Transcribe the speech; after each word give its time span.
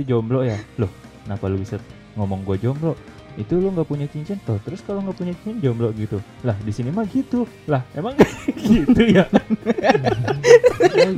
pasti 0.00 0.08
jomblo 0.08 0.40
ya 0.40 0.56
loh 0.80 0.88
kenapa 1.28 1.44
lu 1.52 1.60
bisa 1.60 1.76
ngomong 2.16 2.40
gue 2.48 2.56
jomblo 2.56 2.96
itu 3.36 3.52
lu 3.60 3.68
nggak 3.68 3.84
punya 3.84 4.08
cincin 4.08 4.40
tuh 4.42 4.56
terus 4.64 4.80
kalau 4.80 5.04
nggak 5.04 5.12
punya 5.12 5.36
cincin 5.44 5.60
jomblo 5.60 5.92
gitu 5.92 6.16
lah 6.40 6.56
di 6.64 6.72
sini 6.72 6.88
mah 6.88 7.04
gitu 7.04 7.44
lah 7.68 7.84
emang 7.92 8.16
gitu 8.64 8.96
ya 9.04 9.28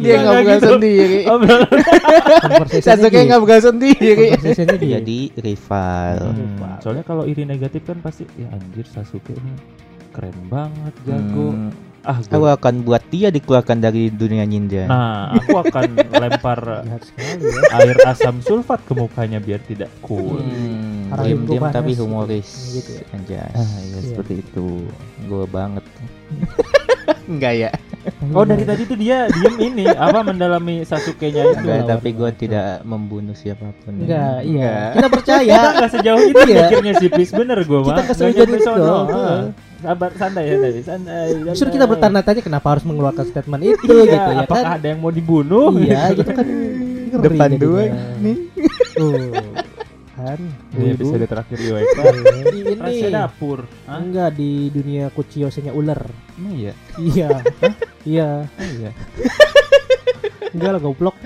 Dia 0.03 0.19
Nggak, 0.19 0.19
nggak 0.19 0.19
nggak 0.19 0.43
buka 0.43 0.55
gitu. 0.59 0.67
sendiri. 0.69 1.19
Sasuke 2.83 3.19
nggak 3.23 3.41
buka 3.41 3.57
sendiri. 3.63 4.27
Jadi 4.99 5.19
rival. 5.39 6.17
Hmm, 6.35 6.75
soalnya 6.83 7.05
kalau 7.07 7.23
iri 7.25 7.47
negatif 7.47 7.87
kan 7.87 7.99
pasti 8.03 8.27
ya 8.35 8.51
anjir 8.51 8.85
Sasuke 8.85 9.33
ini 9.33 9.53
keren 10.11 10.35
banget 10.51 10.95
jago 11.07 11.55
Hmm. 11.55 11.71
Ah 12.03 12.19
Aku 12.21 12.45
akan 12.45 12.83
buat 12.83 13.03
dia 13.07 13.29
dikeluarkan 13.29 13.79
dari 13.79 14.09
dunia 14.09 14.43
ninja. 14.43 14.85
nah 14.85 15.31
aku 15.33 15.55
akan 15.57 15.95
lempar 16.21 16.83
ya. 16.83 16.99
air 17.77 17.97
asam 18.05 18.39
sulfat 18.39 18.83
ke 18.83 18.93
mukanya 18.93 19.39
biar 19.39 19.59
tidak 19.61 19.87
cool 20.01 20.39
Hmm, 20.39 21.09
Rahim 21.09 21.47
diam-diam 21.47 21.63
gua 21.63 21.71
tapi 21.71 21.93
humoris. 21.95 22.49
Gitu 22.75 22.91
ya. 22.93 23.05
Anjas. 23.13 23.53
ah 23.53 23.63
ya 23.81 23.89
Iya. 23.93 23.99
seperti 24.09 24.35
itu 24.41 24.83
Gue 25.23 25.47
banget. 25.47 25.85
Enggak 27.25 27.55
ya? 27.57 27.71
oh 28.35 28.43
dari 28.43 28.63
tadi 28.63 28.83
tuh 28.83 28.99
dia 28.99 29.31
diem 29.31 29.57
ini 29.65 29.87
apa 29.87 30.23
mendalami 30.23 30.83
Sasuke-nya 30.83 31.43
itu 31.49 31.63
Enggak, 31.63 31.87
tapi 31.89 32.09
gue 32.11 32.31
tidak 32.37 32.67
membunuh 32.83 33.31
siapa 33.33 33.71
pun. 33.79 33.95
Enggak, 33.97 34.43
iya. 34.43 34.91
Enggak. 34.91 34.91
Kita 34.93 35.09
percaya. 35.09 35.55
kita 35.55 35.69
nggak 35.73 35.93
sejauh 35.93 36.23
itu 36.25 36.41
Iya. 36.45 36.63
mikirnya 36.67 36.93
sih 36.99 37.09
Pis 37.09 37.31
bener 37.31 37.59
gue 37.61 37.79
mah 37.81 37.95
Kita 38.01 38.13
sejauh 38.13 38.35
nyampe 38.35 38.59
itu. 38.59 38.71
Ah. 38.73 39.43
Sabar 39.83 40.11
santai 40.15 40.45
santai 40.49 40.83
santai 40.83 41.27
Justru 41.51 41.69
kita 41.73 41.85
bertanya-tanya 41.85 42.41
kenapa 42.41 42.67
harus 42.71 42.85
mengeluarkan 42.85 43.27
statement 43.27 43.63
itu 43.67 43.83
iya, 43.85 44.03
gitu 44.07 44.31
ya 44.31 44.41
apakah 44.41 44.63
kan? 44.65 44.77
ada 44.79 44.87
yang 44.87 45.01
mau 45.01 45.11
dibunuh 45.11 45.75
Iya, 45.75 46.15
gitu 46.15 46.31
kan. 46.31 46.47
ngeri 47.13 47.21
Depan 47.29 47.51
dua 47.55 47.83
nih. 48.19 48.37
Tuh. 48.95 49.13
Kan. 50.13 50.39
Iya, 50.71 50.93
Ibu-ibu. 50.93 51.03
episode 51.03 51.27
terakhir 51.27 51.57
di 51.59 51.69
WK 51.75 51.99
Di 51.99 52.21
ini. 52.63 52.73
rahasia 52.75 53.09
dapur 53.11 53.59
Hah? 53.85 53.99
Enggak 53.99 54.31
di 54.33 54.51
dunia 54.69 55.11
kuciosenya 55.11 55.73
ular. 55.73 56.01
Iya 56.39 56.73
Iya. 56.97 57.29
Iya. 58.07 58.29
Iya 58.57 58.91
Enggak 60.53 60.71
lah 60.71 60.81
goblok. 60.81 61.17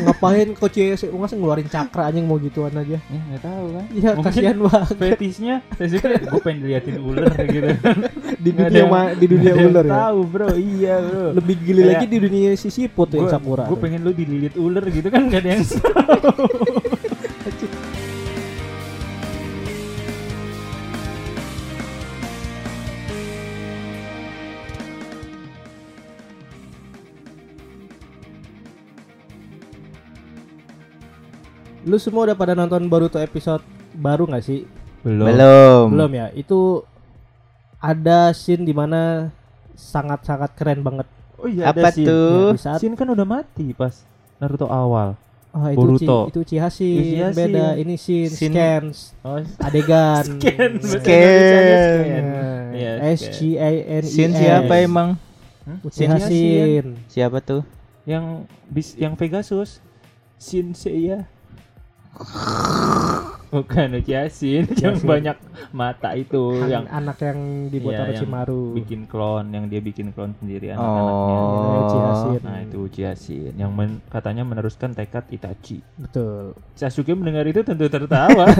Ngapain 0.00 0.48
kuciose 0.52 1.08
masa 1.10 1.32
ngeluarin 1.32 1.64
cakra 1.66 2.06
anjing 2.06 2.24
mau 2.24 2.36
gituan 2.36 2.72
aja. 2.72 3.00
ya 3.00 3.20
nggak 3.22 3.40
tahu 3.40 3.66
kan 3.70 3.84
Iya, 3.90 4.10
kasihan 4.18 4.56
banget. 4.58 4.94
fetisnya 4.94 5.54
Sasuke 5.72 6.08
gue 6.20 6.40
pengen 6.40 6.60
diliatin 6.62 6.96
ular 6.98 7.32
gitu 7.42 7.68
Di 8.44 8.50
dunia 8.50 8.78
yang- 8.78 8.90
ma- 8.90 9.12
di 9.12 9.26
dunia 9.26 9.50
yang 9.50 9.68
ular 9.70 9.84
ya. 9.84 9.92
tahu 9.98 10.18
bro 10.22 10.50
iya 10.52 10.94
bro 10.98 11.26
Lebih 11.34 11.54
gili 11.58 11.80
Kayak- 11.80 11.92
lagi 11.94 12.06
di 12.06 12.18
dunia 12.18 12.50
sisiput 12.54 13.08
yang 13.10 13.26
Sakura. 13.26 13.64
gue 13.66 13.78
pengen 13.78 14.00
lu 14.02 14.12
dililit 14.12 14.54
ular 14.54 14.84
gitu 14.86 15.08
kan 15.08 15.24
gak 15.26 15.40
ada 15.40 15.50
yang 15.50 15.64
Lu 31.88 31.96
semua 31.96 32.28
udah 32.28 32.36
pada 32.36 32.52
nonton 32.52 32.84
Boruto 32.86 33.16
episode 33.16 33.64
baru 33.96 34.28
nggak 34.28 34.44
sih? 34.44 34.68
belum 35.00 35.32
Belum. 35.32 35.86
Belum 35.96 36.10
ya. 36.12 36.26
Itu 36.36 36.84
ada 37.80 38.36
scene 38.36 38.68
di 38.68 38.76
mana 38.76 39.32
sangat-sangat 39.72 40.52
keren 40.52 40.84
banget. 40.84 41.08
oh 41.40 41.48
iya 41.48 41.72
Apa 41.72 41.88
ada 41.88 41.96
scene. 41.96 42.04
tuh? 42.04 42.52
Ya, 42.52 42.60
saat 42.60 42.78
Scene 42.84 42.92
kan 42.92 43.08
udah 43.08 43.24
mati 43.24 43.72
pas 43.72 44.04
Naruto 44.36 44.68
awal 44.68 45.16
oh, 45.56 45.66
itu 45.72 45.80
Boruto. 45.80 46.18
Ci, 46.28 46.28
itu 46.28 46.38
Uchiha 46.44 46.68
scene, 46.68 47.00
Uchiha 47.00 47.28
scene. 47.32 47.38
beda 47.40 47.66
ini 47.80 47.94
scene, 47.96 48.28
Scene- 48.28 48.52
scans, 48.52 48.96
oh 49.24 49.40
adegan. 49.64 50.24
scan 50.36 50.72
Scan. 50.84 52.24
Iya, 52.76 52.92
S 53.16 53.20
G 53.32 53.56
A 53.56 53.70
N 54.00 54.04
I 54.04 54.12
Sin 54.12 54.30
N. 54.30 54.36
siapa 54.36 54.74
emang? 54.78 55.08
Uchiha 55.80 56.12
Uchiha 56.20 56.28
scene. 56.28 56.90
Siapa 57.08 57.40
tuh? 57.40 57.64
yang 58.08 58.48
bis 58.66 58.96
yang 58.96 59.12
Pegasus 59.12 59.78
Shin 60.40 60.72
Seiya 60.72 61.28
bukan 63.50 63.88
Uchiha 63.96 64.26
Shin 64.28 64.62
yang 64.76 64.94
banyak 65.00 65.34
mata 65.70 66.14
itu 66.14 66.54
An- 66.56 66.70
yang 66.70 66.86
anak 66.86 67.18
yang 67.20 67.38
dibuat 67.66 67.92
Iya, 67.92 67.98
yang 67.98 68.08
Orochimaru. 68.12 68.62
bikin 68.76 69.00
klon 69.04 69.50
yang 69.50 69.66
dia 69.66 69.80
bikin 69.80 70.10
klon 70.10 70.34
sendiri 70.34 70.70
Oh. 70.72 70.78
anak-anaknya 70.78 72.12
Shin. 72.16 72.40
nah 72.40 72.58
itu 72.60 72.76
Uchiha 72.80 73.12
Shin 73.12 73.54
yang 73.56 73.70
men- 73.70 74.02
katanya 74.06 74.42
meneruskan 74.42 74.90
tekad 74.90 75.26
Itachi 75.28 75.82
Betul. 75.96 76.54
Sasuke 76.72 77.10
mendengar 77.12 77.42
itu 77.44 77.60
tentu 77.60 77.86
tertawa 77.86 78.46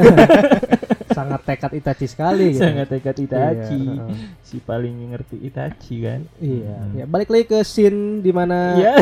Sangat 1.20 1.40
tekad 1.42 1.72
Itachi 1.74 2.06
sekali 2.06 2.46
gitu. 2.50 2.60
sangat 2.60 2.86
tekad 2.88 3.16
Itachi 3.16 3.82
Iya, 3.92 4.04
si 4.40 4.56
paling 4.58 4.94
ngerti 5.10 5.36
Itachi 5.38 5.96
kan 6.00 6.20
Iya, 6.36 6.76
Hmm. 6.76 6.94
ya, 6.94 7.04
balik 7.04 7.28
lagi 7.28 7.44
ke 7.46 7.60
scene 7.62 8.18
di 8.18 8.30
mana 8.30 8.74
ya 8.74 8.94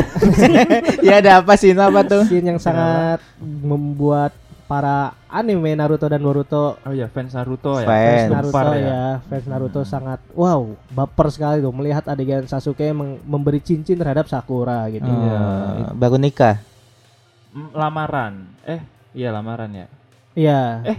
ya 1.07 1.13
ada 1.17 1.31
apa 1.39 1.53
sih 1.53 1.71
apa 1.71 2.03
tuh? 2.03 2.23
scene 2.25 2.47
yang 2.47 2.59
sangat 2.59 3.23
membuat 3.39 4.31
para 4.63 5.17
anime 5.25 5.73
Naruto 5.73 6.05
dan 6.05 6.19
Boruto 6.19 6.77
oh 6.77 6.93
ya 6.93 7.07
fans 7.07 7.33
Naruto 7.33 7.77
ya 7.77 7.87
Fans. 7.87 8.29
Naruto 8.29 8.49
Gempar 8.51 8.67
ya. 8.75 9.03
fans 9.23 9.45
Naruto 9.45 9.81
sangat 9.81 10.21
wow 10.31 10.61
baper 10.87 11.27
sekali 11.27 11.57
tuh 11.59 11.71
melihat 11.71 12.05
adegan 12.05 12.45
Sasuke 12.45 12.85
memberi 13.23 13.57
cincin 13.59 13.95
terhadap 13.95 14.25
Sakura 14.25 14.85
gitu. 14.87 15.03
Oh, 15.03 15.17
Iya. 15.17 15.39
baru 15.91 16.17
nikah. 16.17 16.61
Mm, 17.49 17.73
lamaran 17.73 18.33
eh 18.61 18.77
iya 19.11 19.29
lamaran 19.29 19.73
ya 19.73 19.87
Iya. 20.31 20.61
Eh, 20.85 20.97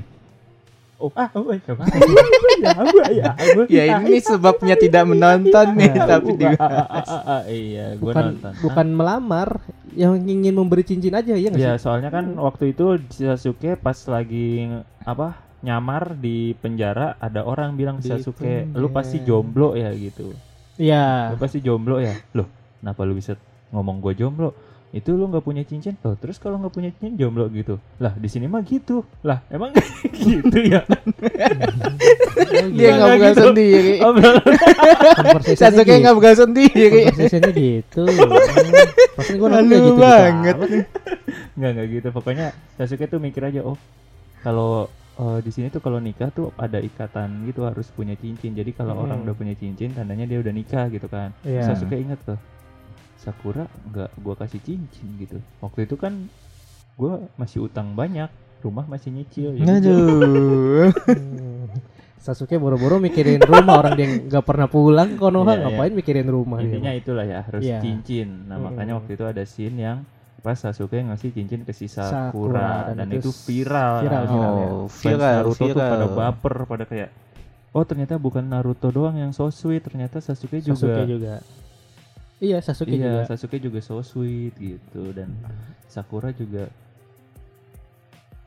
Oh, 1.01 1.09
ah, 1.17 1.33
oh, 1.33 1.49
iya, 1.49 1.65
apa? 1.73 1.83
ya, 2.61 2.71
ya, 3.09 3.29
apa? 3.33 3.63
Ya 3.73 3.85
ini 4.05 4.21
sebabnya 4.21 4.77
tidak 4.77 5.09
menonton 5.09 5.73
nih 5.73 5.97
Nah, 5.97 6.05
tapi 6.05 6.31
di 6.37 6.45
Ah, 6.45 6.61
ah, 6.61 6.85
ah, 7.01 7.23
ah, 7.25 7.43
iya, 7.49 7.97
gua 7.97 8.13
bukan 8.13 8.25
nonton. 8.37 8.53
bukan 8.61 8.87
melamar, 8.93 9.49
yang 9.97 10.21
ingin 10.21 10.53
memberi 10.53 10.85
cincin 10.85 11.17
aja 11.17 11.33
ya 11.33 11.49
nggak 11.49 11.57
Ya, 11.61 11.73
soalnya 11.81 12.13
kan 12.13 12.37
waktu 12.37 12.77
itu 12.77 13.01
Sasuke 13.09 13.81
pas 13.81 13.97
lagi 14.07 14.69
apa 15.03 15.41
nyamar 15.65 16.17
di 16.17 16.53
penjara 16.57 17.17
ada 17.21 17.45
orang 17.45 17.77
bilang 17.77 18.01
Di 18.01 18.13
Sasuke 18.13 18.69
lu 18.77 18.93
pasti 18.93 19.25
jomblo 19.25 19.73
ya 19.73 19.91
gitu. 19.97 20.37
Iya. 20.77 21.33
Lu 21.33 21.37
pasti 21.41 21.61
jomblo 21.61 21.97
ya. 22.01 22.13
Loh, 22.37 22.49
kenapa 22.81 23.09
lu 23.09 23.17
bisa 23.17 23.37
ngomong 23.73 24.01
gue 24.01 24.13
jomblo? 24.17 24.53
Itu 24.91 25.15
lu 25.15 25.25
nggak 25.25 25.41
punya 25.41 25.63
cincin 25.63 25.95
tuh. 25.97 26.17
Terus 26.17 26.37
kalau 26.37 26.59
nggak 26.59 26.71
punya 26.71 26.91
cincin 26.91 27.15
jomblo 27.15 27.47
gitu. 27.49 27.79
Lah, 27.97 28.11
di 28.13 28.27
sini 28.27 28.45
mah 28.45 28.61
gitu. 28.61 29.07
Lah, 29.21 29.39
emang 29.47 29.71
gitu 30.17 30.59
ya? 30.61 30.83
dia 32.71 32.91
Nggak, 32.93 33.09
buka 33.09 33.29
gitu. 33.29 33.43
sendiri. 33.47 33.93
Conversation-nya 34.01 35.57
Sasuke 35.57 35.85
gitu. 35.87 36.03
nggak 36.03 36.17
buka 36.17 36.31
sendiri. 36.35 37.01
Conversation-nya 37.07 37.53
gitu. 37.55 38.03
Pasti 39.17 39.33
gue 39.33 39.49
Halu 39.49 39.69
kayak 39.69 39.81
gitu 39.81 39.93
banget. 39.97 40.57
Nggak 41.55 41.71
nggak 41.71 41.87
gitu. 41.93 42.09
Pokoknya 42.11 42.47
Sasuke 42.75 43.07
tuh 43.07 43.19
mikir 43.19 43.43
aja, 43.45 43.61
oh 43.63 43.77
kalau 44.41 44.89
eh, 45.15 45.39
di 45.41 45.51
sini 45.53 45.69
tuh 45.69 45.79
kalau 45.79 46.01
nikah 46.01 46.31
tuh 46.31 46.51
ada 46.57 46.81
ikatan 46.81 47.45
gitu 47.45 47.63
harus 47.63 47.87
punya 47.91 48.17
cincin. 48.17 48.53
Jadi 48.53 48.73
kalau 48.73 48.97
Hmm. 48.97 49.05
orang 49.05 49.19
udah 49.23 49.35
punya 49.35 49.55
cincin, 49.55 49.93
tandanya 49.93 50.25
dia 50.25 50.41
udah 50.41 50.51
nikah 50.51 50.89
gitu 50.89 51.07
kan. 51.07 51.31
Iya. 51.43 51.63
Sasuke 51.65 51.95
inget 51.95 52.19
tuh, 52.25 52.41
Sakura 53.21 53.69
nggak 53.87 54.11
gua 54.19 54.35
kasih 54.35 54.65
cincin 54.65 55.09
gitu. 55.21 55.37
Waktu 55.61 55.85
itu 55.85 55.95
kan 55.95 56.29
gua 56.97 57.21
masih 57.37 57.69
utang 57.69 57.93
banyak, 57.93 58.33
rumah 58.61 58.89
masih 58.89 59.13
nyicil. 59.13 59.53
jadi 59.53 59.69
Aduh. 59.69 60.89
Sasuke 62.21 62.61
boro-boro 62.61 63.01
mikirin 63.01 63.41
rumah 63.41 63.81
orang 63.81 63.97
dia 63.97 64.05
nggak 64.05 64.45
pernah 64.45 64.69
pulang 64.69 65.17
Konoha 65.17 65.57
Iya, 65.57 65.61
ngapain 65.65 65.93
mikirin 65.97 66.29
rumah 66.29 66.61
dia? 66.61 66.69
Intinya 66.69 66.93
itulah 66.93 67.25
ya 67.25 67.41
harus 67.41 67.65
Iya. 67.65 67.81
cincin. 67.81 68.45
Nah 68.45 68.57
Hmm. 68.57 68.65
makanya 68.69 69.01
waktu 69.01 69.17
itu 69.17 69.25
ada 69.25 69.41
scene 69.45 69.81
yang 69.81 69.99
pas 70.41 70.57
Sasuke 70.57 71.01
ngasih 71.01 71.33
cincin 71.33 71.65
ke 71.65 71.73
si 71.73 71.89
Sakura, 71.89 72.29
Sakura, 72.29 72.69
dan 72.93 73.09
dan, 73.09 73.21
itu 73.21 73.33
viral. 73.45 73.95
viral, 74.05 74.25
viral, 74.27 74.55
ya. 74.55 74.69
Oh, 74.71 74.87
Fans 74.89 75.01
viral, 75.17 75.33
Naruto 75.41 75.65
tuh 75.65 75.77
pada 75.77 75.97
viral. 76.05 76.17
baper, 76.17 76.55
pada 76.65 76.85
kayak 76.85 77.09
oh 77.73 77.85
ternyata 77.85 78.15
bukan 78.17 78.45
Naruto 78.45 78.89
doang 78.89 79.17
yang 79.17 79.33
so 79.33 79.49
sweet, 79.49 79.81
ternyata 79.81 80.21
Sasuke 80.21 80.61
juga. 80.61 80.77
Sasuke 80.77 81.05
juga. 81.09 81.35
Iya 82.41 82.59
Sasuke 82.65 82.97
iya, 82.97 83.05
juga. 83.05 83.29
Sasuke 83.29 83.57
juga 83.61 83.79
so 83.85 84.01
sweet 84.01 84.57
gitu 84.57 85.13
dan 85.13 85.29
Sakura 85.93 86.33
juga 86.33 86.73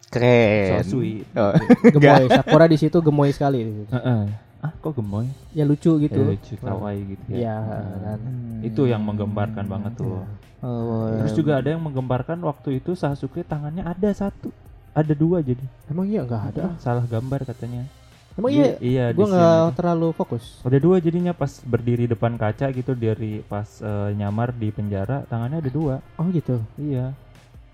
so 0.10 0.18
Keren. 0.18 0.86
sweet. 0.86 1.25
Oh. 1.34 1.54
Gemoy. 1.94 2.25
Sakura 2.30 2.66
di 2.69 2.78
situ 2.78 2.98
gemoy 3.01 3.30
sekali. 3.34 3.66
Heeh. 3.90 4.22
Ah, 4.62 4.72
kok 4.78 4.94
gemoy? 4.94 5.25
Ya 5.57 5.66
lucu 5.66 5.98
gitu. 5.98 6.22
Ya, 6.22 6.30
lucu, 6.38 6.54
kawaii 6.62 7.01
gitu 7.18 7.25
ya. 7.34 7.38
Iya, 7.38 7.56
Nah, 7.66 7.81
kan. 8.16 8.19
Itu 8.62 8.81
yang 8.86 9.01
menggembarkan 9.01 9.66
banget 9.66 9.98
tuh. 9.98 10.22
Oh, 10.63 11.12
Terus 11.19 11.34
juga 11.36 11.60
ada 11.60 11.68
yang 11.74 11.81
menggembarkan 11.84 12.39
waktu 12.46 12.80
itu 12.80 12.96
Sasuke 12.96 13.44
tangannya 13.44 13.84
ada 13.84 14.10
satu, 14.16 14.54
ada 14.96 15.12
dua 15.18 15.42
jadi. 15.44 15.66
Emang 15.92 16.07
iya 16.07 16.24
nggak 16.24 16.44
ada. 16.56 16.78
Salah 16.80 17.04
gambar 17.10 17.44
katanya. 17.44 17.89
Emang 18.34 18.50
iya. 18.50 18.74
Iya, 18.78 19.06
di 19.08 19.16
Gue 19.16 19.26
sini. 19.26 19.36
nggak 19.36 19.78
terlalu 19.78 20.08
fokus. 20.12 20.44
Ada 20.62 20.78
dua 20.78 20.98
jadinya 20.98 21.32
pas 21.32 21.54
berdiri 21.60 22.06
depan 22.06 22.34
kaca 22.34 22.70
gitu 22.70 22.94
dari 22.94 23.42
pas 23.42 23.68
eh, 23.78 24.10
nyamar 24.12 24.50
di 24.52 24.70
penjara 24.70 25.22
tangannya 25.24 25.60
ada 25.60 25.70
dua. 25.70 25.96
Oh 26.16 26.26
gitu. 26.28 26.58
Iya. 26.76 27.14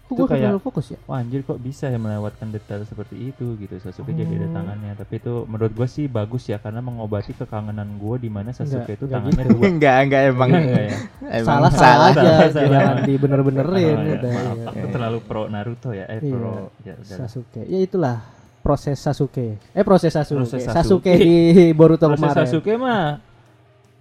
Kok 0.02 0.10
Itu 0.10 0.20
gue 0.20 0.28
kayak- 0.28 0.42
terlalu 0.44 0.60
fokus 0.60 0.86
ya? 0.90 0.98
Wah 1.06 1.22
anjir 1.22 1.42
kok 1.44 1.60
bisa 1.60 1.86
ya 1.86 1.96
melewatkan 1.96 2.50
detail 2.50 2.82
seperti 2.82 3.30
itu 3.30 3.54
gitu 3.56 3.78
Sasuke 3.78 4.10
jadi 4.10 4.26
ada 4.34 4.48
Oh. 4.48 4.54
tangannya 4.58 4.92
Tapi 4.98 5.14
itu 5.16 5.34
menurut 5.46 5.70
gue 5.70 5.86
sih 5.86 6.10
bagus 6.10 6.44
ya 6.44 6.58
Karena 6.58 6.82
mengobati 6.82 7.30
kekangenan 7.32 7.86
gue 7.96 8.16
di 8.18 8.26
mana 8.28 8.50
Sasuke 8.50 8.90
Enggak, 8.90 8.98
itu 8.98 9.06
enggak 9.06 9.22
tangannya 9.22 9.44
gitu. 9.46 9.54
dua 9.54 9.64
enggak 9.72 9.98
enggak 10.02 10.22
emang 10.28 10.50
Enggak, 10.50 10.66
enggak 10.66 10.82
ya? 10.82 10.98
emang 11.38 11.46
salah 11.46 11.72
salah 11.72 12.10
salah. 12.10 12.10
aja, 12.10 12.26
salah, 12.50 12.70
jangan 12.74 12.98
dibener-benerin. 13.06 13.70
Oh, 13.70 14.02
ya, 14.02 14.16
udah, 14.18 14.32
maaf, 14.34 14.58
ya. 14.58 14.66
aku 14.68 14.86
terlalu 14.90 15.18
pro 15.22 15.42
Naruto 15.46 15.90
ya 15.94 16.06
Eh 16.08 16.18
Iya. 16.18 16.32
pro 16.34 16.54
ya, 16.82 16.94
udah. 16.98 17.16
Sasuke. 17.16 17.62
Ya 17.64 17.80
itulah 17.80 18.18
proses 18.60 18.98
Sasuke. 19.00 19.58
Eh 19.74 19.84
proses 19.84 20.12
Sasuke. 20.14 20.44
Proses 20.46 20.62
Sasuke. 20.64 21.10
Sasuke. 21.10 21.14
di 21.16 21.34
Boruto 21.80 22.08
Proses 22.12 22.22
kemarin. 22.22 22.46
Sasuke 22.46 22.74
mah 22.76 23.20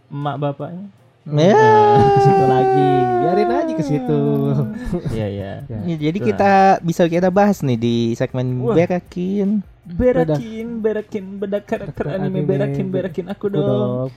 Emak 0.09 0.37
bapaknya 0.41 0.87
Ya. 1.29 1.61
Ke 2.01 2.21
situ 2.25 2.45
lagi. 2.49 2.89
Biarin 3.21 3.51
aja 3.53 3.73
ke 3.77 3.85
situ. 3.85 4.21
Iya 5.13 5.27
iya 5.29 5.53
Ya. 5.69 5.79
Ya, 5.85 5.97
jadi 6.09 6.19
kita 6.25 6.53
bisa 6.81 7.05
kita 7.05 7.29
bahas 7.29 7.61
nih 7.61 7.77
di 7.77 7.97
segmen 8.17 8.65
Wah. 8.65 8.73
berakin. 8.73 9.61
Berakin, 9.89 10.85
berakin, 10.85 11.25
bedak 11.41 11.65
karakter 11.65 12.17
anime, 12.17 12.45
berakin, 12.45 12.93
berakin 12.93 13.27
aku 13.29 13.49
dong. 13.53 14.13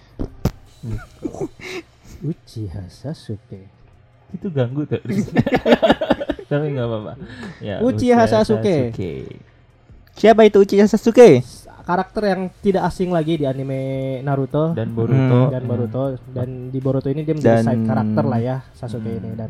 Uchiha 2.31 2.87
Sasuke. 2.87 3.67
Itu 4.31 4.47
ganggu 4.51 4.87
tuh. 4.87 4.99
Tapi 6.47 6.65
nggak 6.75 6.87
apa-apa. 6.87 7.13
Ya, 7.59 7.79
Uchiha 7.83 8.23
Sasuke. 8.27 8.91
Siapa 10.13 10.43
itu 10.43 10.59
Uchiha 10.59 10.85
Sasuke? 10.85 11.41
Karakter 11.81 12.23
yang 12.25 12.41
tidak 12.61 12.85
asing 12.85 13.09
lagi 13.09 13.35
di 13.35 13.45
anime 13.45 13.79
Naruto 14.21 14.71
Dan 14.71 14.93
Boruto. 14.93 15.49
dan 15.49 15.63
Boruto 15.65 16.03
dan 16.29 16.69
di 16.69 16.77
Boruto 16.77 17.09
ini 17.09 17.21
dia 17.21 17.33
menjadi 17.33 17.57
Dan- 17.57 17.65
side 17.65 17.83
karakter 17.83 18.23
lah 18.23 18.39
ya 18.39 18.57
Sasuke 18.71 19.07
Hmm. 19.07 19.17
ini 19.17 19.29
dan 19.33 19.49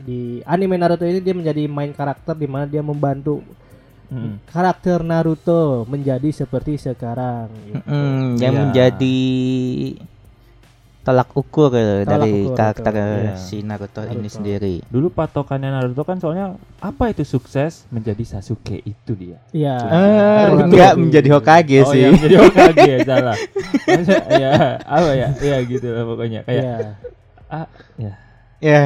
di 0.00 0.20
anime 0.42 0.74
Naruto 0.74 1.04
ini 1.04 1.20
dia 1.20 1.32
menjadi 1.32 1.62
main 1.64 1.92
karakter 1.92 2.34
di 2.34 2.44
mana 2.44 2.66
dia 2.66 2.82
membantu 2.82 3.40
Mm. 4.08 4.40
karakter 4.46 5.00
Naruto 5.02 5.84
menjadi 5.84 6.32
seperti 6.34 6.80
sekarang. 6.80 7.52
gitu. 7.62 7.76
Hmm, 7.84 8.40
yang 8.40 8.54
Iya. 8.54 8.60
menjadi 8.64 9.18
tolak 11.08 11.32
ukur 11.32 11.72
eh, 11.72 11.80
Tolak 11.98 12.04
dari 12.04 12.32
ukur, 12.44 12.52
karakter 12.52 12.92
betul. 12.92 13.08
Iya. 13.18 13.32
si 13.34 13.56
Naruto, 13.60 14.00
ini 14.02 14.12
Naruto. 14.12 14.28
sendiri. 14.30 14.74
Dulu 14.84 15.08
patokannya 15.08 15.70
Naruto 15.70 16.02
kan 16.02 16.16
soalnya 16.16 16.52
apa 16.78 17.04
itu 17.08 17.24
sukses 17.24 17.88
menjadi 17.88 18.20
Sasuke 18.28 18.76
itu 18.78 19.12
dia. 19.14 19.40
Iya. 19.50 19.76
Eh, 19.80 20.44
Kurang 20.46 20.68
enggak 20.68 20.92
menjadi 20.94 21.28
Hokage 21.30 21.78
oh 21.80 21.88
sih. 21.88 21.98
ya 21.98 22.08
menjadi 22.12 22.36
Hokage 22.38 22.92
salah. 23.08 23.36
Masa- 23.88 24.26
ya 24.30 24.52
apa 24.78 25.10
ya? 25.12 25.28
Ya 25.34 25.56
gitu 25.62 25.86
lah 25.88 26.04
pokoknya 26.04 26.40
kayak 26.42 26.60
Iya. 26.60 26.76
ah 27.48 27.64
ya 27.96 28.12
ya, 28.60 28.82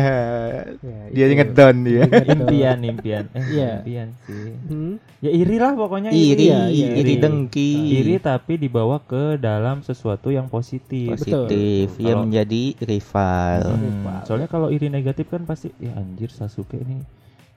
iya, 0.77 1.01
dia 1.11 1.27
inget 1.29 1.51
down 1.53 1.77
dia. 1.81 2.05
Tuh. 2.05 2.29
impian 2.29 2.79
impian 2.83 3.25
eh 3.31 3.45
Iya. 3.55 3.71
impian 3.79 4.09
sih. 4.23 4.53
Hmm? 4.67 4.95
Ya 5.19 5.31
iri 5.31 5.57
lah 5.57 5.73
pokoknya 5.73 6.11
Iri, 6.11 6.47
Iya, 6.47 6.67
iya, 6.67 6.89
iri 6.93 7.15
iri. 7.15 7.15
dengki. 7.17 7.71
Iri 7.97 8.15
tapi 8.19 8.57
dibawa 8.57 9.01
ke 9.01 9.37
dalam 9.37 9.81
sesuatu 9.81 10.29
yang 10.29 10.47
positif. 10.47 11.15
positif, 11.15 11.89
Betul. 11.89 12.03
ia 12.03 12.11
Kalau- 12.11 12.23
menjadi 12.23 12.63
rival. 12.83 13.61
Hmm, 13.65 13.83
Rival. 13.83 14.21
soalnya 14.23 14.49
kalau 14.49 14.69
iri 14.69 14.87
negatif 14.87 15.27
kan 15.27 15.43
pasti 15.43 15.73
ya 15.77 15.95
anjir 15.95 16.29
Sasuke 16.29 16.77
ini 16.77 17.01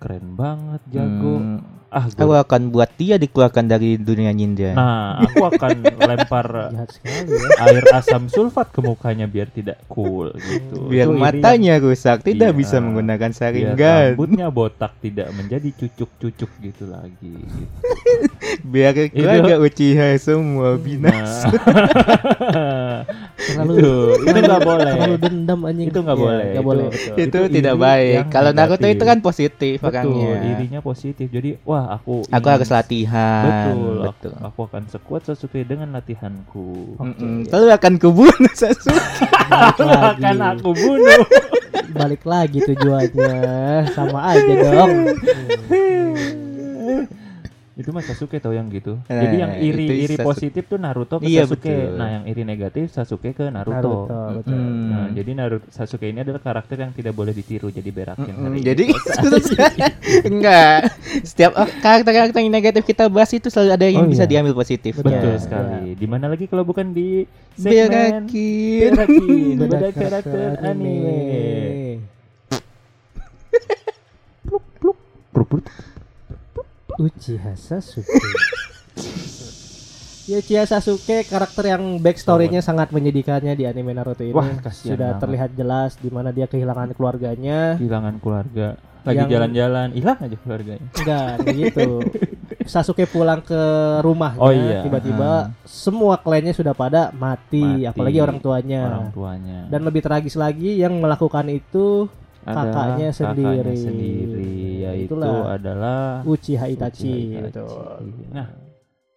keren 0.05 0.37
banget 0.37 0.81
jago. 0.87 1.35
Hmm, 1.35 1.59
Ah 1.87 2.11
aku 2.11 2.27
gua, 2.27 2.43
akan 2.43 2.69
buat 2.69 2.91
dia 2.93 3.15
dikeluarkan 3.15 3.65
dari 3.65 3.95
dunia 3.95 4.29
ninja. 4.29 4.75
nah 4.75 5.15
aku 5.17 5.47
akan 5.47 5.79
lempar 6.11 6.43
sekali 6.91 7.31
ya. 7.31 7.49
air 7.63 7.83
asam 7.89 8.27
sulfat 8.27 8.67
ke 8.67 8.83
mukanya 8.83 9.25
biar 9.25 9.47
tidak 9.47 9.79
cool 9.87 10.27
gitu. 10.35 10.91
Biar 10.91 11.07
Itu 11.07 11.15
iri 11.15 11.21
matanya 11.23 11.73
rusak, 11.79 12.19
tidak 12.21 12.51
Iya. 12.51 12.57
bisa 12.57 12.77
menggunakan 12.77 13.31
yang- 13.31 13.39
biar 13.39 13.77
saringan. 13.79 14.05
rambutnya 14.11 14.47
botak 14.51 14.91
tidak 14.99 15.31
menjadi 15.31 15.69
cucuk-cucuk 15.73 16.51
gitu 16.59 16.83
lagi. 16.85 17.31
Gitu. 17.31 17.75
Biar 18.75 18.91
Itu- 18.91 19.15
keluarga 19.15 19.55
Uchiha 19.57 20.07
semua 20.17 20.75
binasa. 20.77 21.47
Nah, 21.47 22.99
Terlalu 23.45 24.04
itu 24.25 24.31
itu 24.31 24.41
nggak 24.41 24.63
boleh. 24.63 24.91
Terlalu 24.91 25.17
dendam 25.17 25.59
anjing. 25.61 25.87
Itu 25.87 25.99
nggak 26.01 26.17
Iya, 26.17 26.25
boleh. 26.25 26.45
nggak 26.49 26.65
boleh. 26.65 26.85
itu, 26.89 27.09
Itu 27.21 27.39
tidak 27.47 27.75
baik. 27.77 28.21
Kalau 28.27 28.51
Naruto 28.51 28.87
itu 28.87 29.03
kan 29.03 29.17
positif 29.19 29.75
Betul, 29.77 29.89
orangnya. 29.89 30.31
irinya 30.51 30.79
positif. 30.81 31.27
Jadi 31.27 31.49
wah 31.61 31.95
aku 31.95 32.25
Aku 32.27 32.47
harus 32.47 32.67
latihan. 32.67 33.43
Betul, 33.45 33.93
betul. 34.03 34.33
Aku, 34.35 34.45
aku 34.45 34.59
akan 34.67 34.83
sekuat 34.87 35.21
Sasuke 35.23 35.61
dengan 35.61 35.89
latihanku. 35.91 36.97
Mm-mm. 36.97 37.47
Lalu 37.47 37.65
akan 37.71 37.93
kubunuh 37.95 38.53
Sasuke. 38.59 38.97
Lagi. 39.77 40.21
akan 40.21 40.37
aku 40.51 40.69
bunuh. 40.71 41.21
Balik 41.91 42.23
lagi 42.23 42.59
tujuannya. 42.59 43.37
Sama 43.93 44.33
aja 44.33 44.53
dong. 44.65 44.93
itu 47.75 47.91
mah 47.91 47.99
Sasuke 47.99 48.39
tau 48.39 48.49
yang 48.49 48.71
gitu. 48.71 48.95
Nah, 49.03 49.19
Jadi 49.19 49.35
yang 49.35 49.51
itu 49.53 49.67
iri 49.67 49.85
iri 50.01 50.15
Sasuke. 50.15 50.23
positif 50.23 50.63
tuh 50.65 50.79
Naruto 50.79 51.19
ke 51.19 51.27
Iya, 51.27 51.43
Sasuke. 51.43 51.67
betul. 51.67 51.99
Nah, 51.99 52.07
yang 52.09 52.23
iri 52.23 52.43
negatif 52.43 52.85
Sasuke 52.87 53.29
ke 53.31 53.45
Naruto. 53.47 54.07
Naruto, 54.07 54.19
betul. 54.39 54.55
Mm. 54.55 54.87
Nah, 54.87 55.05
jadi 55.11 55.31
Naruto 55.33 55.67
Sasuke 55.69 56.05
ini 56.05 56.19
adalah 56.21 56.39
karakter 56.39 56.77
yang 56.77 56.91
tidak 56.91 57.11
boleh 57.11 57.31
ditiru 57.31 57.67
jadi 57.67 57.89
berakin 57.89 58.31
Mm-mm. 58.31 58.47
hari 58.49 58.59
Jadi 58.63 58.83
enggak. 60.31 60.79
Setiap 61.21 61.51
oh, 61.53 61.67
karakter-karakter 61.77 62.39
yang 62.39 62.47
negatif 62.49 62.83
kita 62.85 63.11
bahas 63.11 63.29
itu 63.29 63.51
selalu 63.51 63.69
ada 63.69 63.85
yang 63.85 64.03
Oh, 64.03 64.09
bisa 64.09 64.23
iya. 64.23 64.31
diambil 64.31 64.55
positif. 64.55 64.95
betul 64.97 65.11
Iya, 65.11 65.43
sekali. 65.43 65.99
Di 65.99 66.07
mana 66.07 66.31
lagi 66.31 66.47
kalau 66.47 66.63
bukan 66.63 66.95
di 66.95 67.27
segmen 67.53 68.23
Berakin. 68.23 68.89
Berakin, 68.89 69.55
Beda 69.59 69.89
karakter 69.91 70.49
anime. 70.63 71.99
Uchiha 76.95 77.53
Sasuke. 77.53 78.07
Ya 80.25 80.39
Uchiha 80.39 80.63
Sasuke 80.65 81.21
karakter 81.23 81.69
yang 81.69 81.99
backstory-nya 81.99 82.59
sangat 82.59 82.89
menyedihkannya 82.89 83.53
di 83.53 83.63
anime 83.63 83.93
Naruto 83.93 84.23
ini 84.23 84.33
Wah, 84.33 84.49
sudah 84.65 85.13
banget. 85.13 85.21
terlihat 85.21 85.49
jelas 85.53 85.91
di 85.95 86.09
mana 86.09 86.31
dia 86.31 86.47
kehilangan 86.47 86.95
keluarganya. 86.95 87.77
Kehilangan 87.77 88.15
keluarga. 88.17 88.67
Lagi 89.05 89.21
Yang- 89.21 89.31
jalan-jalan, 89.37 89.87
hilang 89.93 90.17
aja 90.17 90.37
keluarganya. 90.39 90.87
Enggak, 90.97 91.33
gitu. 91.45 91.89
Sasuke 92.65 93.05
pulang 93.05 93.45
ke 93.45 93.61
rumahnya, 94.01 94.41
Oh, 94.41 94.49
iya. 94.49 94.81
tiba-tiba 94.81 95.53
semua 95.61 96.17
kliennya 96.17 96.57
sudah 96.57 96.73
pada 96.73 97.13
mati, 97.13 97.61
Mati. 97.61 97.85
apalagi 97.85 98.17
orang 98.17 98.41
tuanya. 98.41 98.81
Orang 98.89 99.13
tuanya. 99.13 99.59
Dan 99.69 99.85
lebih 99.85 100.01
tragis 100.01 100.33
lagi 100.33 100.81
yang 100.81 100.97
melakukan 100.97 101.45
itu 101.53 102.09
kakaknya 102.47 103.09
sendiri. 103.09 103.73
sendiri, 103.75 104.53
yaitu 104.79 105.11
Itulah 105.11 105.51
adalah 105.51 106.21
Uchiha 106.21 106.65
Itachi, 106.67 107.09
Uchiha. 107.33 107.49
Itachi. 107.49 107.81
Nah, 108.29 108.47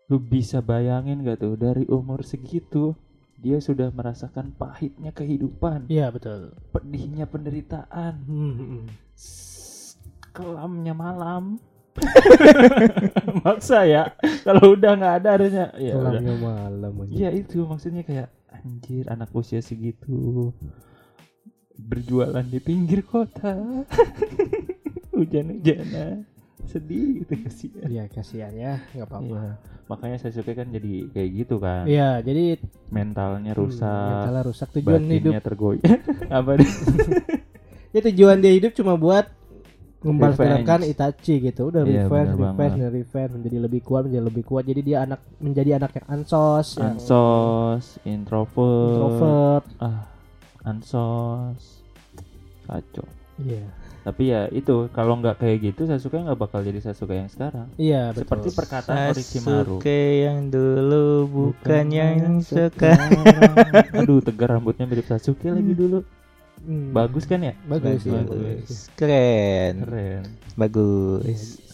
lu 0.07 0.17
bisa 0.19 0.59
bayangin 0.59 1.21
gak 1.21 1.39
tuh 1.39 1.55
dari 1.55 1.85
umur 1.87 2.23
segitu 2.23 2.97
dia 3.37 3.59
sudah 3.59 3.89
merasakan 3.89 4.51
pahitnya 4.51 5.13
kehidupan, 5.13 5.87
Iya, 5.87 6.09
betul. 6.09 6.57
pedihnya 6.71 7.23
penderitaan, 7.25 8.15
Hmm, 8.25 8.89
s- 9.13 9.95
kelamnya 10.31 10.91
malam. 10.91 11.61
Maksa 13.43 13.83
ya, 13.85 14.15
kalau 14.43 14.73
udah 14.73 14.95
nggak 14.95 15.15
ada 15.19 15.29
harusnya 15.35 15.67
ya 15.77 15.95
udah. 15.95 16.15
Pulangnya 16.15 16.35
malam. 16.37 16.93
Iya 17.09 17.31
itu 17.33 17.59
maksudnya 17.61 18.03
kayak 18.03 18.31
anjir 18.49 19.07
anak 19.07 19.31
usia 19.33 19.59
segitu 19.61 20.51
berjualan 21.79 22.43
di 22.43 22.59
pinggir 22.59 23.01
kota 23.03 23.55
hujan-hujanan 25.15 26.27
sedih 26.69 27.25
gitu 27.25 27.33
kasihan. 27.41 27.89
Iya, 27.89 28.05
kasihan 28.13 28.53
ya, 28.53 28.75
nggak 28.93 29.09
apa-apa. 29.09 29.25
Iya. 29.25 29.53
Makanya 29.89 30.17
Sasuke 30.21 30.53
kan 30.53 30.69
jadi 30.69 31.09
kayak 31.09 31.31
gitu 31.35 31.57
kan. 31.57 31.89
Iya, 31.89 32.21
jadi 32.21 32.61
Mentalnya 32.89 33.57
hmm, 33.57 33.61
rusak, 33.63 33.89
mentalnya 33.89 34.43
rusak 34.45 34.69
tujuan 34.77 35.01
hidup. 35.09 35.33
tergoyah. 35.41 35.97
Apa 36.39 36.51
deh? 36.55 36.69
Ya 37.89 38.05
tujuan 38.05 38.37
dia 38.37 38.53
hidup 38.53 38.77
cuma 38.77 39.01
buat 39.01 39.33
membalas 40.05 40.37
Revenge. 40.37 40.61
dendamkan 40.61 40.81
Itachi 40.85 41.41
gitu. 41.41 41.73
Udah 41.73 41.89
Iya, 41.89 42.05
revenge, 42.05 42.37
revenge, 42.37 42.77
dan 42.77 42.91
revenge 42.93 43.31
menjadi 43.33 43.59
lebih 43.59 43.81
kuat, 43.81 44.03
menjadi 44.05 44.25
lebih 44.29 44.45
kuat. 44.45 44.65
Jadi 44.69 44.81
dia 44.85 44.99
anak 45.09 45.21
menjadi 45.41 45.81
anak 45.81 45.97
yang 45.97 46.07
ansos, 46.07 46.77
yang 46.77 47.01
Ansos, 47.01 47.97
introvert, 48.05 48.93
introvert. 48.93 49.65
ah, 49.81 50.05
ansos, 50.69 51.81
kacau. 52.69 53.09
Iya. 53.41 53.65
Tapi 54.09 54.33
ya 54.33 54.49
itu 54.49 54.89
kalau 54.97 55.21
nggak 55.21 55.43
kayak 55.43 55.59
gitu 55.69 55.85
Sasuke 55.85 56.17
nggak 56.17 56.39
bakal 56.39 56.65
jadi 56.65 56.81
Sasuke 56.81 57.13
yang 57.13 57.29
sekarang. 57.29 57.69
Iya, 57.77 58.17
betul. 58.17 58.25
Seperti 58.25 58.49
perkataan 58.57 59.13
Orochimaru. 59.13 59.77
Sasuke 59.79 60.01
yang 60.25 60.39
dulu 60.49 61.07
bukan 61.29 61.87
yang 61.93 62.41
sekarang. 62.41 62.73
sekarang. 62.73 63.99
Aduh, 64.01 64.25
tegar 64.25 64.57
rambutnya 64.57 64.89
mirip 64.89 65.05
Sasuke 65.05 65.53
lagi 65.53 65.73
dulu. 65.77 66.01
Hmm. 66.65 66.91
Bagus 66.97 67.25
kan 67.29 67.45
ya? 67.45 67.55
Bagus, 67.69 68.03
iya. 68.09 68.25
Bagus. 68.25 68.91
Keren. 68.97 69.75
Keren. 69.85 70.23
Bagus. 70.57 71.68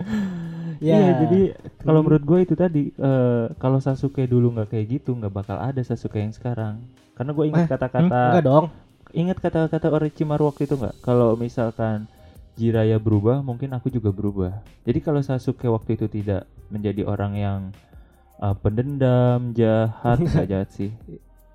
Ya. 0.80 0.96
Iya, 0.96 1.08
jadi 1.20 1.40
kalau 1.78 2.00
Hmm. 2.00 2.06
menurut 2.08 2.24
gue 2.24 2.38
itu 2.40 2.54
tadi 2.54 2.88
eh, 2.88 3.44
kalau 3.56 3.78
Sasuke 3.78 4.24
dulu 4.24 4.56
nggak 4.56 4.72
kayak 4.72 4.86
gitu, 4.90 5.12
nggak 5.12 5.28
bakal 5.30 5.56
ada 5.56 5.76
Sasuke 5.80 6.16
yang 6.16 6.32
sekarang. 6.32 6.80
Karena 7.12 7.30
gue 7.30 7.44
ingat 7.46 7.62
Eh, 7.62 7.68
kata-kata 7.68 8.00
enggak 8.32 8.42
dong. 8.42 8.66
ingat 9.12 9.38
kata-kata 9.38 9.86
Orochimaru 9.90 10.48
waktu 10.48 10.64
itu 10.64 10.74
nggak? 10.74 10.96
Kalau 11.00 11.36
misalkan 11.36 12.08
Jiraya 12.56 12.96
berubah, 12.96 13.40
mungkin 13.40 13.72
aku 13.72 13.88
juga 13.88 14.08
berubah. 14.08 14.52
Jadi 14.82 14.98
kalau 15.00 15.20
Sasuke 15.20 15.68
waktu 15.68 15.96
itu 15.96 16.08
tidak 16.08 16.48
menjadi 16.68 17.04
orang 17.04 17.32
yang 17.34 17.60
uh, 18.38 18.56
pendendam, 18.56 19.52
jahat, 19.52 20.16
nggak 20.16 20.48
jahat 20.54 20.68
sih. 20.72 20.96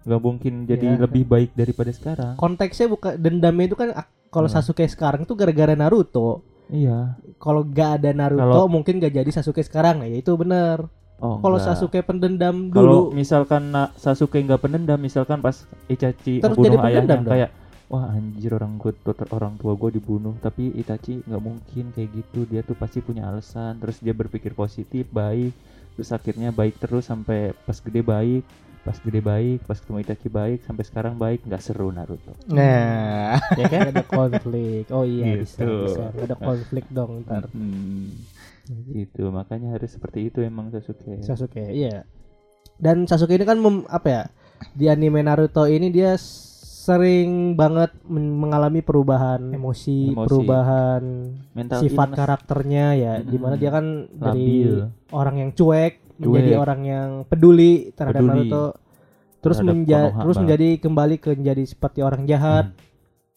Nggak 0.03 0.21
mungkin 0.21 0.53
jadi 0.65 0.85
Ya. 0.87 1.01
lebih 1.01 1.25
baik 1.25 1.49
daripada 1.53 1.89
sekarang. 1.89 2.37
konteksnya 2.37 2.85
bukan 2.85 3.17
dendamnya 3.17 3.65
itu 3.65 3.75
kan 3.75 3.89
kalau 4.29 4.45
Hmm. 4.45 4.53
Sasuke 4.53 4.85
sekarang 4.85 5.25
tuh 5.25 5.33
gara-gara 5.33 5.73
Naruto 5.73 6.45
Iya. 6.67 7.17
kalau 7.37 7.61
gak 7.61 8.01
ada 8.01 8.09
Naruto 8.11 8.41
Kalau- 8.41 8.71
mungkin 8.71 8.97
gak 8.97 9.13
jadi 9.13 9.29
Sasuke 9.29 9.61
sekarang 9.61 10.01
ya 10.01 10.09
itu 10.11 10.33
bener 10.33 10.89
Oh, 11.15 11.39
kalau. 11.39 11.55
Sasuke 11.55 12.03
pendendam 12.03 12.67
Kalau 12.67 13.07
dulu 13.07 13.15
misalkan 13.15 13.71
na- 13.71 13.87
Sasuke 13.95 14.35
nggak 14.35 14.59
pendendam, 14.59 14.99
misalkan 14.99 15.39
pas 15.39 15.63
Itachi 15.87 16.43
Terus 16.43 16.59
jadi 16.59 16.75
pendendam 16.75 16.91
ayahnya 16.91 17.15
dong? 17.15 17.31
kayak 17.31 17.49
wah 17.87 18.11
anjir 18.11 18.51
orang 18.51 18.75
gue 18.75 18.91
orang 19.31 19.55
tua 19.55 19.79
gue 19.79 19.95
dibunuh, 19.95 20.35
tapi 20.43 20.75
Itachi 20.75 21.23
nggak 21.23 21.39
mungkin 21.39 21.95
kayak 21.95 22.09
gitu. 22.11 22.43
Dia 22.43 22.67
tuh 22.67 22.75
pasti 22.75 22.99
punya 22.99 23.31
alasan. 23.31 23.79
Terus 23.79 24.03
dia 24.03 24.11
berpikir 24.11 24.51
positif, 24.51 25.07
baik. 25.07 25.55
Terus 25.95 26.11
akhirnya 26.11 26.51
baik 26.51 26.83
terus 26.83 27.07
sampai 27.07 27.55
pas 27.63 27.79
gede 27.79 28.03
baik, 28.03 28.43
pas 28.85 28.93
gede 28.95 29.17
baik, 29.17 29.65
pas 29.65 29.75
ketemu 29.75 29.97
Itachi 29.99 30.29
baik, 30.29 30.59
sampai 30.61 30.83
sekarang 30.83 31.13
baik. 31.15 31.41
Nggak 31.41 31.57
seru 31.59 31.89
Naruto. 31.89 32.37
Nah, 32.47 33.33
ya 33.51 33.65
kan? 33.65 33.89
Ada 33.89 34.05
konflik 34.05 34.85
oh 34.89 35.01
iya 35.01 35.35
bisa 35.35 35.57
Gitu. 35.57 35.73
bisa 35.83 36.03
Gak 36.11 36.23
ada 36.23 36.37
konflik 36.37 36.85
dong 36.87 37.25
ntar 37.25 37.49
Hmm, 37.49 38.13
gitu. 38.87 39.27
Makanya 39.27 39.73
harus 39.73 39.89
seperti 39.89 40.29
itu 40.29 40.39
emang 40.39 40.69
Sasuke. 40.69 41.17
Sasuke 41.19 41.65
iya 41.67 42.05
dan 42.75 43.03
Sasuke 43.03 43.33
ini 43.33 43.43
kan 43.43 43.57
mem- 43.57 43.87
apa 43.87 44.07
ya 44.07 44.23
di 44.71 44.85
anime 44.85 45.19
Naruto 45.19 45.65
ini 45.65 45.89
dia 45.89 46.13
sering 46.77 47.53
banget 47.53 47.89
men- 48.05 48.35
mengalami 48.35 48.79
perubahan 48.79 49.41
emosi, 49.49 50.11
Emosi. 50.11 50.21
perubahan 50.23 51.03
Mental 51.51 51.81
sifat 51.81 51.97
illness. 52.05 52.19
karakternya 52.19 52.85
ya 52.93 53.13
Mm-mm. 53.17 53.25
di 53.25 53.37
mana 53.39 53.55
dia 53.55 53.71
kan 53.71 53.85
dari 54.07 54.45
Labil. 54.61 54.85
orang 55.09 55.35
yang 55.39 55.51
cuek, 55.51 55.93
menjadi 56.17 56.51
orang 56.55 56.81
yang 56.81 57.09
peduli 57.25 57.91
terhadap 57.91 58.19
Peduli. 58.19 58.31
Naruto 58.47 58.65
terus 59.37 59.57
Terhadap 59.57 59.75
menja 59.77 59.99
Konoha 60.01 60.21
terus 60.21 60.37
menjadi 60.37 60.67
kembali 60.79 61.15
ke 61.17 61.29
menjadi 61.33 61.63
seperti 61.63 61.99
orang 61.99 62.23
jahat 62.23 62.65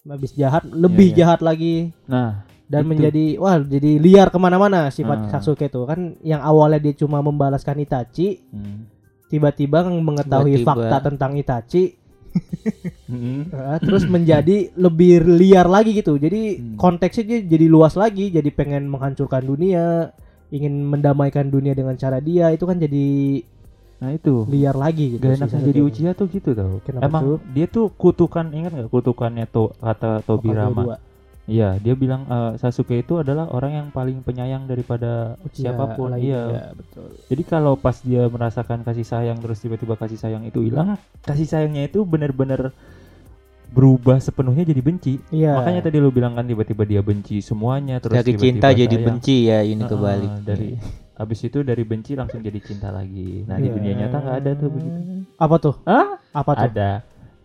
habis 0.05 0.33
jahat 0.33 0.65
lebih 0.65 1.05
Iya, 1.05 1.13
iya. 1.13 1.19
jahat 1.21 1.41
lagi 1.41 1.75
Nah, 2.05 2.31
dan 2.65 2.83
Itu. 2.83 2.91
menjadi 2.91 3.25
wah 3.37 3.57
jadi 3.59 3.91
liar 3.97 4.29
ke 4.29 4.39
mana-mana 4.39 4.89
sifat 4.89 5.19
Ah. 5.27 5.31
Sasuke 5.35 5.67
itu 5.67 5.81
kan 5.83 6.17
yang 6.23 6.41
awalnya 6.41 6.81
dia 6.81 6.95
cuma 6.95 7.19
membalaskan 7.19 7.77
Itachi 7.79 8.41
hmm. 8.43 8.79
tiba-tiba 9.27 9.85
mengetahui 9.85 10.57
Tiba-tiba. 10.57 10.69
fakta 10.71 10.97
tentang 11.05 11.33
Itachi 11.35 11.85
Hmm. 13.05 13.49
eh, 13.49 13.79
terus 13.83 14.05
menjadi 14.05 14.71
lebih 14.75 15.25
liar 15.27 15.65
lagi 15.67 15.93
gitu 15.95 16.17
jadi 16.17 16.57
Hmm. 16.57 16.77
konteksnya 16.77 17.25
dia 17.27 17.39
jadi 17.43 17.67
luas 17.67 17.93
lagi 17.95 18.29
jadi 18.29 18.49
pengen 18.49 18.85
menghancurkan 18.87 19.43
dunia 19.43 20.13
ingin 20.49 20.81
mendamaikan 20.83 21.49
dunia 21.49 21.73
dengan 21.73 21.95
cara 21.95 22.19
dia 22.19 22.49
itu 22.49 22.65
kan 22.65 22.77
jadi 22.77 23.07
Nah 23.99 24.15
itu. 24.15 24.47
liar 24.47 24.79
lagi 24.79 25.19
gitu 25.19 25.23
Gak 25.25 25.43
Sasuke. 25.43 25.67
jadi 25.67 25.81
Uchiha 25.83 26.11
tuh 26.15 26.31
gitu 26.31 26.55
tau. 26.55 26.79
Kenapa 26.83 27.03
Emang 27.03 27.23
tuh? 27.27 27.39
dia 27.51 27.67
tuh 27.67 27.91
kutukan 27.91 28.47
ingat 28.49 28.71
nggak 28.71 28.89
kutukannya 28.89 29.45
to 29.45 29.75
kata 29.77 30.23
Tobirama. 30.23 30.83
dua. 30.87 30.97
Iya 31.45 31.81
dia 31.81 31.97
bilang 31.97 32.23
eh, 32.25 32.53
Sasuke 32.57 32.95
itu 32.95 33.19
adalah 33.19 33.49
orang 33.49 33.73
yang 33.75 33.89
paling 33.89 34.23
penyayang 34.23 34.65
daripada 34.65 35.35
Uchiha 35.43 35.73
siapa 35.73 35.97
pun. 35.97 36.13
lagi, 36.13 36.31
Iya. 36.31 36.43
ya, 36.47 36.65
betul 36.73 37.09
Jadi 37.27 37.43
kalau 37.43 37.75
pas 37.75 37.97
dia 37.99 38.29
merasakan 38.29 38.85
kasih 38.85 39.03
sayang 39.03 39.41
terus 39.41 39.59
tiba-tiba 39.59 39.97
kasih 39.97 40.15
sayang 40.17 40.45
itu 40.45 40.61
hilang, 40.61 40.95
kasih 41.21 41.49
sayangnya 41.49 41.83
itu 41.85 42.05
benar-benar 42.05 42.71
berubah 43.69 44.17
sepenuhnya 44.17 44.63
jadi 44.63 44.79
benci. 44.79 45.13
iya 45.29 45.55
Makanya 45.55 45.83
tadi 45.83 45.97
lu 45.97 46.09
bilang 46.09 46.33
kan 46.33 46.43
tiba-tiba 46.43 46.83
dia 46.83 46.99
benci 47.01 47.39
semuanya 47.39 47.99
terus 47.99 48.15
dari 48.15 48.31
tiba-tiba 48.31 48.43
cinta 48.43 48.67
jadi 48.71 48.91
sayang. 48.91 49.07
benci 49.07 49.35
ya 49.45 49.59
ini 49.61 49.79
Heeh, 49.79 49.89
kebalik. 49.89 50.31
dari 50.43 50.69
habis 51.15 51.39
itu 51.43 51.57
dari 51.61 51.83
benci 51.83 52.11
langsung 52.13 52.39
jadi 52.39 52.59
cinta 52.59 52.89
lagi. 52.89 53.43
Nah 53.43 53.55
di 53.55 53.65
Iya. 53.65 53.73
dunia 53.73 53.91
nyata 53.97 54.17
nggak 54.19 54.37
ada 54.39 54.51
tuh 54.55 54.69
begitu. 54.69 54.99
apa 55.37 55.55
tuh 55.59 55.75
Hah? 55.83 56.07
apa 56.33 56.51
tuh 56.53 56.67
Ada. 56.67 56.91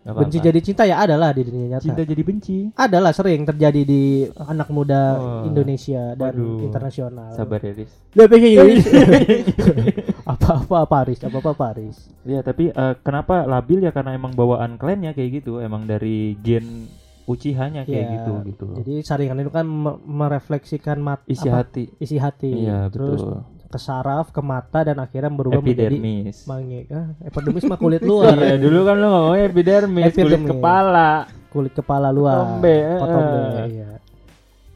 Nggak 0.04 0.14
benci 0.18 0.36
apa-apa. 0.36 0.46
jadi 0.46 0.58
cinta 0.60 0.82
ya 0.84 0.94
ada 0.98 1.14
lah 1.14 1.30
di 1.30 1.40
dunia 1.42 1.64
nyata 1.70 1.82
cinta 1.82 2.00
jadi 2.02 2.22
benci. 2.22 2.56
ada 2.72 2.96
lah 2.98 3.10
sering 3.10 3.40
terjadi 3.42 3.80
di 3.82 4.02
anak 4.38 4.68
muda 4.68 5.00
Oh. 5.14 5.42
Indonesia 5.44 6.12
dan 6.12 6.32
Waduh. 6.32 6.60
internasional 6.62 7.28
Sabar 7.32 7.58
ya 7.58 7.72
Riz. 7.74 7.90
apa-apa 10.44 10.78
Paris 10.86 11.18
apa-apa 11.20 11.52
Paris 11.52 11.96
Ya 12.22 12.40
tapi 12.40 12.68
eh, 12.68 12.94
kenapa 12.98 13.44
labil 13.44 13.80
ya 13.80 13.90
karena 13.90 14.12
emang 14.12 14.32
bawaan 14.32 14.74
klannya 14.74 15.12
kayak 15.12 15.30
gitu, 15.38 15.58
emang 15.58 15.84
dari 15.84 16.36
gen 16.38 16.88
Uchiha-nya 17.24 17.82
kayak 17.82 18.00
Ya, 18.02 18.12
gitu 18.14 18.32
gitu. 18.46 18.66
jadi 18.76 19.00
saringan 19.00 19.38
itu 19.38 19.48
kan 19.48 19.64
me- 19.64 19.96
merefleksikan 19.98 20.98
mat 20.98 21.24
Isi 21.24 21.46
apa? 21.46 21.62
hati. 21.62 21.88
isi 21.96 22.16
hati 22.16 22.52
Iya 22.62 22.88
terus 22.88 23.16
betul. 23.18 23.40
ke 23.66 23.78
saraf 23.78 24.28
ke 24.28 24.40
mata 24.40 24.84
dan 24.84 24.96
akhirnya 24.98 25.28
berubah 25.28 25.58
menjadi 25.58 25.88
Epidermis. 25.90 26.44
mange 26.44 26.84
ah, 26.88 27.16
epidermis 27.22 27.64
mah 27.64 27.76
kulit 27.76 28.02
luar 28.02 28.36
Iya 28.36 28.56
dulu 28.64 28.78
kan 28.82 28.96
lu 28.96 29.06
ngomongnya 29.06 29.44
epidermis, 29.46 30.04
kulit 30.06 30.14
Epidermis. 30.36 30.50
kepala. 30.50 31.10
kulit 31.48 31.72
kepala 31.72 32.08
luar 32.10 32.60
eh. 32.60 32.98
Kotombe, 32.98 33.40
iya. 33.70 33.90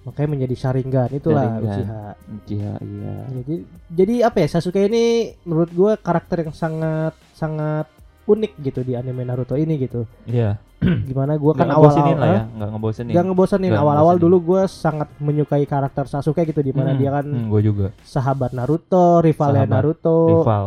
Makanya 0.09 0.29
menjadi 0.31 0.55
saringan 0.57 1.11
itulah 1.11 1.45
Sharingan. 1.45 1.63
Uchiha 1.69 2.03
Uchiha 2.35 2.73
iya. 2.81 3.15
jadi 3.37 3.55
jadi 3.91 4.15
apa 4.25 4.37
ya 4.39 4.49
Sasuke 4.49 4.81
ini 4.83 5.05
menurut 5.43 5.71
gua 5.71 5.93
karakter 5.95 6.43
yang 6.43 6.53
sangat 6.53 7.13
sangat 7.33 7.87
unik 8.25 8.53
gitu 8.63 8.81
di 8.81 8.93
anime 8.93 9.23
Naruto 9.23 9.55
ini 9.55 9.77
gitu 9.79 10.09
Iya. 10.25 10.57
gimana 11.09 11.35
gua 11.35 11.53
kan 11.53 11.65
Nggak 11.65 11.75
awal 11.75 11.91
ngebosenin 11.91 12.15
lah 12.15 12.23
awal 12.23 12.31
ya, 12.31 12.43
nggak 12.49 12.69
ngebosenin. 12.71 13.13
Gak 13.13 13.25
ngebosenin 13.27 13.69
Nggak 13.69 13.83
awal-awal 13.83 14.15
ngebosenin. 14.15 14.25
dulu 14.31 14.55
gue 14.55 14.63
sangat 14.65 15.09
menyukai 15.19 15.65
karakter 15.65 16.05
Sasuke 16.07 16.43
gitu 16.43 16.61
di 16.61 16.71
mana 16.71 16.91
Hmm, 16.91 16.99
dia 16.99 17.11
kan 17.13 17.27
hmm, 17.27 17.47
gua 17.47 17.61
juga. 17.61 17.87
sahabat 18.01 18.51
Naruto, 18.51 19.19
rivalnya 19.19 19.63
Sahabat, 19.63 19.75
Naruto, 19.75 20.19
Rival. 20.39 20.67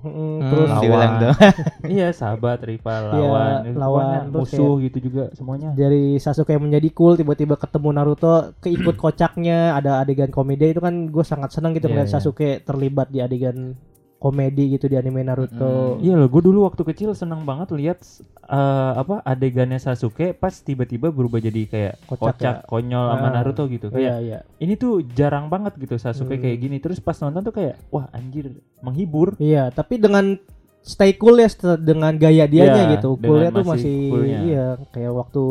Mm, 0.00 0.08
Hmm, 0.10 0.40
terus 0.48 0.68
lawan. 0.72 1.10
dong. 1.20 1.36
iya 1.92 2.08
sahabat, 2.10 2.58
rival, 2.64 3.02
Iya, 3.12 3.20
lawan, 3.20 3.52
Itu 3.68 3.76
lawan, 3.76 4.20
musuh 4.32 4.72
gitu 4.80 4.98
juga 4.98 5.28
semuanya. 5.32 5.70
dari 5.72 6.16
Sasuke 6.16 6.56
menjadi 6.56 6.88
cool 6.90 7.14
tiba-tiba 7.14 7.54
ketemu 7.54 7.88
Naruto 7.92 8.56
keikut 8.58 8.96
kocaknya 8.96 9.76
ada 9.76 10.00
adegan 10.00 10.32
komedi 10.32 10.72
itu 10.72 10.80
kan 10.80 11.06
gue 11.06 11.24
sangat 11.24 11.52
senang 11.52 11.76
gitu 11.76 11.86
Iya, 11.86 11.92
melihat 11.92 12.08
iya. 12.08 12.16
Sasuke 12.16 12.64
terlibat 12.64 13.08
di 13.08 13.20
adegan 13.20 13.76
komedi 14.20 14.76
gitu 14.76 14.84
di 14.84 14.94
anime 14.94 15.24
Naruto. 15.24 15.96
Mm. 15.96 16.04
Iya 16.04 16.14
loh, 16.14 16.28
gue 16.28 16.42
dulu 16.44 16.68
waktu 16.68 16.84
kecil 16.84 17.10
seneng 17.12 17.42
banget 17.42 17.72
lihat 17.72 18.04
eh, 18.44 18.92
apa 18.94 19.24
adegannya 19.24 19.80
Sasuke 19.80 20.30
pas 20.32 20.52
tiba-tiba 20.52 21.08
berubah 21.08 21.40
jadi 21.40 21.64
kayak 21.64 21.94
Kocak 22.04 22.36
kocak, 22.36 22.56
ya. 22.60 22.66
konyol 22.68 23.04
sama 23.08 23.26
Ah, 23.26 23.32
Naruto 23.32 23.64
gitu. 23.66 23.88
Iya 23.88 23.96
Kayak 23.96 24.16
iya. 24.20 24.38
ini 24.58 24.76
tuh 24.76 25.00
jarang 25.10 25.48
banget 25.48 25.72
gitu 25.74 25.96
Sasuke 25.96 26.36
Hmm. 26.36 26.42
kayak 26.44 26.58
gini. 26.58 26.76
Terus 26.78 27.00
pas 27.00 27.16
nonton 27.16 27.40
tuh 27.42 27.54
kayak 27.56 27.80
wah 27.88 28.12
anjir 28.12 28.52
menghibur. 28.78 29.40
Iya, 29.40 29.72
tapi 29.72 29.96
dengan 29.96 30.36
stay 30.80 31.16
cool 31.16 31.36
ya 31.36 31.48
dengan 31.76 32.12
gaya 32.14 32.44
dianya 32.44 32.84
Iya, 32.86 32.92
gitu. 33.00 33.16
Coolnya 33.16 33.50
tuh 33.50 33.64
masih 33.64 33.96
coolnya. 34.12 34.38
iya 34.42 34.66
kayak 34.92 35.12
waktu 35.12 35.44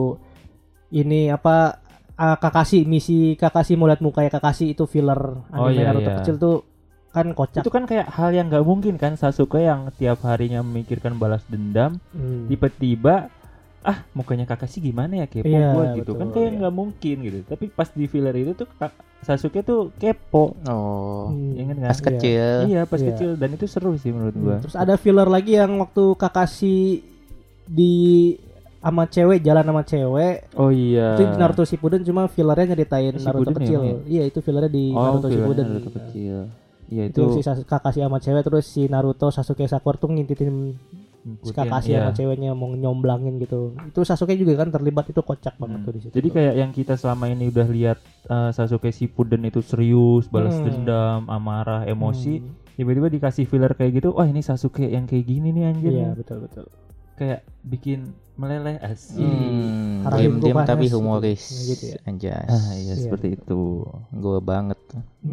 ini 0.92 1.30
apa 1.30 1.82
ah, 2.16 2.36
Kakashi 2.36 2.84
misi 2.84 3.34
Kakashi 3.34 3.74
mau 3.74 3.86
lihat 3.86 4.02
mukanya 4.02 4.30
Kakashi 4.30 4.74
itu 4.74 4.86
filler 4.86 5.42
Oh, 5.50 5.66
anime 5.66 5.74
iya, 5.76 5.86
Naruto 5.88 6.06
iya. 6.06 6.18
kecil 6.20 6.36
tuh 6.38 6.58
kan 7.10 7.28
kocak. 7.30 7.62
Itu 7.62 7.70
kan 7.70 7.84
kayak 7.84 8.08
hal 8.08 8.30
yang 8.30 8.48
nggak 8.48 8.62
mungkin 8.62 8.96
kan 8.96 9.14
Sasuke 9.14 9.60
yang 9.60 9.90
tiap 9.94 10.22
harinya 10.22 10.62
memikirkan 10.62 11.16
balas 11.16 11.42
dendam 11.44 11.98
Hmm. 12.10 12.46
tiba-tiba 12.46 13.34
ah 13.80 14.04
mukanya 14.12 14.44
Kakashi 14.44 14.84
gimana 14.84 15.16
ya 15.16 15.26
kepo 15.26 15.48
Iya, 15.48 15.72
gua 15.72 15.86
gitu 15.96 16.12
kan 16.14 16.28
betul, 16.28 16.36
kayak 16.36 16.46
iya. 16.46 16.58
nggak 16.60 16.76
mungkin 16.76 17.16
gitu 17.24 17.38
tapi 17.46 17.66
pas 17.70 17.88
di 17.90 18.06
filler 18.06 18.36
itu 18.36 18.52
tuh 18.54 18.68
Kak- 18.70 18.92
Sasuke 19.20 19.60
tuh 19.62 19.96
kepo 19.96 20.52
Oh. 20.66 21.32
Hmm. 21.32 21.56
Ingat 21.56 21.76
nggak? 21.78 21.90
Pas 21.90 21.98
Iya. 21.98 22.06
kecil. 22.06 22.48
iya 22.68 22.82
pas 22.84 23.00
Iya. 23.00 23.08
kecil 23.10 23.30
dan 23.36 23.50
itu 23.50 23.66
seru 23.66 23.96
sih 23.96 24.10
menurut 24.10 24.32
Hmm, 24.32 24.44
gua 24.44 24.56
Terus 24.60 24.76
ada 24.76 24.94
filler 24.94 25.26
lagi 25.26 25.56
yang 25.56 25.80
waktu 25.80 26.04
Kakashi 26.14 27.02
di 27.66 27.94
sama 28.78 29.04
cewek 29.06 29.40
jalan 29.40 29.64
sama 29.66 29.84
cewek 29.84 30.36
oh 30.56 30.70
iya 30.70 31.14
itu 31.14 31.24
di 31.26 31.36
Naruto 31.36 31.64
Shippuden 31.64 32.00
cuma 32.02 32.28
fillernya 32.28 32.66
nyeritain 32.70 33.12
Shippuden 33.14 33.28
Naruto 33.48 33.52
ya, 33.54 33.58
kecil. 33.58 33.80
emang 33.82 34.00
Iya 34.06 34.24
itu 34.26 34.40
fillernya 34.40 34.70
di 34.70 34.84
oh 34.90 35.00
Naruto 35.02 35.28
Shippuden. 35.30 35.66
Naruto 35.68 35.92
kecil 35.94 36.38
iya 36.90 37.04
Itu, 37.08 37.22
itu 37.32 37.40
si 37.40 37.64
Kakashi 37.64 38.02
sama 38.02 38.18
cewek 38.18 38.44
terus 38.44 38.66
si 38.66 38.86
Naruto 38.86 39.30
Sasuke 39.30 39.64
Sakura 39.64 39.96
tuh 39.96 40.10
ngintitin 40.10 40.74
si 41.46 41.52
Kakashi 41.52 41.94
iya. 41.94 42.04
sama 42.04 42.12
ceweknya 42.12 42.52
mau 42.52 42.72
nyomblangin 42.72 43.38
gitu. 43.38 43.78
Itu 43.86 44.02
Sasuke 44.02 44.34
juga 44.34 44.58
kan 44.58 44.70
terlibat 44.70 45.06
itu 45.08 45.22
kocak 45.22 45.56
banget 45.56 45.80
Hmm. 45.80 45.86
tuh 45.86 45.94
di 45.94 46.00
situ. 46.02 46.14
Jadi 46.14 46.28
kayak 46.30 46.54
yang 46.58 46.72
kita 46.72 46.94
selama 46.96 47.30
ini 47.30 47.48
udah 47.48 47.68
lihat 47.68 47.98
uh, 48.28 48.50
Sasuke 48.50 48.90
Shippuden 48.90 49.46
itu 49.46 49.62
serius, 49.62 50.26
balas 50.28 50.58
Hmm. 50.58 50.66
dendam, 50.66 51.22
amarah, 51.28 51.86
emosi, 51.86 52.42
Hmm, 52.42 52.50
tiba-tiba 52.74 53.08
dikasih 53.08 53.46
filler 53.46 53.74
kayak 53.74 54.02
gitu, 54.02 54.10
wah 54.12 54.26
ini 54.26 54.42
Sasuke 54.42 54.84
yang 54.84 55.06
kayak 55.06 55.24
gini 55.24 55.52
nih 55.52 55.64
anjir. 55.68 55.92
Iya 55.92 56.10
nih." 56.10 56.18
betul 56.18 56.38
betul. 56.42 56.66
Kayak 57.20 57.40
bikin 57.62 58.00
meleleh 58.34 58.80
asik. 58.80 59.20
Hmm, 59.20 60.08
Harapin 60.08 60.40
diam-diam 60.40 60.56
gua 60.56 60.64
tapi 60.64 60.86
humoris. 60.88 61.44
Nah, 61.44 61.64
gitu 61.68 61.84
ya. 61.86 61.98
Anjas. 62.08 62.48
Ah 62.48 62.72
iya 62.72 62.84
Iya, 62.88 62.94
seperti 62.98 63.28
itu. 63.36 63.84
Gue 64.10 64.40
banget. 64.40 64.80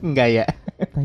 Enggak 0.00 0.28
ya. 0.30 0.44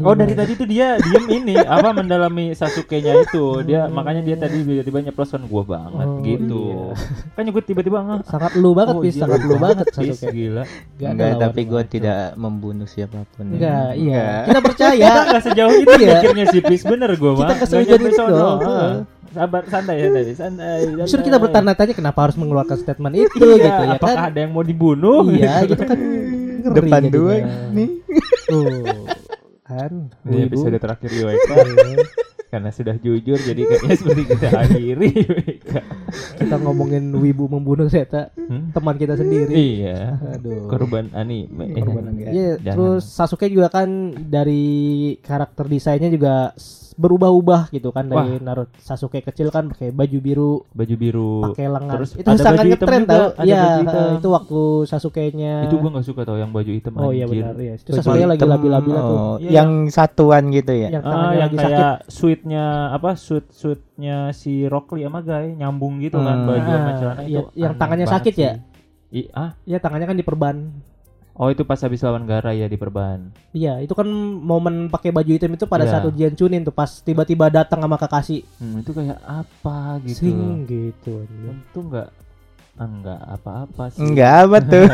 Oh 0.03 0.15
dari 0.15 0.31
tadi 0.31 0.55
tuh 0.55 0.63
dia 0.63 0.95
diem 0.95 1.27
ini 1.29 1.55
apa 1.55 1.91
mendalami 1.91 2.51
Sasuke-nya 2.51 3.27
itu 3.27 3.59
dia 3.61 3.87
makanya 3.87 4.23
dia 4.23 4.35
tadi 4.35 4.63
tiba-tiba 4.63 5.03
nyeplos 5.03 5.35
kan 5.35 5.43
gua 5.43 5.63
banget 5.65 6.07
Oh, 6.07 6.23
gitu. 6.23 6.63
iya. 6.65 6.95
Kan 7.33 7.43
gue 7.45 7.59
tiba-tiba 7.61 7.97
nggak 7.99 8.23
sangat 8.23 8.51
lu 8.55 8.71
banget 8.71 8.95
oh, 8.95 9.03
bis 9.03 9.15
iya, 9.15 9.23
sangat 9.27 9.39
lu 9.43 9.55
banget 9.57 9.85
Sasuke 9.91 10.27
gila. 10.31 10.63
Enggak, 10.97 11.31
tapi 11.39 11.61
gue 11.65 11.81
tidak 11.89 12.19
membunuh 12.35 12.87
siapa 12.87 13.27
pun. 13.29 13.43
ya. 13.45 13.51
enggak 13.51 13.89
iya 13.95 14.25
kita 14.47 14.59
percaya 14.61 15.07
Kita 15.11 15.21
nggak 15.27 15.43
sejauh 15.43 15.73
itu 15.75 15.91
Iya. 15.95 16.11
mikirnya 16.13 16.45
sih 16.51 16.61
Pis 16.61 16.83
bener 16.83 17.11
gue 17.13 17.31
mah. 17.31 17.47
Kita 17.51 17.65
sejauh 17.65 17.83
nyampe 17.85 18.09
itu. 18.09 18.23
Ah. 18.23 18.93
Sabar 19.35 19.63
santai 19.67 19.95
santai 20.01 20.23
santai. 20.41 20.79
justru 20.97 21.11
santai. 21.13 21.27
kita 21.27 21.37
bertanya-tanya 21.37 21.93
kenapa 21.93 22.19
harus 22.21 22.35
mengeluarkan 22.35 22.77
statement 22.77 23.15
itu 23.17 23.35
Iya, 23.37 23.55
gitu 23.57 23.67
ya 23.83 23.93
apakah 23.93 24.15
kan 24.15 24.25
ada 24.25 24.39
yang 24.39 24.51
mau 24.51 24.63
dibunuh? 24.63 25.27
iya 25.29 25.61
gitu 25.63 25.83
kan 25.83 25.99
ngeri 26.65 26.79
Depan 26.81 27.01
jadinya. 27.03 27.13
dua 27.13 27.33
nih. 27.71 27.89
tuh 28.45 28.65
kan 29.67 29.91
Ini 30.23 30.35
ibu 30.39 30.47
episode 30.47 30.77
terakhir 30.77 31.09
Yoeka 31.11 31.55
karena 32.47 32.69
sudah 32.69 32.95
jujur 32.95 33.35
jadi 33.35 33.61
kayaknya 33.61 33.95
seperti 33.97 34.23
kita 34.27 34.47
akhiri 34.55 35.09
kita 36.37 36.55
ngomongin 36.57 37.11
wibu 37.13 37.45
membunuh 37.45 37.85
ternyata 37.85 38.31
Hmm? 38.37 38.69
teman 38.71 38.93
kita 38.93 39.13
sendiri 39.13 39.49
Iya. 39.51 40.21
aduh 40.31 40.69
Korban 40.69 41.09
anime. 41.11 41.73
Korban 41.73 42.05
enggak. 42.07 42.29
Iya, 42.29 42.51
Jangan. 42.55 42.71
terus 42.71 43.03
Sasuke 43.03 43.49
juga 43.49 43.67
kan 43.67 43.89
dari 44.15 44.63
karakter 45.19 45.65
desainnya 45.65 46.07
juga 46.07 46.53
berubah-ubah 46.95 47.69
gitu 47.69 47.89
kan 47.89 48.07
dari 48.07 48.39
Naruto 48.39 48.71
Sasuke 48.77 49.19
kecil 49.19 49.47
kan 49.49 49.67
pakai 49.67 49.91
baju 49.91 50.17
biru, 50.17 50.53
baju 50.69 50.95
biru. 50.95 51.33
pakai 51.45 51.67
lengan. 51.67 51.93
Terus 51.93 52.11
itu 52.13 52.23
ada 52.25 52.39
sangat 52.39 52.55
baju 52.57 52.69
hitam 52.71 52.87
ngetren 52.87 53.01
juga, 53.01 53.11
tau. 53.11 53.27
Iya, 53.43 53.61
itu 54.15 54.27
waktu 54.31 54.59
Sasuke-nya. 54.85 55.55
Itu 55.65 55.75
gua 55.77 55.89
nggak 55.91 56.05
suka 56.05 56.21
tau 56.23 56.37
yang 56.37 56.49
baju 56.49 56.71
hitam 56.71 56.93
Oh 56.95 57.11
iya 57.11 57.25
benar 57.25 57.55
ya. 57.55 57.73
Itu 57.75 57.89
Sasuke 57.91 58.23
lagi 58.23 58.41
labil-labil 58.41 58.95
tuh. 58.95 59.17
oh, 59.17 59.35
Iya, 59.37 59.49
yang 59.53 59.69
satuan 59.87 60.43
gitu 60.49 60.71
ya. 60.71 60.87
Yang 60.89 61.03
Ah, 61.03 61.11
tangannya 61.11 61.31
yang 61.31 61.43
lagi 61.43 61.55
sakit. 61.55 61.67
kayak 61.69 61.95
suitnya 62.07 62.65
apa 62.89 63.09
suit 63.15 63.45
suitnya 63.49 64.17
si 64.31 64.63
Rockly 64.63 65.03
sama 65.03 65.19
Guy 65.19 65.53
nyambung 65.53 65.99
gitu 65.99 66.15
kan 66.17 66.37
Hmm. 66.37 66.47
baju 66.47 66.63
sama 66.65 66.79
Ah, 66.85 66.95
celana 66.95 67.21
iya, 67.21 67.39
itu 67.39 67.41
yang 67.53 67.71
aneh 67.71 67.79
tangannya 67.79 68.07
sakit 68.07 68.33
ya? 68.33 68.51
sih. 68.55 68.73
I, 69.13 69.21
ah 69.31 69.51
Iya, 69.63 69.77
tangannya 69.77 70.05
kan 70.05 70.15
diperban. 70.15 70.55
Oh 71.35 71.47
itu 71.47 71.61
pas 71.61 71.77
habis 71.77 71.99
lawan 71.99 72.23
Gara 72.23 72.51
ya 72.51 72.65
di 72.65 72.75
perban 72.75 73.29
Iya, 73.51 73.79
itu 73.79 73.91
kan 73.91 74.07
momen 74.41 74.87
pakai 74.87 75.11
baju 75.11 75.27
hitam 75.27 75.51
itu 75.51 75.63
pada 75.63 75.83
Iya. 75.83 75.91
saat 75.93 76.03
ujian 76.05 76.33
Chunin 76.33 76.63
tuh 76.63 76.71
pas 76.71 76.89
tiba-tiba 76.89 77.47
datang 77.47 77.79
sama 77.79 77.95
Kakashi. 77.95 78.43
hmm, 78.57 78.81
itu 78.81 78.91
kayak 78.91 79.19
apa 79.21 79.99
gitu 80.01 80.19
Sing 80.23 80.63
gitu. 80.65 81.23
anjir. 81.23 81.55
itu 81.55 81.79
enggak 82.75 82.91
enggak 83.15 83.19
apa-apa 83.31 83.83
sih 83.87 83.99
Enggak 84.01 84.33
apa 84.41 84.57
tuh. 84.61 84.85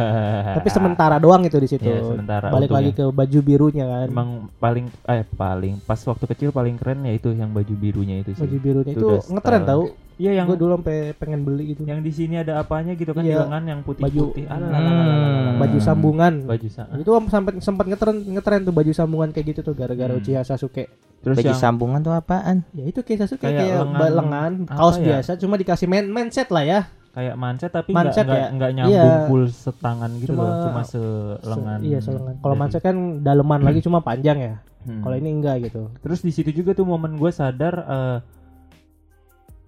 Tapi 0.56 0.68
sementara 0.68 1.16
doang 1.16 1.42
itu 1.42 1.56
di 1.56 1.66
situ. 1.66 1.82
Iya, 1.82 2.00
sementara 2.00 2.46
Balik 2.46 2.68
untungnya. 2.68 2.78
lagi 2.80 2.90
ke 2.92 3.04
baju 3.06 3.38
birunya 3.40 3.84
kan. 3.84 4.06
emang 4.08 4.28
paling 4.56 4.86
eh 5.04 5.22
paling 5.28 5.74
pas 5.80 5.98
waktu 6.00 6.24
kecil 6.26 6.48
paling 6.50 6.74
keren 6.74 7.02
ya 7.02 7.12
itu 7.12 7.30
yang 7.30 7.50
baju 7.50 7.74
birunya 7.74 8.20
itu 8.20 8.32
sih 8.32 8.40
baju 8.40 8.58
birunya 8.58 8.92
Itu 8.92 9.08
itu 9.18 9.32
ngetren 9.32 9.62
tau 9.64 9.82
iya 10.14 10.30
yang 10.32 10.46
gue 10.46 10.54
dulu 10.54 10.78
sampai 10.78 11.10
pengen 11.12 11.42
beli 11.42 11.74
gitu 11.74 11.82
yang 11.82 11.98
di 11.98 12.08
sini 12.08 12.38
ada 12.38 12.56
apanya 12.56 12.94
gitu 12.94 13.10
kan 13.10 13.20
di 13.20 13.28
Iya. 13.28 13.42
lengan 13.42 13.62
yang 13.66 13.80
putih 13.82 13.98
Baju- 14.00 14.30
putih 14.30 14.46
Hmm. 14.46 15.58
baju 15.58 15.78
sambungan 15.80 16.34
baju 16.44 16.68
sa- 16.68 16.86
itu 16.94 17.10
sempat 17.28 17.54
sempat 17.58 17.84
ngetren 17.84 18.16
ngetren 18.24 18.60
tuh 18.62 18.70
baju 18.70 18.90
sambungan 18.90 19.28
kayak 19.28 19.46
gitu 19.50 19.60
tuh 19.64 19.74
gara-gara 19.74 20.08
Hmm. 20.08 20.22
Uchiha 20.22 20.40
Sasuke 20.40 20.86
terus 21.18 21.34
Baju 21.34 21.48
yang 21.48 21.58
sambungan 21.58 21.98
tuh 21.98 22.12
apaan? 22.12 22.62
ya 22.70 22.84
itu 22.84 23.00
kayak 23.00 23.26
Sasuke 23.26 23.42
Kayak 23.42 23.58
kayak, 23.58 23.76
lengan- 23.82 24.14
lengan, 24.14 24.52
kaos 24.68 24.96
ya? 24.96 25.04
biasa 25.10 25.30
cuma 25.34 25.54
dikasih 25.56 25.86
main 25.86 26.06
mindset 26.06 26.46
lah 26.48 26.62
ya 26.62 26.80
kayak 27.14 27.34
manset 27.34 27.70
tapi 27.70 27.90
Manset 27.90 28.22
nggak 28.22 28.34
ya? 28.34 28.34
nggak 28.34 28.50
nggak 28.52 28.70
nyambung 28.76 29.14
Iya. 29.14 29.26
full 29.26 29.44
setangan 29.46 30.10
gitu 30.18 30.30
Cuma- 30.30 30.42
loh 30.42 30.54
cuma 30.64 30.80
selengan 30.84 31.78
Se- 31.78 31.86
iya 31.86 31.98
selengan 32.00 32.34
kalau 32.38 32.54
mindset 32.54 32.82
kan 32.82 32.96
daleman 33.20 33.60
lagi 33.60 33.80
cuma 33.80 33.98
panjang 34.00 34.38
ya 34.40 34.54
Hmm. 34.82 35.00
kalau 35.00 35.14
ini 35.14 35.30
enggak 35.32 35.64
gitu 35.64 35.88
terus 35.98 36.20
di 36.20 36.28
situ 36.28 36.52
juga 36.52 36.70
tuh 36.72 36.84
momen 36.84 37.14
gue 37.14 37.30
sadar 37.30 37.74
eh, 37.80 38.18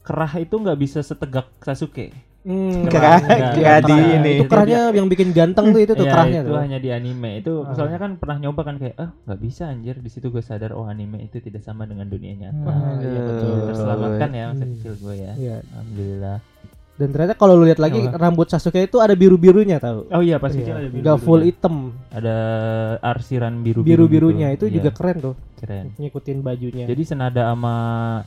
kerah 0.02 0.32
itu 0.36 0.54
nggak 0.54 0.76
bisa 0.76 1.00
setegak 1.00 1.48
Sasuke 1.60 2.12
Hmm, 2.42 2.86
Kerah, 2.86 3.18
kerah 3.18 3.50
di 3.50 3.58
kerahnya. 3.58 3.96
ini. 4.16 4.32
itu 4.38 4.46
kerahnya 4.46 4.94
yang 4.94 5.10
bikin 5.10 5.34
ganteng 5.34 5.74
tuh 5.74 5.82
itu 5.82 5.92
tuh 5.92 6.06
Iya, 6.06 6.12
kerahnya 6.14 6.40
itu 6.40 6.46
tuh 6.46 6.58
hanya 6.60 6.78
di 6.78 6.90
anime 6.90 7.30
itu 7.36 7.52
Ah. 7.60 7.74
soalnya 7.74 7.98
kan 7.98 8.14
pernah 8.14 8.38
nyoba 8.38 8.62
kan 8.62 8.76
kayak 8.76 8.94
ah 8.96 9.10
nggak 9.20 9.40
bisa 9.40 9.66
anjir 9.66 9.98
di 9.98 10.06
situ 10.06 10.30
gue 10.30 10.38
sadar 10.40 10.70
oh 10.70 10.86
anime 10.86 11.18
itu 11.20 11.40
tidak 11.40 11.58
sama 11.60 11.82
dengan 11.84 12.06
dunia 12.06 12.38
nyata 12.38 12.70
Ah, 12.70 12.94
iya, 12.96 13.18
betul. 13.18 13.54
terselamatkan 13.66 14.30
ya 14.30 14.44
masa 14.46 14.62
Hmm. 14.62 14.72
kecil 14.72 14.92
gue 14.94 15.14
ya 15.16 15.32
Iya. 15.34 15.56
alhamdulillah 15.66 16.38
dan 16.96 17.08
ternyata 17.10 17.34
kalau 17.34 17.54
lu 17.54 17.64
lihat 17.64 17.76
lagi 17.76 18.00
Apa? 18.02 18.16
rambut 18.18 18.48
Sasuke 18.48 18.80
itu 18.80 18.96
ada 18.98 19.12
biru 19.12 19.36
birunya 19.36 19.76
tau 19.76 20.04
oh 20.06 20.20
iya 20.20 20.36
pas 20.36 20.48
Iya, 20.48 20.58
kecil 20.58 20.74
ada 20.74 20.88
biru 20.88 21.16
full 21.18 21.42
hitam 21.42 21.74
ada 22.08 22.36
arsiran 23.00 23.60
biru 23.60 23.84
gitu. 23.84 24.32
itu 24.32 24.64
Iya, 24.66 24.74
juga 24.74 24.90
keren 24.90 25.16
tuh 25.20 25.34
keren 25.56 25.86
ngikutin 25.94 26.38
bajunya 26.40 26.84
Jadi 26.84 27.02
senada 27.02 27.42
sama 27.46 27.74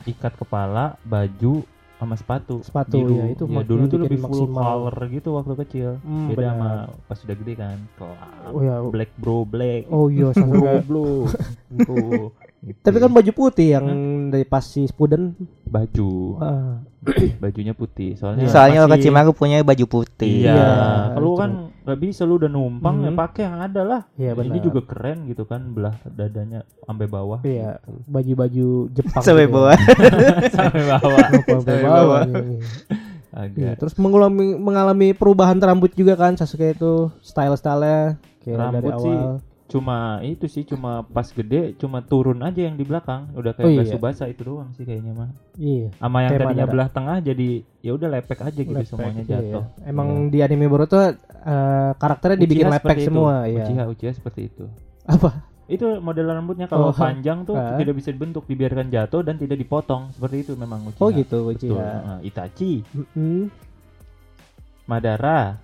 ikat 0.04 0.34
kepala, 0.34 0.98
baju, 1.02 1.62
sama 1.94 2.16
sepatu. 2.16 2.64
Sepatu, 2.64 2.96
Biru. 2.96 3.14
ya, 3.14 3.26
itu 3.28 3.44
mak- 3.44 3.68
dulu 3.68 3.84
tuh 3.84 3.98
lebih 4.00 4.18
full 4.18 4.48
maksimal. 4.48 4.64
color 4.88 4.96
gitu 5.10 5.28
waktu 5.30 5.52
kecil. 5.60 5.90
Hmm, 6.00 6.26
Beda 6.26 6.40
benar. 6.40 6.54
sama 6.56 6.68
pas 7.04 7.16
sudah 7.18 7.36
gede 7.36 7.54
kan. 7.54 7.78
Kelam. 7.94 8.50
Oh 8.50 8.60
ya. 8.64 8.74
Black 8.88 9.10
bro 9.14 9.44
black. 9.44 9.84
Oh 9.86 10.08
iya 10.08 10.32
Sasuke. 10.32 10.80
bro. 10.88 11.28
bro. 11.76 12.32
Gitu. 12.60 12.76
Tapi 12.78 12.96
kan 12.96 13.08
baju 13.08 13.30
putih 13.30 13.72
yang 13.72 13.86
dari 14.28 14.44
pas 14.44 14.60
si 14.60 14.84
Spuden. 14.84 15.32
baju, 15.64 16.34
Ah, 16.36 16.82
bajunya 17.40 17.72
putih. 17.72 18.12
Soalnya 18.12 18.50
Soalnya 18.50 18.82
masih- 18.82 18.90
Orochimaru 19.06 19.30
punya 19.32 19.62
baju 19.62 19.86
putih. 19.86 20.42
Iya, 20.42 20.52
Iya, 20.52 20.70
kalau 21.14 21.32
kan 21.36 21.50
nggak 21.80 21.98
bisa 22.00 22.22
lu 22.22 22.36
udah 22.36 22.46
numpang 22.46 23.00
ya 23.00 23.08
Hmm. 23.08 23.16
pakai 23.16 23.42
yang 23.44 23.56
ada 23.56 23.80
lah. 23.80 24.00
Iya, 24.14 24.34
Ini 24.34 24.50
benar. 24.50 24.60
juga 24.60 24.80
keren 24.82 25.24
gitu 25.24 25.42
kan 25.44 25.70
belah 25.70 25.94
dadanya 26.04 26.60
sampai 26.82 27.06
bawah. 27.06 27.40
Iya, 27.40 27.78
gitu. 27.80 28.02
baju-baju 28.04 28.66
Jepang. 28.92 29.22
Sampai 29.22 29.46
gitu. 29.46 29.54
bawah. 29.56 29.76
sampai 30.50 30.82
bawah. 30.84 31.26
Sampai 31.30 31.54
Sampai 31.54 31.76
bawah. 31.80 32.22
Iya. 32.26 32.58
Agak. 33.30 33.56
Iya, 33.56 33.72
terus 33.74 33.94
mengalami 33.94 34.58
mengalami 34.58 35.08
perubahan 35.12 35.56
rambut 35.56 35.94
juga 35.94 36.12
kan 36.14 36.34
Sasuke 36.34 36.74
itu 36.74 37.14
style-stylenya 37.22 38.18
kayak 38.42 38.56
Rambut 38.58 38.74
dari 38.74 38.90
sih 38.98 39.14
awal. 39.14 39.34
Cuma 39.70 39.98
itu 40.20 40.44
sih 40.44 40.66
cuma 40.66 41.06
pas 41.06 41.24
gede 41.24 41.78
cuma 41.78 42.02
turun 42.02 42.42
aja 42.42 42.66
yang 42.66 42.74
di 42.74 42.82
belakang 42.82 43.30
udah 43.32 43.54
kayak 43.54 43.66
Oh, 43.66 43.72
iya. 43.72 43.86
Tsubasa 43.86 44.26
itu 44.26 44.42
doang 44.42 44.74
sih 44.74 44.82
kayaknya 44.82 45.14
mah 45.14 45.30
Iya. 45.54 45.94
sama 45.94 46.18
yang 46.20 46.30
Kayak 46.34 46.42
tadinya 46.42 46.66
belah 46.66 46.88
tengah 46.90 47.16
jadi 47.22 47.48
ya 47.78 47.90
udah 47.94 48.08
lepek 48.10 48.38
aja 48.40 48.60
gitu 48.60 48.74
lepek, 48.74 48.90
semuanya 48.90 49.22
iya, 49.22 49.30
jatuh 49.38 49.62
iya. 49.78 49.86
Emang 49.86 50.08
di 50.28 50.38
anime 50.40 50.66
Boruto 50.66 50.98
eh, 50.98 51.14
karakternya 51.94 52.36
dibikin 52.36 52.66
Uchiha 52.66 52.74
lepek 52.74 52.82
seperti 52.90 53.00
itu. 53.00 53.08
semua, 53.14 53.34
iya. 53.46 53.56
Uchiha 53.62 53.82
Uchiha 53.86 54.12
seperti 54.12 54.40
itu 54.44 54.64
Apa? 55.06 55.30
itu 55.70 55.86
model 56.02 56.26
rambutnya 56.26 56.66
kalau 56.66 56.90
Oh, 56.90 56.92
panjang 56.92 57.46
tuh 57.46 57.54
ah. 57.54 57.78
tidak 57.78 57.94
bisa 57.94 58.10
dibentuk 58.10 58.42
dibiarkan 58.44 58.90
jatuh 58.90 59.22
dan 59.22 59.38
tidak 59.38 59.54
dipotong 59.54 60.10
seperti 60.10 60.42
itu 60.42 60.52
memang 60.54 60.82
Uchiha 60.84 60.98
Oh 60.98 61.14
gitu 61.14 61.46
betul 61.46 61.70
Uchiha. 61.70 61.78
Nah, 61.78 62.18
Itachi 62.20 62.82
Mm-mm. 62.90 63.46
Madara 64.84 65.62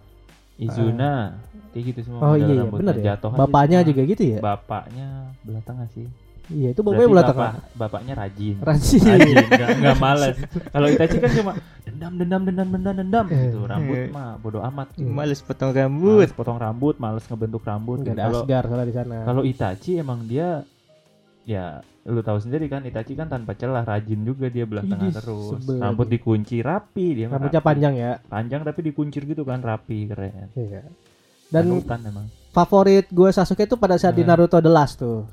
Izuna 0.57 1.37
kayak 1.77 1.85
gitu 1.87 2.01
semua 2.03 2.21
Oh 2.23 2.35
iya, 2.35 2.49
iya 2.49 2.65
benar 2.65 2.97
ya. 2.97 3.05
jatuh 3.13 3.31
Bapaknya 3.31 3.79
semua. 3.79 3.89
juga 3.93 4.03
gitu 4.07 4.23
ya? 4.27 4.39
bapaknya 4.41 5.07
belah 5.43 5.61
tengah 5.63 5.89
sih 5.91 6.09
Iya, 6.47 6.71
itu 6.71 6.81
bapaknya 6.81 7.11
belah 7.11 7.25
bapak- 7.25 7.35
tengah. 7.35 7.55
bapaknya 7.77 8.13
rajin 8.15 8.57
Rajin. 8.61 9.03
Rajin, 9.03 9.37
nggak 9.51 9.69
nggak 9.77 9.97
males. 9.99 10.37
Kalau 10.71 10.87
Itachi 10.87 11.17
kan 11.19 11.31
cuma 11.33 11.53
dendam 11.83 12.13
dendam 12.15 12.41
dendam 12.41 12.69
dendam 12.71 12.95
dendam 12.97 13.25
Eh. 13.27 13.41
gitu. 13.43 13.59
Rambut 13.63 13.99
Eh. 13.99 14.07
mah 14.09 14.39
bodo 14.39 14.63
amat. 14.63 14.95
Males 14.97 15.41
potong 15.41 15.71
rambut. 15.71 16.17
Males 16.17 16.31
potong 16.33 16.55
rambut, 16.57 16.95
males 16.97 17.25
ngebentuk 17.25 17.61
rambut. 17.61 17.99
Enggak 17.99 18.09
gitu. 18.09 18.15
ada 18.17 18.25
Kalau 18.25 18.41
Asgar 18.41 18.65
salah 18.65 18.85
di 18.85 18.95
sana. 18.95 19.17
kalau 19.23 19.43
Itachi 19.43 19.93
emang 19.99 20.23
dia 20.23 20.63
ya 21.45 21.79
lu 22.05 22.23
tahu 22.23 22.39
sendiri 22.39 22.67
kan 22.67 22.83
Itachi 22.85 23.15
kan 23.15 23.27
tanpa 23.27 23.51
celah 23.53 23.83
rajin 23.83 24.23
juga 24.23 24.47
dia 24.47 24.63
belah 24.63 24.83
tengah 24.85 25.11
terus. 25.13 25.51
sebel 25.53 25.79
Rambut 25.79 26.07
dikunci 26.07 26.63
rapi 26.63 27.07
dia 27.13 27.27
Rambutnya 27.27 27.59
rapi. 27.59 27.69
panjang 27.69 27.95
ya. 27.97 28.13
Panjang 28.23 28.63
tapi 28.63 28.81
dikuncir 28.85 29.23
gitu 29.25 29.43
kan 29.43 29.59
rapi 29.59 30.07
keren. 30.07 30.55
Iya. 30.55 30.87
Dan 31.47 31.65
Panutan 31.71 32.01
emang. 32.05 32.27
favorit 32.51 33.07
gue 33.07 33.31
Sasuke 33.31 33.65
itu 33.65 33.77
pada 33.77 33.95
saat 33.97 34.13
di 34.13 34.21
Nah. 34.21 34.35
Naruto 34.35 34.59
The 34.59 34.69
Last 34.69 34.99
tuh. 34.99 35.25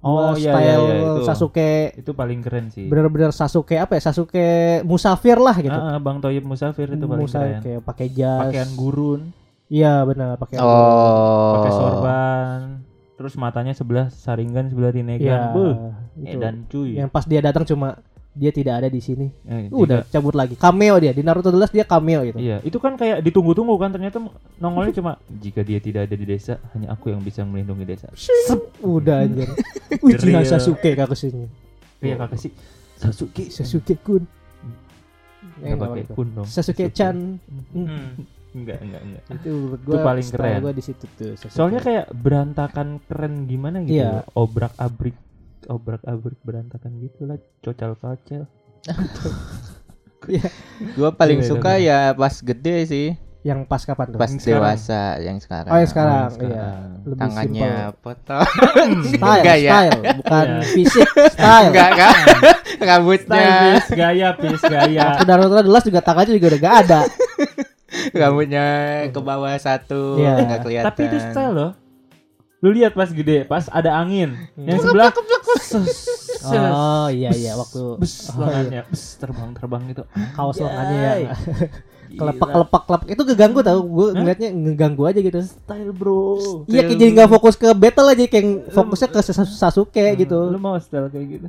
Oh, 0.00 0.32
Gua 0.32 0.38
iya, 0.38 0.54
style 0.54 0.64
iya, 0.80 0.94
iya, 0.94 1.08
itu. 1.12 1.22
Sasuke 1.22 1.70
Itu 1.94 2.12
paling 2.12 2.40
keren 2.40 2.68
sih. 2.68 2.86
bener-bener 2.86 3.30
Sasuke 3.30 3.76
apa 3.76 3.94
ya? 3.94 4.02
Sasuke 4.02 4.46
musafir 4.82 5.36
lah 5.36 5.56
gitu. 5.56 5.72
Ah, 5.72 5.94
ah, 5.94 5.98
Bang 5.98 6.18
Toyib 6.18 6.40
Musafir 6.42 6.88
itu 6.88 7.04
paling 7.04 7.26
keren. 7.26 7.60
musafir 7.60 7.78
pakai 7.80 8.06
jas. 8.08 8.48
Pakaian 8.48 8.70
gurun. 8.74 9.20
Iya 9.66 10.02
benar 10.02 10.34
pakai 10.34 10.56
Oh. 10.58 11.54
pakai 11.54 11.70
sorban 11.72 12.60
terus 13.14 13.36
matanya 13.36 13.70
sebelah 13.70 14.08
saringan 14.08 14.66
sebelah 14.66 14.90
Iya. 14.90 15.52
Beuh, 15.52 15.92
itu. 16.16 16.40
edan 16.40 16.64
cuy 16.66 16.96
Yang 16.96 17.10
pas 17.12 17.24
dia 17.28 17.38
datang 17.38 17.62
cuma 17.62 18.00
dia 18.30 18.50
tidak 18.50 18.78
ada 18.78 18.86
di 18.86 18.98
sini. 18.98 19.26
Eh, 19.42 19.66
Udah 19.68 20.06
cabut 20.06 20.32
lagi. 20.32 20.54
Cameo 20.54 20.96
dia 20.96 21.10
di 21.10 21.20
Naruto 21.20 21.50
The 21.50 21.58
Last 21.58 21.70
dia 21.70 21.82
cameo 21.82 22.22
gitu. 22.22 22.38
iya 22.38 22.62
itu 22.62 22.78
kan 22.78 22.94
kayak 22.94 23.20
ditunggu-tunggu 23.20 23.74
kan 23.74 23.90
ternyata 23.90 24.22
nongolnya 24.56 24.94
cuma 24.94 25.12
jika 25.28 25.60
dia 25.60 25.78
tidak 25.78 26.06
ada 26.06 26.14
di 26.14 26.24
desa 26.24 26.56
hanya 26.72 26.90
aku 26.90 27.10
yang 27.10 27.18
bisa 27.18 27.42
melindungi 27.42 27.84
desa 27.84 28.06
Udah 28.80 29.26
anjir. 29.26 29.50
Uchiha. 30.06 30.46
Sasuke 30.46 30.94
kakaknya. 30.94 31.50
iya 32.00 32.14
kakak 32.16 32.38
sih 32.38 32.52
Sasuke 32.96 33.48
Sasuke 33.48 33.98
Kun. 33.98 34.24
nggak 35.60 35.76
pakai 35.76 36.02
kun 36.08 36.28
dong 36.32 36.46
Sasuke 36.46 36.88
Chan. 36.88 37.36
Hmm. 37.74 38.14
enggak 38.50 38.78
enggak 38.80 39.02
enggak 39.02 39.22
Itu 39.36 39.50
menurut 39.52 39.80
gua 39.84 39.98
paling 40.06 40.24
style 40.24 40.38
keren. 40.40 40.60
gua 40.60 40.72
di 40.72 40.82
situ 40.82 41.04
tuh. 41.10 41.34
Sasuke. 41.34 41.52
soalnya 41.52 41.80
kayak 41.80 42.06
berantakan 42.12 42.88
keren 43.04 43.44
gimana 43.44 43.82
gitu 43.82 44.00
Iya. 44.00 44.22
obrak 44.32 44.72
abrik 45.60 45.68
obrak 45.68 46.02
abrik 46.04 46.38
berantakan 46.40 46.96
gitu 46.98 47.24
lah 47.24 47.36
cocal 47.60 47.92
kocel 47.94 48.44
Gua 50.96 51.10
paling 51.10 51.40
Iya, 51.40 51.48
suka 51.48 51.72
ya 51.76 51.98
pas 52.12 52.34
gede 52.36 52.76
sih, 52.84 53.06
yang 53.40 53.64
pas 53.64 53.80
kapan 53.80 54.06
tuh? 54.06 54.16
pas 54.16 54.28
Yang 54.28 54.36
sekarang. 54.38 54.60
dewasa 54.62 55.00
yang 55.18 55.38
sekarang. 55.38 55.70
Oh, 55.70 55.78
yang 55.78 55.88
sekarang, 55.88 56.12
Oh, 56.12 56.20
yang 56.20 56.28
iya. 56.28 56.36
sekarang. 56.36 56.88
Lebih 57.00 57.18
Tangannya 57.18 57.72
potong. 57.98 58.44
Style, 59.10 59.40
Enggak 59.40 59.58
ya? 59.58 59.70
style, 59.74 59.92
bukan 60.14 60.46
Iya. 60.46 60.60
fisik, 60.70 61.08
style. 61.30 61.66
Enggak 61.66 61.90
kan? 61.94 62.14
Rambutnya 62.86 63.40
Stylish, 63.40 63.88
gaya 63.94 64.28
pis 64.34 64.62
gaya 64.62 65.00
Waktu 65.06 65.24
Naruto 65.26 65.60
jelas 65.62 65.84
juga 65.84 66.00
tangannya 66.00 66.32
juga 66.34 66.46
udah 66.50 66.60
gak 66.62 66.76
ada. 66.82 67.00
rambutnya 68.12 68.64
ke 69.08 69.20
bawah 69.20 69.56
satu 69.56 70.16
Iya. 70.16 70.32
enggak 70.38 70.60
kelihatan. 70.62 70.86
tapi 70.86 71.02
itu 71.06 71.18
style 71.22 71.52
loh 71.52 71.70
lu 72.60 72.68
lihat 72.76 72.92
pas 72.92 73.08
gede 73.08 73.48
pas 73.48 73.64
ada 73.72 73.96
angin. 73.96 74.36
Hmm. 74.56 74.68
yang 74.68 74.78
sebelah 74.84 75.10
Oh 76.40 77.08
iya 77.12 77.32
iya 77.32 77.52
waktu 77.56 78.00
bes 78.00 78.32
oh, 78.32 78.36
iya. 78.36 78.40
lengannya 78.40 78.80
bes 78.88 79.02
terbang 79.16 79.50
terbang 79.56 79.82
gitu. 79.92 80.02
Kaos 80.36 80.56
lengannya 80.60 81.12
ya. 81.24 81.30
Kelepak 82.10 82.48
kelepak 82.50 82.82
kelepak 82.90 83.08
itu 83.14 83.22
ngeganggu 83.22 83.60
tau 83.62 83.80
gue 83.80 84.06
ngeliatnya 84.18 84.48
ngeganggu 84.52 85.02
aja 85.08 85.20
gitu. 85.24 85.40
Style 85.40 85.92
bro. 85.96 86.64
Iya 86.68 86.84
kayak 86.84 86.98
jadi 87.00 87.10
nggak 87.16 87.30
fokus 87.32 87.54
ke 87.56 87.68
battle 87.72 88.08
aja 88.12 88.24
kayak 88.28 88.46
fokusnya 88.76 89.08
ke 89.08 89.20
Sas- 89.24 89.56
Sasuke 89.56 90.04
gitu. 90.20 90.38
lu 90.52 90.58
mau 90.60 90.76
style 90.76 91.08
kayak 91.08 91.26
gitu 91.28 91.48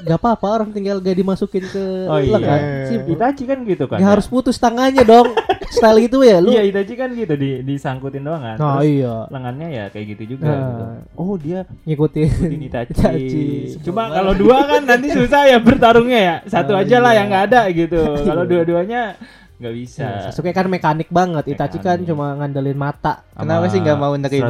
Gak 0.00 0.16
apa-apa 0.16 0.46
orang 0.54 0.70
tinggal 0.70 0.98
gak 0.98 1.14
dimasukin 1.14 1.64
ke 1.64 1.84
oh 2.06 2.16
iya. 2.16 2.32
lengan 2.32 2.60
Sim- 2.86 3.06
Itachi 3.08 3.44
kan 3.44 3.58
gitu 3.62 3.84
kan 3.84 3.98
ya 3.98 4.06
harus 4.08 4.24
putus 4.24 4.56
tangannya 4.56 5.02
dong. 5.02 5.28
Style 5.68 6.00
gitu 6.00 6.22
ya 6.22 6.40
lu. 6.40 6.48
Iya 6.48 6.64
Itachi 6.64 6.94
kan 6.94 7.12
gitu 7.12 7.34
di 7.34 7.60
disangkutin 7.60 8.22
doang 8.22 8.40
kan. 8.40 8.56
Oh 8.56 8.78
Terus 8.78 8.88
iya. 8.90 9.14
lengannya 9.28 9.68
ya 9.68 9.84
kayak 9.88 10.06
gitu 10.10 10.34
juga 10.34 10.48
Nah. 10.48 10.64
gitu. 10.64 10.84
oh 11.14 11.34
dia 11.36 11.58
ngikutin 11.84 12.24
ikutin 12.24 12.60
Itachi, 12.62 12.92
Itachi. 12.94 13.44
cuma 13.82 14.08
kalau 14.08 14.32
dua 14.32 14.64
kan 14.64 14.82
nanti 14.82 15.08
susah 15.10 15.44
ya 15.46 15.58
bertarungnya 15.58 16.18
ya. 16.18 16.36
Satu 16.46 16.72
Oh, 16.72 16.80
aja 16.80 16.96
lah 16.98 17.12
iya. 17.12 17.18
yang 17.18 17.26
nggak 17.28 17.44
ada 17.48 17.60
gitu. 17.68 18.00
Kalau 18.28 18.44
dua-duanya 18.44 19.20
nggak 19.58 19.74
bisa. 19.74 20.06
Iya, 20.06 20.20
Sasuke 20.24 20.50
kan 20.50 20.64
mekanik 20.66 21.10
banget. 21.10 21.44
Itachi 21.48 21.78
kan 21.78 21.98
Mekanik. 21.98 22.08
cuma 22.08 22.26
ngandelin 22.34 22.78
mata. 22.78 23.26
Kenapa 23.34 23.66
sih 23.66 23.78
nggak 23.78 23.98
mau 23.98 24.14
nerima 24.14 24.48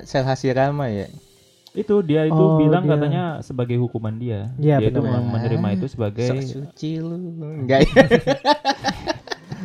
strategi. 0.00 0.06
sel 0.06 0.24
Hashirama 0.24 0.86
ya? 0.88 1.06
Itu 1.74 1.94
dia 2.00 2.22
itu 2.22 2.38
Oh, 2.38 2.56
bilang 2.56 2.82
dia. 2.82 2.92
katanya 2.92 3.24
sebagai 3.40 3.76
hukuman 3.76 4.14
dia 4.14 4.54
Iya, 4.56 4.78
dia 4.78 4.88
itu 4.88 4.98
benar. 4.98 5.18
mem- 5.18 5.30
menerima 5.32 5.68
itu 5.74 5.86
sebagai 5.88 6.28
Sok 6.28 6.40
suci 6.40 6.90
lu. 6.96 7.18
Enggak 7.60 7.82
ya? 7.82 7.92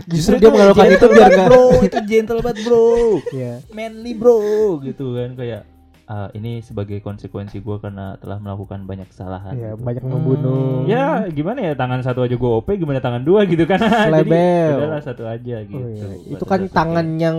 justru 0.10 0.36
dia 0.38 0.50
mengeluarkan 0.50 0.90
itu 0.90 1.06
biar 1.08 1.30
gak 1.30 1.46
bro 1.46 1.66
itu 1.82 1.98
gentle 2.04 2.40
banget 2.40 2.60
bro 2.64 2.90
Iya. 3.36 3.62
manly 3.70 4.14
bro 4.14 4.42
gitu 4.82 5.14
kan 5.14 5.36
kayak 5.36 5.62
ah, 6.06 6.34
ini 6.34 6.62
sebagai 6.62 6.98
konsekuensi 7.00 7.60
gue 7.60 7.78
karena 7.78 8.18
telah 8.18 8.40
melakukan 8.40 8.82
banyak 8.84 9.06
kesalahan 9.06 9.54
Iya, 9.54 9.70
gitu. 9.72 9.84
banyak 9.84 10.04
membunuh 10.04 10.88
ya 10.88 11.28
gimana 11.28 11.62
ya 11.62 11.74
tangan 11.76 12.02
satu 12.02 12.24
aja 12.24 12.34
gue 12.34 12.50
OP 12.52 12.74
gimana 12.74 12.98
tangan 12.98 13.22
dua 13.22 13.46
gitu 13.46 13.64
kan 13.64 13.78
jadi 13.84 14.10
Selebel. 14.10 14.72
udahlah 14.80 15.02
satu 15.04 15.24
aja 15.24 15.56
Oh, 15.58 15.68
gitu 15.68 15.86
iya. 15.86 16.06
Buat 16.08 16.32
Itu 16.32 16.44
kan 16.44 16.62
tangan 16.68 17.08
yang 17.16 17.38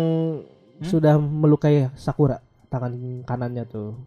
Hmm? 0.78 0.88
sudah 0.88 1.12
melukai 1.16 1.92
Sakura. 1.92 2.40
Tangan 2.66 2.96
kanannya 3.22 3.66
tuh. 3.66 4.00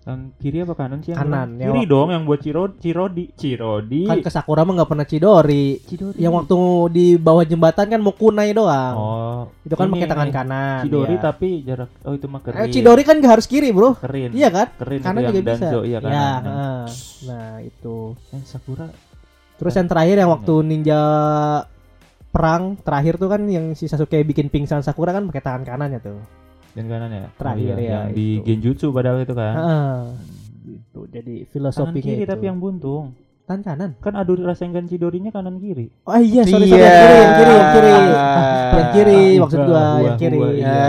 Tangan 0.00 0.32
kiri 0.34 0.64
apa 0.64 0.72
kanan 0.72 0.98
sih 0.98 1.12
yang 1.12 1.20
Kanan, 1.20 1.48
yang 1.54 1.70
kiri 1.70 1.80
waktu- 1.82 1.92
dong 1.92 2.08
yang 2.08 2.22
buat 2.24 2.40
Ciro 2.40 2.72
Cirodi 2.74 3.24
Cirodi 3.34 4.04
Kan 4.04 4.18
ke 4.18 4.28
Sakura 4.28 4.62
mah 4.62 4.72
nggak 4.74 4.88
pernah 4.88 5.04
Chidori. 5.04 5.76
Chidori 5.78 6.16
Yang 6.16 6.32
waktu 6.34 6.56
di 6.90 7.06
bawah 7.14 7.44
jembatan 7.44 7.86
kan 7.86 8.00
mau 8.00 8.12
kunai 8.12 8.48
doang. 8.50 8.94
oh 8.94 9.42
itu 9.60 9.74
kan 9.74 9.86
pakai 9.86 10.08
tangan 10.08 10.24
ini. 10.24 10.34
kanan. 10.34 10.80
Chidori 10.82 11.14
iya. 11.14 11.20
tapi 11.22 11.48
jarak 11.62 11.90
oh 12.00 12.12
itu 12.12 12.26
mah 12.26 12.40
keren 12.40 12.58
Eh, 12.58 12.68
Chidori 12.70 13.02
kan 13.02 13.16
gak 13.18 13.32
harus 13.34 13.46
kiri, 13.46 13.68
Bro. 13.70 13.96
keren 13.98 14.32
Iya 14.32 14.48
kan? 14.50 14.66
keren 14.74 15.00
Kanan 15.00 15.20
juga 15.22 15.40
bisa. 15.42 15.52
Danzo 15.62 15.80
iya 15.82 15.98
kan 15.98 16.10
Ya, 16.10 16.28
heeh. 16.38 16.84
Nah, 17.26 17.54
itu. 17.60 17.96
eh, 18.30 18.42
Sakura 18.42 18.88
Terus 19.54 19.72
yang 19.74 19.84
terakhir 19.86 20.16
yang 20.16 20.30
waktu 20.30 20.54
ninja 20.62 21.00
perang 22.30 22.78
terakhir 22.78 23.14
tuh 23.16 23.28
kan 23.28 23.44
yang 23.44 23.74
si 23.74 23.84
Sasuke 23.84 24.16
bikin 24.22 24.48
pingsan 24.48 24.80
Sakura 24.80 25.12
kan 25.12 25.26
pakai 25.26 25.42
tangan 25.42 25.62
kanannya 25.62 26.00
tuh. 26.00 26.16
Dan 26.70 26.84
kanan 26.86 27.10
ya 27.10 27.24
Terakhir 27.32 27.66
oh, 27.66 27.74
iya, 27.74 27.74
ya, 27.76 27.90
yang 27.90 28.06
di 28.10 28.26
itu. 28.32 28.44
Genjutsu 28.44 28.86
padahal 28.90 29.18
itu 29.20 29.32
kan 29.32 29.54
Heeh. 29.54 29.94
Gitu. 30.62 31.00
Jadi 31.08 31.34
tangan 31.36 31.50
filosofinya 31.50 32.02
kiri 32.04 32.22
itu. 32.22 32.30
tapi 32.30 32.44
yang 32.44 32.58
buntung 32.58 33.04
tangan 33.42 33.62
kanan. 33.64 33.90
kan 33.98 34.14
adu 34.14 34.38
Rasengan 34.38 34.86
Chidorinya 34.86 35.28
kanan 35.28 35.58
kiri 35.58 35.90
Oh 36.04 36.14
iya, 36.14 36.42
sorry, 36.44 36.64
sorry, 36.64 36.78
Iya. 36.78 36.86
yang 36.86 37.32
kiri, 37.34 37.50
yang 37.50 37.70
kiri, 37.72 37.90
yang 37.90 38.06
kiri. 38.06 38.14
yang 38.70 38.88
kiri 38.90 39.20
Ah, 39.20 39.40
maksud 39.40 39.58
gua, 39.60 39.66
gua, 39.66 39.82
yang 40.00 40.16
kiri. 40.16 40.38
gua, 40.38 40.50
Ya, 40.52 40.62
Iya, 40.62 40.88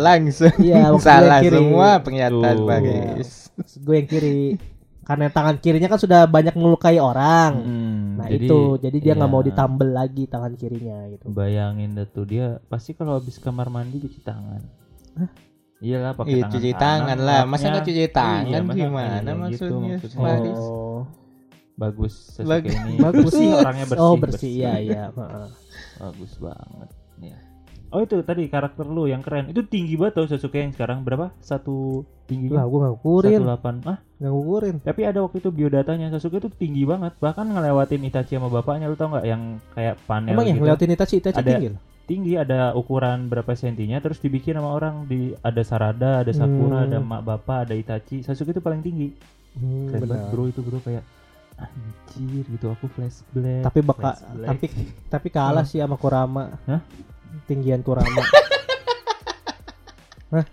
langsung 0.00 0.54
Iya, 0.58 0.80
salah 1.06 1.38
kiri. 1.38 1.54
semua 1.56 1.88
pernyataan. 2.00 2.56
Baris. 2.60 3.30
Gue 3.76 3.94
yang 3.96 4.08
kiri. 4.08 4.40
Karena 5.00 5.26
tangan 5.26 5.58
kirinya 5.58 5.86
kan 5.86 5.98
sudah 5.98 6.20
banyak 6.24 6.54
melukai 6.54 6.98
orang. 6.98 7.52
Hmm, 7.56 7.98
Nah 8.14 8.26
jadi, 8.26 8.46
itu, 8.46 8.58
jadi 8.76 8.96
dia 9.00 9.12
nggak 9.14 9.26
iya. 9.26 9.34
mau 9.34 9.42
ditambel 9.42 9.88
lagi 9.90 10.24
tangan 10.24 10.52
kirinya 10.52 11.08
gitu. 11.08 11.24
bayangin 11.30 11.94
deh 11.94 12.04
tuh 12.04 12.22
dia 12.22 12.46
pasti 12.64 12.92
kalau 12.92 13.16
habis 13.16 13.38
kamar 13.38 13.66
mandi 13.66 13.96
cuci 13.98 14.20
tangan 14.20 14.60
iyalah 15.78 16.12
pakai 16.12 16.30
Iya 16.30 16.42
tangan 16.42 16.52
cuci 16.52 16.70
tangan 16.74 17.18
lah. 17.18 17.40
Masa 17.44 17.64
nggak 17.66 17.84
cuci 17.84 18.04
tangan 18.10 18.44
Iya, 18.46 18.58
masa- 18.60 18.76
gimana 18.76 19.16
iya, 19.16 19.32
gitu 19.48 19.64
maksudnya? 19.66 19.94
maksudnya. 19.96 20.20
Baris? 20.20 20.60
Oh, 20.60 21.00
bagus 21.74 22.14
Bagus. 22.52 22.72
ini 22.74 22.94
Bagus. 22.98 23.24
bersih 23.26 23.48
orangnya 23.54 23.86
bersih 23.86 24.02
oh 24.02 24.14
bersih, 24.14 24.50
iya 24.54 24.72
iya. 24.78 25.02
Heeh. 25.16 25.48
bagus 25.98 26.32
banget 26.36 26.88
ya 27.18 27.36
oh 27.88 28.00
itu 28.00 28.16
tadi 28.20 28.46
karakter 28.46 28.84
lu 28.84 29.04
yang 29.04 29.18
keren 29.18 29.48
itu 29.48 29.64
tinggi 29.64 29.96
banget 29.96 30.14
tuh 30.14 30.28
Sasuke 30.28 30.56
yang 30.56 30.70
sekarang 30.70 31.02
berapa 31.02 31.32
satu 31.38 32.04
Lah 32.04 32.28
tingginya 32.28 32.62
gue 32.62 32.78
nggak 32.78 32.94
ngukurin, 32.94 33.32
satu 33.34 33.44
delapan 33.44 33.74
ah 33.84 33.98
nggak 34.14 34.30
ngukurin. 34.30 34.74
tapi 34.80 35.00
ada 35.02 35.18
waktu 35.18 35.36
itu 35.38 35.50
biodatanya 35.50 36.06
Sasuke 36.10 36.38
itu 36.38 36.48
tinggi 36.50 36.84
banget 36.84 37.18
bahkan 37.18 37.48
ngelewatin 37.48 38.00
Itachi 38.00 38.36
sama 38.36 38.46
bapaknya 38.48 38.86
lu 38.86 38.94
tau 38.94 39.10
nggak 39.10 39.24
yang 39.24 39.42
kayak 39.72 39.98
panel 40.04 40.30
Emang 40.30 40.44
ya 40.44 40.52
gitu 40.52 40.60
ngeliatin 40.62 40.90
Itachi, 40.90 41.14
Itachi 41.18 41.36
Ada- 41.36 41.50
tinggi 41.50 41.68
loh. 41.70 41.80
Tinggi 42.10 42.34
ada 42.34 42.74
ukuran 42.74 43.24
berapa 43.24 43.54
sentinya 43.54 43.96
terus 43.96 44.18
dibikin 44.18 44.52
sama 44.52 44.70
orang 44.72 45.06
di 45.06 45.30
ada 45.38 45.62
Sarada 45.62 46.20
ada 46.20 46.32
Sakura 46.32 46.82
Hmm. 46.82 46.86
ada 46.88 46.98
mak 46.98 47.22
bapak 47.22 47.58
ada 47.64 47.74
Itachi 47.74 48.20
Sasuke 48.20 48.50
itu 48.50 48.58
paling 48.58 48.80
tinggi 48.80 49.14
Hmm, 49.52 49.86
keren 49.88 50.04
banget 50.04 50.26
bro 50.28 50.44
itu 50.44 50.58
bro 50.58 50.78
kayak 50.80 51.06
anjir 51.56 52.46
gitu 52.48 52.66
aku 52.68 52.86
flashback 52.88 53.62
Tapi 53.62 53.78
baka, 53.80 54.10
flashback. 54.14 54.46
tapi 54.48 54.66
tapi 55.06 55.28
kalah 55.28 55.62
sih 55.62 55.76
sama 55.76 55.94
Kurama. 55.94 56.54
Hah? 56.64 56.80
Tinggian 57.44 57.78
Kurama. 57.80 58.22
Hah? 60.30 60.44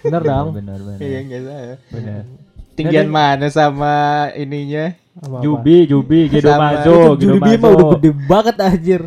Bener 0.00 0.22
dong. 0.22 0.46
benar 0.52 0.78
benar 0.78 0.98
Iya 0.98 1.18
enggak 1.20 1.40
salah. 1.42 1.76
benar 1.88 2.22
Tinggian 2.74 3.06
Jadi- 3.06 3.14
mana 3.14 3.46
sama 3.48 3.94
ininya? 4.34 4.84
Sama 5.14 5.30
apa? 5.32 5.42
Jubi 5.42 5.76
Jubi 5.86 6.18
Gedo 6.26 6.50
Mazo 6.52 6.98
Juribi 7.14 7.52
mah 7.56 7.70
udah 7.70 7.86
gede 7.94 8.10
banget 8.26 8.56
anjir. 8.60 9.02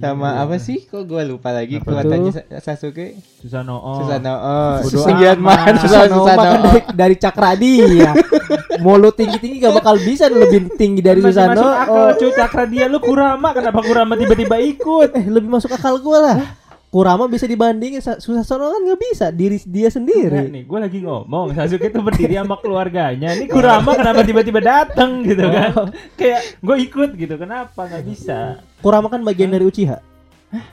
Sama 0.00 0.40
apa 0.40 0.56
sih? 0.56 0.88
Kok 0.88 1.02
gua 1.04 1.22
lupa 1.22 1.52
lagi 1.52 1.76
kekuatannya 1.76 2.32
Sasuke? 2.58 3.20
Susanoo 3.38 4.00
Susanoo. 4.00 4.36
Oh, 4.40 4.76
tinggian 5.04 5.36
amat. 5.38 5.58
mana 5.60 5.78
Susanoo 5.78 6.24
Susanoo? 6.24 6.54
dari, 6.64 6.80
dari 6.90 7.16
cakra 7.16 7.50
dia. 7.54 8.10
Mau 8.84 8.96
lu 8.96 9.12
tinggi-tinggi 9.12 9.60
gak 9.60 9.76
bakal 9.76 10.00
bisa 10.00 10.24
lebih 10.26 10.72
tinggi 10.74 11.04
dari 11.04 11.20
Masih 11.20 11.36
Susanoo. 11.36 11.60
masuk 11.60 11.76
akal 11.76 12.00
Oh, 12.00 12.10
cuy 12.16 12.30
cakra 12.32 12.64
dia 12.64 12.84
lu 12.88 12.98
Kurama 12.98 13.48
kenapa 13.52 13.80
Kurama 13.84 14.16
tiba-tiba 14.16 14.56
ikut 14.56 15.10
eh 15.12 15.26
lebih 15.28 15.52
masuk 15.52 15.70
akal 15.70 16.00
gua 16.00 16.18
lah. 16.18 16.38
Kurama 16.90 17.30
bisa 17.30 17.46
dibandingin 17.46 18.02
Sa- 18.02 18.18
Susanoo 18.18 18.66
kan 18.68 18.82
nggak 18.82 18.98
bisa 19.00 19.26
diri 19.30 19.62
dia 19.62 19.86
Enggak 19.86 19.94
sendiri. 19.94 20.38
nih, 20.50 20.66
gue 20.66 20.78
lagi 20.80 20.98
ngomong 20.98 21.54
Sasuke 21.54 21.86
itu 21.86 22.02
berdiri 22.02 22.34
sama 22.34 22.58
keluarganya. 22.58 23.30
Ini 23.30 23.46
Kurama 23.54 23.94
kenapa 23.94 24.26
tiba-tiba 24.26 24.58
datang 24.58 25.22
gitu 25.22 25.46
kan? 25.46 25.70
Kayak 26.14 26.58
gue 26.58 26.76
ikut 26.82 27.10
gitu. 27.14 27.34
Kenapa 27.36 27.86
nggak 27.86 28.02
bisa? 28.04 28.58
Kurama 28.78 29.06
kan 29.06 29.22
bagian 29.22 29.48
dari 29.48 29.62
Uchiha. 29.62 30.02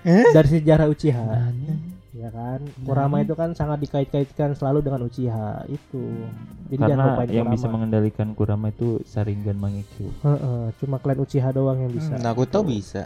Dari 0.03 0.49
sejarah 0.51 0.89
Uchiha. 0.89 1.53
Ya 2.11 2.33
kan? 2.33 2.65
Kurama 2.81 3.21
itu 3.21 3.37
kan 3.37 3.53
sangat 3.53 3.77
dikait-kaitkan 3.79 4.57
selalu 4.57 4.81
dengan 4.81 5.05
Uchiha 5.05 5.69
itu. 5.69 6.01
Jadi 6.67 6.81
jangan 6.81 7.13
Karena 7.13 7.29
yang 7.29 7.45
Kurama. 7.45 7.53
bisa 7.53 7.67
mengendalikan 7.69 8.27
Kurama 8.33 8.65
itu 8.67 9.05
Sharingan 9.05 9.53
Mangekyo. 9.53 10.09
Heeh, 10.25 10.73
cuma 10.81 10.97
klan 10.97 11.21
Uchiha 11.21 11.53
doang 11.53 11.77
yang 11.77 11.93
bisa. 11.93 12.17
Naruto 12.17 12.65
bisa. 12.65 13.05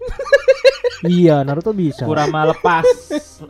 iya, 1.06 1.46
Naruto 1.46 1.70
bisa. 1.70 2.02
Kurama 2.02 2.50
lepas, 2.50 2.82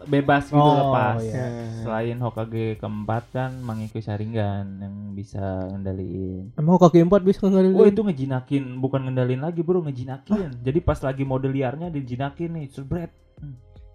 bebas 0.04 0.52
gitu 0.52 0.58
Oh, 0.60 0.92
lepas. 0.92 1.22
iya. 1.24 1.46
Selain 1.80 2.18
Hokage 2.20 2.76
keempat 2.76 3.24
kan 3.32 3.50
Mangekyo 3.64 4.04
Sharingan 4.04 4.84
yang 4.84 4.94
bisa 5.16 5.64
ngendaliin. 5.72 6.52
Emang 6.60 6.76
Hokage 6.76 7.00
4 7.00 7.08
bisa 7.24 7.48
ngendalin? 7.48 7.72
Oh 7.72 7.88
itu 7.88 8.00
ngejinakin, 8.04 8.76
bukan 8.76 9.08
ngendalin 9.08 9.40
lagi 9.40 9.64
bro, 9.64 9.80
ngejinakin. 9.80 10.60
Jadi 10.60 10.78
pas 10.84 11.00
lagi 11.00 11.24
mode 11.24 11.48
liarnya 11.48 11.88
dijinakin 11.88 12.52
nih, 12.60 12.66
sebret. 12.68 13.08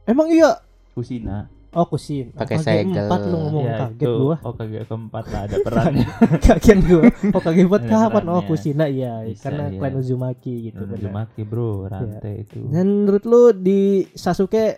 Emang 0.10 0.34
iya. 0.34 0.58
Kusina. 0.98 1.46
Oh 1.74 1.86
Kusin. 1.86 2.30
Pakai 2.32 2.58
OKG 2.58 2.66
segel. 2.66 3.06
4 3.10 3.30
lu 3.30 3.38
ngomong 3.40 3.66
Ya, 3.66 3.76
kaget 3.82 4.06
itu 4.06 4.12
gua. 4.16 4.36
OKG 4.40 4.74
keempat 4.86 5.24
lah 5.28 5.42
ada 5.44 5.58
perannya. 5.60 6.08
Kaget 6.40 6.80
gua. 6.86 7.02
OKG 7.34 7.58
4 7.66 7.74
Ada 7.74 7.88
kapan? 7.90 8.24
Oh. 8.30 8.42
Kusina 8.44 8.86
iya 8.86 9.14
Bisa, 9.26 9.42
karena 9.44 9.64
iya. 9.68 9.78
klan 9.78 9.94
Uzumaki 9.96 10.54
gitu 10.70 10.82
benar. 10.84 11.02
Uzumaki 11.02 11.42
bro, 11.42 11.86
rantai 11.86 12.46
itu. 12.46 12.62
Dan 12.70 12.86
menurut 13.04 13.24
lu 13.24 13.42
di 13.52 13.82
Sasuke 14.10 14.78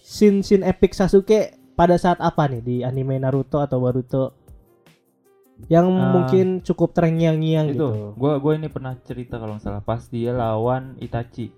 scene 0.00 0.40
scene 0.40 0.64
epic 0.64 0.92
Sasuke 0.92 1.40
pada 1.72 1.94
saat 1.94 2.18
apa 2.18 2.48
nih 2.48 2.60
di 2.60 2.76
anime 2.80 3.16
Naruto 3.16 3.60
atau 3.60 3.78
Boruto 3.78 4.24
yang 5.68 5.86
Ah. 5.86 6.08
mungkin 6.10 6.60
cukup 6.60 6.92
terngiang-ngiang 6.92 7.68
itu 7.68 7.76
gitu. 7.76 7.88
gua 8.16 8.40
gua 8.40 8.56
ini 8.56 8.66
pernah 8.66 8.96
cerita 8.98 9.36
kalau 9.36 9.54
nggak 9.54 9.62
salah 9.62 9.84
pas 9.84 10.00
dia 10.08 10.32
lawan 10.32 10.96
Itachi 10.96 11.52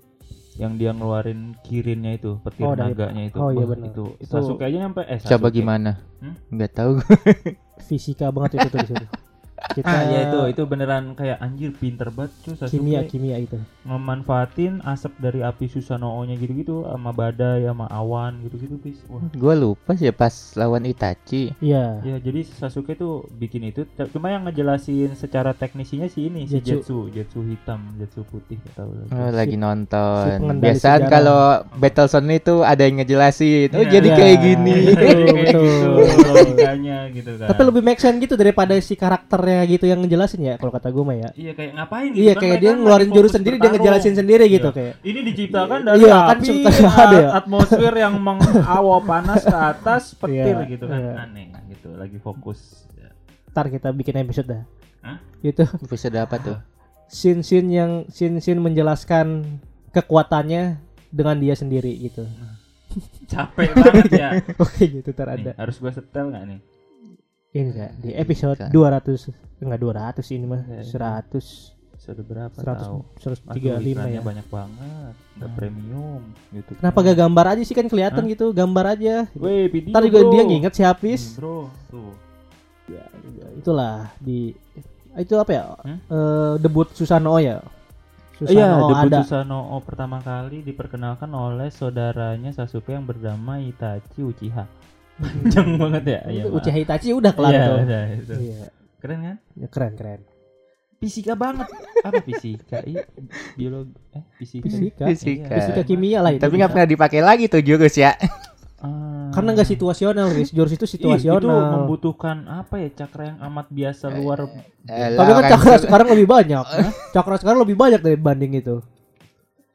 yang 0.54 0.76
dia 0.76 0.92
ngeluarin 0.92 1.56
kirinnya 1.60 2.12
itu 2.14 2.36
petir 2.40 2.64
Oh, 2.64 2.76
naganya 2.76 3.22
itu 3.24 3.36
oh, 3.36 3.48
iya 3.50 3.64
benar. 3.64 3.88
itu 3.88 4.04
Itu- 4.16 4.28
Sasuke 4.28 4.64
aja 4.64 4.76
nyampe 4.78 5.00
eh 5.02 5.16
Coba 5.18 5.48
Sasuke. 5.48 5.56
gimana? 5.56 5.90
Hmm? 6.20 6.34
Nggak 6.50 6.70
tahu. 6.72 6.92
Fisika 7.80 8.28
banget 8.28 8.60
itu 8.60 8.68
tuh 8.68 8.80
di 8.80 8.88
situ. 8.92 9.06
Kita 9.64 9.86
ah 9.86 10.02
ya 10.04 10.18
itu 10.26 10.38
itu 10.48 10.62
beneran 10.64 11.12
kayak 11.12 11.38
anjir 11.38 11.70
pinter 11.72 12.08
banget 12.08 12.34
cuy 12.42 12.54
Sasuke 12.54 12.74
kimia 12.74 13.00
kimia 13.04 13.36
itu. 13.38 13.56
memanfaatin 13.82 14.82
asap 14.84 15.14
dari 15.18 15.40
api 15.40 15.66
Susanoo-nya 15.66 16.34
gitu-gitu 16.34 16.82
sama 16.82 17.10
badai 17.10 17.62
sama 17.62 17.86
awan 17.88 18.42
gitu-gitu 18.42 18.74
bis 18.76 18.98
wah 19.06 19.22
Gua 19.32 19.54
lupa 19.54 19.92
sih 19.92 20.10
pas 20.10 20.30
lawan 20.54 20.82
Itachi. 20.84 21.54
Iya. 21.58 22.02
Ya 22.02 22.16
jadi 22.18 22.42
Sasuke 22.44 22.92
tuh 22.92 23.24
bikin 23.32 23.62
itu 23.64 23.82
cuma 24.10 24.28
yang 24.28 24.44
ngejelasin 24.44 25.14
secara 25.14 25.52
teknisinya 25.52 26.06
sih 26.06 26.26
ini 26.26 26.44
si 26.44 26.58
Jetsu. 26.58 27.06
Jetsu, 27.08 27.42
hitam, 27.42 27.94
Jetsu 27.96 28.22
putih 28.24 28.58
lagi. 28.72 29.10
Oh, 29.10 29.30
lagi 29.30 29.52
si 29.52 29.58
nonton. 29.58 30.26
Biasaan 30.58 30.74
sejarah. 31.00 31.08
kalau 31.08 31.40
Battlezone 31.76 32.34
itu 32.34 32.54
ada 32.62 32.82
yang 32.82 32.98
ngejelasin. 32.98 33.68
Oh, 33.70 33.80
Iya. 33.80 33.90
jadi 33.90 34.08
Iya. 34.08 34.16
kayak 34.16 34.36
gini. 34.38 34.74
Betul, 34.84 34.96
Kayak 34.96 35.16
betul, 35.16 35.36
gitu 35.36 35.88
betul. 36.02 36.32
logikanya 36.32 36.98
gitu 37.10 37.32
kan. 37.36 37.48
Tapi 37.48 37.60
lebih 37.64 37.82
make 37.82 38.00
sense 38.00 38.18
gitu 38.18 38.34
daripada 38.34 38.72
si 38.78 38.94
karakternya 38.94 39.51
gitu 39.64 39.84
yang 39.84 39.98
ngejelasin 39.98 40.40
ya 40.40 40.54
kalau 40.56 40.70
kata 40.70 40.88
gue 40.88 41.00
mah 41.00 41.16
ya. 41.16 41.28
Iya 41.32 41.52
kayak 41.52 41.70
ngapain 41.74 42.08
gitu 42.10 42.20
Iya 42.20 42.32
kan, 42.32 42.40
kayak 42.40 42.56
dia 42.58 42.70
kan 42.70 42.78
ngeluarin 42.78 43.10
jurus 43.10 43.32
sendiri 43.32 43.54
dia 43.54 43.60
bertarung. 43.60 43.76
ngejelasin 43.78 44.14
sendiri 44.14 44.44
gitu 44.46 44.68
Iya. 44.68 44.76
kayak. 44.76 44.94
Ini 45.00 45.20
diciptakan 45.24 45.78
dari 45.82 45.98
Iya, 46.00 46.16
kan 46.18 46.36
api, 46.36 46.46
suka 46.64 46.90
ada 46.98 47.16
ya. 47.16 47.28
atmosfer 47.34 47.92
yang 47.94 48.14
mengawa 48.16 48.96
panas 49.10 49.42
ke 49.42 49.56
atas 49.56 50.02
petir 50.14 50.54
Iya, 50.54 50.64
gitu 50.66 50.84
kan 50.86 51.00
iya. 51.00 51.14
aneh 51.20 51.46
gitu 51.68 51.88
lagi 51.92 52.16
fokus. 52.16 52.84
Ya. 52.94 53.10
Ntar 53.48 53.66
kita 53.68 53.88
bikin 53.90 54.16
episode 54.18 54.48
dah. 54.48 54.62
Hah? 55.00 55.18
Gitu. 55.38 55.64
Episode 55.82 56.16
apa 56.16 56.36
tuh? 56.38 56.56
Scene-scene 57.06 57.68
yang 57.68 57.90
scene-scene 58.06 58.56
menjelaskan 58.56 59.44
kekuatannya 59.90 60.80
dengan 61.08 61.36
dia 61.36 61.52
sendiri 61.52 61.92
gitu. 61.98 62.24
Capek 63.24 63.72
banget 63.72 64.08
ya. 64.10 64.28
Oke 64.62 64.84
gitu 64.86 65.10
ntar 65.10 65.32
Nih, 65.32 65.48
ada. 65.48 65.52
harus 65.56 65.76
gua 65.76 65.90
setel 65.90 66.28
nggak 66.28 66.44
nih? 66.46 66.60
Ini 67.52 67.70
ya 67.70 67.88
di 67.92 68.10
episode 68.12 68.56
Kan. 68.56 68.70
200 68.72 69.28
enggak 69.60 69.80
200 69.80 70.24
ini 70.32 70.44
mah 70.46 70.62
Iya, 70.64 70.80
iya. 70.80 71.20
100 71.28 71.76
Sudah 72.02 72.24
berapa 72.26 72.56
100 72.56 72.82
tahu? 72.82 72.98
135 73.14 73.46
Aduh, 73.46 73.78
iklannya 73.86 74.18
ya. 74.18 74.22
banyak 74.24 74.46
banget. 74.50 75.14
Udah 75.38 75.46
Hmm. 75.46 75.54
premium 75.54 76.22
gitu. 76.50 76.70
Kenapa 76.74 76.98
gak 76.98 77.14
gambar 77.16 77.46
aja 77.46 77.62
sih 77.62 77.76
kan 77.76 77.86
kelihatan 77.86 78.26
Hah? 78.26 78.32
gitu, 78.32 78.46
gambar 78.50 78.84
aja. 78.90 79.14
Weh, 79.32 79.70
video. 79.70 79.94
Ntar 79.94 80.02
juga 80.02 80.20
bro. 80.20 80.30
dia 80.30 80.42
nginget 80.42 80.72
si 80.74 80.82
Hafiz. 80.82 81.22
Hmm, 81.22 81.36
bro, 81.38 81.58
tuh. 81.86 82.10
Ya, 82.90 83.06
itulah 83.54 84.10
di 84.18 84.50
itu 85.14 85.34
apa 85.36 85.50
ya? 85.52 85.64
Hmm? 85.78 85.98
Eh, 86.02 86.54
debut 86.58 86.90
Susanoo 86.90 87.38
ya. 87.38 87.62
Iya, 88.40 88.50
Susanoo 88.74 88.88
debut 88.90 89.06
ada. 89.06 89.18
Susanoo 89.22 89.76
pertama 89.78 90.18
kali 90.18 90.58
diperkenalkan 90.60 91.30
oleh 91.30 91.70
saudaranya 91.70 92.50
Sasuke 92.50 92.90
yang 92.90 93.06
bernama 93.06 93.62
Itachi 93.62 94.26
Uchiha. 94.26 94.66
Panjang 95.14 95.68
banget 95.82 96.04
ya. 96.06 96.20
Iya, 96.26 96.42
maaf. 96.44 96.56
Uchiha 96.56 96.78
Itachi 96.78 97.08
udah 97.10 97.32
kelar 97.32 97.50
Iya, 97.50 97.64
tuh. 97.64 97.76
udah, 97.80 98.02
itu. 98.10 98.34
Iya, 98.40 98.58
Keren 98.96 99.18
kan? 99.20 99.36
ya, 99.52 99.66
keren 99.66 99.92
keren. 99.94 100.20
Fisika 100.96 101.34
banget. 101.34 101.66
Apa 102.00 102.22
fisika? 102.22 102.78
Iya, 102.82 103.02
biologi. 103.54 103.90
Eh, 104.12 104.22
fisika. 104.36 104.64
Fisika. 104.64 105.02
Fisika. 105.04 105.44
Iya. 105.44 105.56
Fisika 105.58 105.82
kimia 105.82 106.18
lah 106.20 106.30
itu. 106.30 106.38
Tapi 106.40 106.54
nggak 106.54 106.70
pernah 106.70 106.86
dipakai 106.86 107.20
lagi 107.20 107.44
tuh 107.46 107.58
jurus 107.58 107.96
ya. 107.96 108.14
Ah. 108.78 109.30
Karena 109.30 109.50
nggak 109.52 109.66
situasional, 109.68 110.30
guys. 110.30 110.50
Jurus 110.50 110.72
itu 110.72 110.84
Ih, 110.84 110.90
itu 110.92 110.94
situasional. 111.18 111.82
membutuhkan 111.82 112.46
apa 112.46 112.78
ya 112.78 112.88
cakra 112.96 113.22
yang 113.28 113.38
amat 113.44 113.66
biasa 113.68 114.10
luar 114.12 114.46
Eh, 114.84 115.14
Tapi 115.14 115.30
kan 115.32 115.44
cakra 115.48 115.70
kan- 115.72 115.82
sekarang 115.82 116.08
lebih 116.10 116.26
banyak. 116.28 116.64
Cakra 117.14 117.34
sekarang 117.36 117.60
lebih 117.62 117.74
banyak 117.74 117.98
dari 117.98 118.14
banding 118.16 118.52
itu. 118.54 118.78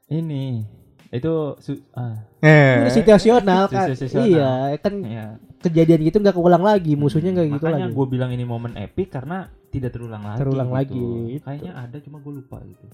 ini 0.08 0.64
itu 1.10 1.34
su- 1.58 1.84
ah 1.94 2.20
Ini 2.40 2.84
Eh. 2.84 2.92
situasional 2.92 3.68
kan. 3.68 3.88
Situasional. 3.90 4.28
Iya, 4.28 4.52
kan 4.78 4.94
ya 5.00 5.26
kejadian 5.58 6.02
gitu 6.04 6.18
nggak 6.18 6.34
keulang 6.34 6.62
lagi. 6.62 6.94
Musuhnya 6.94 7.32
nggak 7.32 7.48
gitu 7.50 7.64
makanya 7.64 7.86
lagi. 7.86 7.96
gue 7.96 8.06
bilang 8.08 8.30
ini 8.30 8.44
momen 8.44 8.76
epic 8.76 9.10
karena 9.10 9.38
tidak 9.68 9.92
terulang 9.92 10.22
lagi 10.22 10.40
Terulang 10.40 10.68
gitu. 10.68 10.78
lagi, 10.78 11.06
itu. 11.34 11.44
kayaknya 11.44 11.72
ada 11.76 11.98
cuma 12.00 12.18
gue 12.18 12.34
lupa 12.34 12.58
gitu 12.62 12.86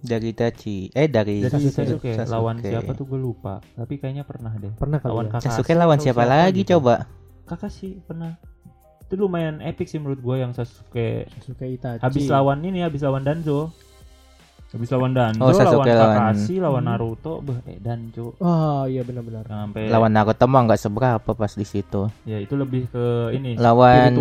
dari 0.00 0.28
Itachi. 0.28 0.90
Eh 0.90 1.06
dari 1.06 1.38
dari 1.38 1.54
Sasuke. 1.54 1.70
Sasuke, 1.72 2.10
Sasuke. 2.12 2.26
lawan 2.28 2.58
siapa 2.58 2.90
tuh 2.92 3.06
gue 3.06 3.20
lupa 3.20 3.62
tapi 3.72 3.94
kayaknya 3.96 4.22
pernah 4.22 4.50
deh 4.52 4.74
Pernah 4.74 4.98
kali 4.98 5.10
lawan 5.12 5.24
ya? 5.24 5.30
Kakashi 5.32 5.46
Sasuke 5.48 5.72
lawan 5.72 5.98
siapa 5.98 6.24
lagi 6.24 6.62
gitu. 6.62 6.70
coba? 6.76 7.06
Kakashi 7.46 8.02
pernah 8.02 8.34
itu 9.00 9.14
lumayan 9.16 9.62
epic 9.62 9.86
sih 9.86 9.96
menurut 9.96 10.18
gue 10.18 10.36
yang 10.36 10.50
Sasuke 10.50 11.30
Sasuke 11.32 11.64
Itachi. 11.64 12.02
habis 12.02 12.26
lawan 12.26 12.58
ini 12.60 12.82
habis 12.82 13.00
lawan 13.00 13.22
Danzo 13.22 13.70
habis 14.68 14.88
lawan 14.88 15.10
Danzo 15.10 15.40
Oh, 15.40 15.48
Sasuke 15.50 15.88
lawan 15.88 15.88
lawan- 15.88 16.16
Kakashi 16.36 16.54
lawan 16.58 16.82
Hmm. 16.82 16.90
Naruto 16.90 17.32
bah 17.40 17.58
eh 17.64 17.78
Danzo 17.78 18.36
Oh 18.36 18.84
iya 18.84 19.00
benar-benar. 19.00 19.44
sampai 19.44 19.88
Lawan 19.88 20.12
Naruto 20.12 20.44
mah 20.44 20.60
nggak 20.62 20.76
seberapa 20.78 21.30
pas 21.30 21.52
di 21.52 21.64
situ. 21.64 22.12
ya 22.22 22.36
itu 22.36 22.52
lebih 22.52 22.84
ke 22.86 23.04
ini 23.32 23.56
Lawan 23.56 24.12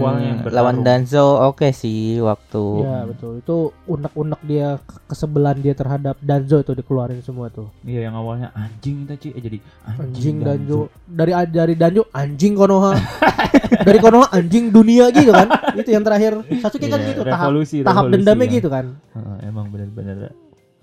lawan. 0.47 0.77
Danzo 0.79 1.19
oke 1.43 1.67
sih 1.71 2.19
waktu 2.19 2.63
Iya 2.79 2.97
betul. 3.05 3.31
Itu 3.37 3.57
unek-unek 3.85 4.41
dia 4.41 4.79
ke- 4.79 5.03
kesebelan 5.07 5.57
dia 5.57 5.73
terhadap 5.73 6.15
Danzo 6.17 6.57
itu 6.57 6.71
dikeluarin 6.73 7.19
semua 7.19 7.47
tuh. 7.47 7.67
Iya 7.81 8.07
yang 8.07 8.15
awalnya 8.15 8.47
anjing 8.53 9.03
Itachi 9.03 9.31
eh 9.31 9.41
jadi 9.41 9.57
anjing, 9.85 9.99
Anjing 9.99 10.37
Danzo. 10.41 10.79
Dari 11.03 11.31
dari 11.45 11.73
Danzo 11.75 12.07
anjing 12.09 12.53
Konoha. 12.53 12.95
dari 13.87 13.99
Konoha 13.99 14.31
anjing 14.31 14.69
dunia 14.69 15.11
gitu 15.11 15.29
kan. 15.29 15.51
itu 15.75 15.89
yang 15.89 16.01
terakhir 16.01 16.39
Sasuke 16.57 16.87
kan 16.87 16.97
Iya, 16.97 17.07
gitu 17.09 17.21
tahap 17.21 17.45
revolusi, 17.45 17.77
tahap 17.81 18.03
revolusi 18.05 18.13
dendamnya 18.15 18.45
kan. 18.45 18.55
gitu 18.55 18.67
kan. 18.69 18.85
Heeh, 19.13 19.37
emang 19.45 19.65
benar-benar 19.67 20.31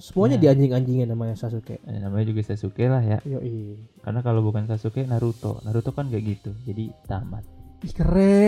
Semuanya 0.05 0.37
Nah. 0.37 0.43
dianjing-anjingin 0.45 1.09
namanya 1.09 1.33
Sasuke. 1.35 1.81
eh, 1.81 1.97
namanya 1.97 2.29
juga 2.29 2.45
Sasuke 2.45 2.85
lah 2.85 3.01
ya 3.01 3.19
Yoi. 3.25 3.81
karena 3.99 4.21
kalau 4.21 4.43
bukan 4.43 4.67
Sasuke 4.67 5.01
Naruto 5.03 5.65
Naruto 5.65 5.91
kan 5.91 6.07
gak 6.07 6.21
gitu 6.21 6.53
jadi 6.63 6.93
tamat 7.05 7.41
Ih, 7.81 7.93
keren. 7.93 8.45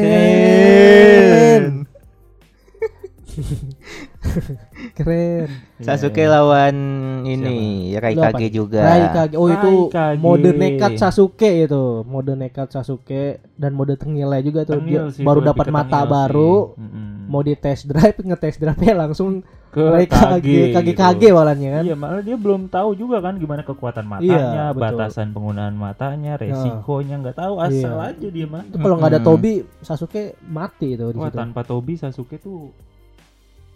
keren. 4.94 5.56
Sasuke 5.78 6.18
Iya, 6.18 6.30
lawan 6.30 6.76
ini 7.22 7.92
Lu 7.92 8.00
Raikage 8.00 8.32
apa? 8.42 8.54
juga. 8.54 8.80
Raikage. 8.82 9.34
Oh 9.34 9.46
itu 9.46 9.70
Raikage. 9.86 10.18
mode 10.18 10.50
nekat 10.52 10.92
Sasuke 10.96 11.50
itu. 11.62 11.84
Mode 12.02 12.32
nekat 12.32 12.68
Sasuke 12.70 13.44
dan 13.54 13.72
mode 13.72 13.92
tengilnya 13.94 14.40
juga 14.40 14.64
tuh. 14.64 14.80
Tengil 14.80 15.04
Dia 15.06 15.14
sih, 15.14 15.20
baru 15.20 15.40
dapat 15.42 15.68
mata 15.68 16.04
baru. 16.04 16.72
sih. 16.72 16.80
Mm-mm. 16.80 17.28
Mau 17.28 17.42
di 17.42 17.54
test 17.54 17.84
drive, 17.84 18.16
ngetest 18.18 18.56
drive 18.56 18.80
langsung 18.94 19.44
ke 19.70 19.82
Raikage, 19.82 20.72
kage 20.72 20.92
kage 20.94 21.28
walanya 21.30 21.68
kan. 21.78 21.84
Iya, 21.84 21.94
malah 21.94 22.22
dia 22.24 22.34
belum 22.34 22.66
tahu 22.66 22.96
juga 22.96 23.20
kan 23.20 23.36
gimana 23.36 23.60
kekuatan 23.60 24.04
Iya, 24.04 24.10
matanya, 24.10 24.64
betul. 24.72 24.82
batasan 24.82 25.28
penggunaan 25.30 25.74
matanya, 25.74 26.32
resikonya 26.36 27.20
nggak 27.20 27.36
tahu 27.36 27.54
asal 27.60 27.96
Iya. 27.98 28.08
aja 28.10 28.28
dia 28.30 28.46
mah. 28.48 28.64
Itu 28.64 28.76
kalau 28.78 28.96
nggak 28.96 29.10
ada 29.12 29.20
Mm-mm. 29.20 29.30
Tobi, 29.32 29.52
Sasuke 29.80 30.22
mati 30.42 30.94
itu 30.94 31.04
di 31.06 31.18
Wah, 31.18 31.28
situ. 31.28 31.36
tanpa 31.36 31.60
Tobi 31.62 31.94
Sasuke 31.94 32.36
tuh 32.36 32.72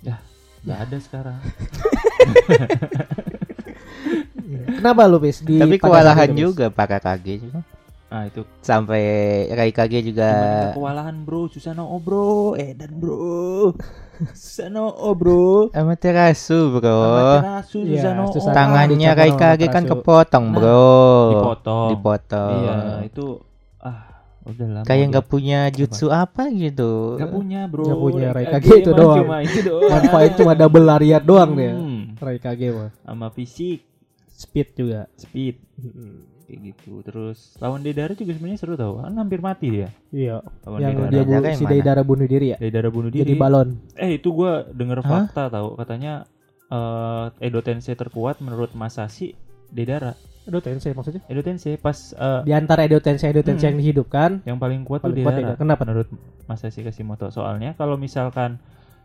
ya 0.00 0.16
nggak 0.64 0.78
ada 0.88 0.96
sekarang. 0.98 1.38
Kenapa 4.50 5.06
lu 5.06 5.18
Pis? 5.20 5.40
Di 5.40 5.60
Tapi 5.60 5.76
kewalahan 5.76 6.30
juga 6.32 6.72
Pak 6.72 6.86
Raikage 6.90 7.34
juga. 7.38 7.60
Ah, 8.10 8.26
itu 8.26 8.42
Sampai 8.58 9.02
Raikage 9.48 10.02
juga 10.02 10.26
Gimana 10.26 10.74
kewalahan 10.74 11.16
bro, 11.22 11.46
Susanoo 11.46 11.94
bro, 12.02 12.58
Edan 12.58 12.98
bro, 12.98 13.70
Susanoo 14.36 15.10
bro, 15.14 15.72
Amaterasu, 15.72 16.76
Bro. 16.76 16.92
Amaterasu, 16.92 17.78
Iya, 17.82 17.96
Susanoo, 18.04 18.28
Susanoo. 18.30 18.52
Tangannya 18.52 18.96
Dicapur 18.96 19.16
sama 19.16 19.20
Raikage 19.20 19.66
kan 19.68 19.84
kepotong, 19.88 20.44
Nah, 20.44 20.54
Bro. 20.54 20.88
dipotong. 21.32 21.88
Dipotong. 21.96 22.52
Iya, 22.54 22.76
itu 23.08 23.26
ah 23.80 24.00
udah 24.44 24.66
lama. 24.68 24.84
Kayak 24.84 25.04
nggak 25.10 25.26
punya 25.26 25.60
jutsu 25.70 26.06
apa 26.08 26.42
gitu. 26.50 27.16
nggak 27.16 27.32
punya 27.32 27.60
bro. 27.64 27.84
Nggak 27.88 28.00
punya, 28.00 28.26
Raikage 28.30 28.64
Raikage 28.68 28.82
itu 28.84 28.90
doang. 28.92 29.18
Cuma 29.24 29.36
itu 29.40 29.58
doang. 29.64 29.90
Manfaat 29.90 30.32
cuma 30.36 30.52
double 30.52 30.84
lariat 30.84 31.22
doang 31.24 31.50
dia. 31.56 31.72
Hmm, 31.72 32.02
Raikage 32.16 32.68
mah. 32.72 32.90
Sama 33.00 33.28
fisik, 33.30 33.80
Speed 34.30 34.68
juga. 34.72 35.04
speed 35.16 35.56
kayak 36.50 36.60
gitu. 36.68 37.00
Terus 37.00 37.54
lawan 37.56 37.80
Deidara 37.80 38.10
juga 38.12 38.34
sebenarnya 38.34 38.58
seru 38.58 38.74
tau. 38.74 38.98
Kan 38.98 39.14
hampir 39.14 39.38
mati 39.38 39.70
dia. 39.70 39.88
Iya. 40.10 40.42
Lawan 40.64 40.78
Yang 40.78 40.90
Deidara. 40.90 41.08
dia 41.08 41.22
bu- 41.22 41.30
yang 41.30 41.54
si 41.54 41.62
mana? 41.62 41.70
Deidara 41.70 42.02
bunuh 42.02 42.26
diri 42.26 42.46
ya. 42.48 42.56
Deidara 42.58 42.88
bunuh 42.88 43.08
diri. 43.08 43.22
Jadi 43.22 43.34
balon. 43.34 43.68
Eh 43.94 44.10
itu 44.12 44.28
gua 44.30 44.66
denger 44.66 44.98
Hah? 45.00 45.08
fakta 45.24 45.48
tahu 45.48 45.68
katanya 45.76 46.26
eh 46.68 47.26
Edo 47.40 47.60
Tensei 47.60 47.94
terkuat 47.94 48.38
menurut 48.38 48.70
Masashi 48.72 49.34
Deidara. 49.68 50.14
Edo 50.42 50.58
Tensei 50.58 50.90
maksudnya? 50.90 51.22
Edo 51.24 51.40
Tensei 51.40 51.76
pas 51.76 51.94
eh, 52.10 52.40
Di 52.42 52.50
antara 52.50 52.82
Edo 52.82 52.98
Tensei 52.98 53.28
Edo 53.28 53.40
Tensei 53.40 53.64
Hmm. 53.64 53.70
yang 53.70 53.78
dihidupkan, 53.78 54.30
yang 54.42 54.56
paling 54.56 54.82
kuat 54.82 55.00
tuh 55.00 55.08
Paling 55.08 55.22
kuat 55.22 55.34
Deidara. 55.36 55.54
Deidara. 55.54 55.60
Kenapa? 55.60 55.82
Menurut 55.84 56.08
Masashi 56.44 56.80
Kashimoto. 56.80 57.28
Soalnya 57.28 57.74
kalau 57.74 57.94
misalkan 57.94 58.58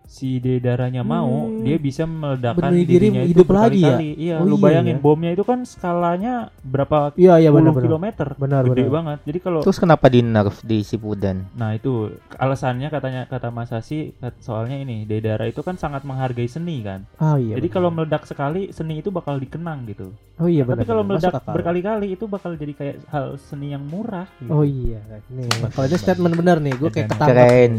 si 0.05 0.37
Dedaranya 0.37 1.01
mau, 1.01 1.49
Hmm. 1.49 1.61
dia 1.61 1.75
bisa 1.75 2.03
meledakkan 2.03 2.69
Bunuh 2.69 2.79
diri 2.79 2.87
dirinya 2.87 3.21
itu 3.21 3.29
hidup 3.33 3.47
lagi 3.49 3.81
ya? 3.81 3.97
Iya, 3.97 4.35
Oh 4.37 4.45
lu 4.45 4.55
iya 4.55 4.63
bayangin 4.63 4.97
ya. 4.97 5.01
bomnya 5.01 5.31
itu 5.31 5.41
kan 5.41 5.59
skalanya 5.61 6.33
berapa 6.61 7.11
iya 7.15 7.37
iya 7.37 7.49
puluh 7.49 7.61
benar 7.61 7.73
benar. 7.73 7.85
kilometer. 7.85 8.27
Benar 8.35 8.61
Gede 8.65 8.75
benar. 8.81 8.93
banget. 8.93 9.19
Jadi 9.25 9.39
kalau 9.39 9.59
Terus 9.61 9.77
kenapa 9.77 10.05
di 10.07 10.19
nerf 10.21 10.55
di 10.61 10.77
Shippuden? 10.79 11.37
Nah 11.53 11.73
itu 11.73 11.93
alasannya 12.35 12.87
katanya 12.87 13.21
kata 13.25 13.49
Masashi 13.49 14.13
kat- 14.15 14.37
soalnya 14.39 14.77
ini 14.77 15.03
Deidara 15.03 15.45
itu 15.45 15.59
kan 15.59 15.75
sangat 15.75 16.03
menghargai 16.03 16.45
seni 16.45 16.79
kan. 16.79 17.03
Oh 17.17 17.35
iya. 17.35 17.57
Jadi 17.57 17.65
benar. 17.65 17.75
kalau 17.75 17.89
meledak 17.89 18.23
sekali 18.23 18.69
seni 18.69 18.99
itu 18.99 19.09
bakal 19.09 19.35
dikenang 19.35 19.85
gitu. 19.85 20.13
Oh 20.35 20.45
iya 20.45 20.63
benar. 20.63 20.83
Tapi 20.83 20.85
kalau 20.85 21.03
meledak 21.03 21.33
berkali-kali 21.41 22.07
itu 22.11 22.27
bakal 22.27 22.53
jadi 22.53 22.73
kayak 22.73 22.95
hal 23.07 23.39
seni 23.39 23.71
yang 23.71 23.81
murah. 23.81 24.27
Gitu. 24.37 24.51
Oh 24.51 24.61
iya. 24.61 24.99
Nih, 25.31 25.47
kalau 25.71 25.87
ini 25.87 25.95
statement 25.95 26.35
benar 26.35 26.57
nih, 26.59 26.75
gue 26.75 26.89
kayak 26.91 27.07
ketangkep. 27.07 27.27
Keren 27.31 27.69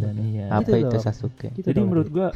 dan 0.00 0.16
iya. 0.24 0.44
Apa 0.48 0.64
Gitu 0.64 0.80
itu 0.80 0.96
dong. 1.28 1.36
Sasuke? 1.36 1.48
Gitu 1.54 1.66
Jadi 1.68 1.78
dong. 1.78 1.88
menurut 1.92 2.08
gua 2.08 2.28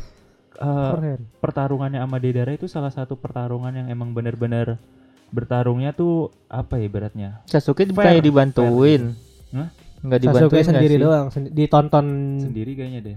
uh, 0.60 0.92
pertarungannya 1.40 1.98
sama 1.98 2.16
Deidara 2.20 2.52
itu 2.52 2.68
salah 2.68 2.92
satu 2.92 3.16
pertarungan 3.16 3.72
yang 3.72 3.88
emang 3.88 4.12
bener-bener 4.12 4.76
bertarungnya 5.32 5.96
tuh 5.96 6.28
apa 6.46 6.76
ya 6.76 6.84
ibaratnya? 6.86 7.30
Sasuke 7.48 7.88
Fair, 7.88 7.92
bukannya 7.92 8.22
dibantuin. 8.22 9.02
Hah? 9.56 9.68
Enggak 10.02 10.18
Sasuke 10.20 10.28
dibantuin 10.28 10.50
nggak 10.52 10.68
sendiri 10.68 10.94
sih? 10.94 11.02
doang, 11.02 11.26
sendi- 11.32 11.52
ditonton 11.52 12.06
Sendiri 12.38 12.72
kayaknya 12.76 13.00
deh. 13.00 13.16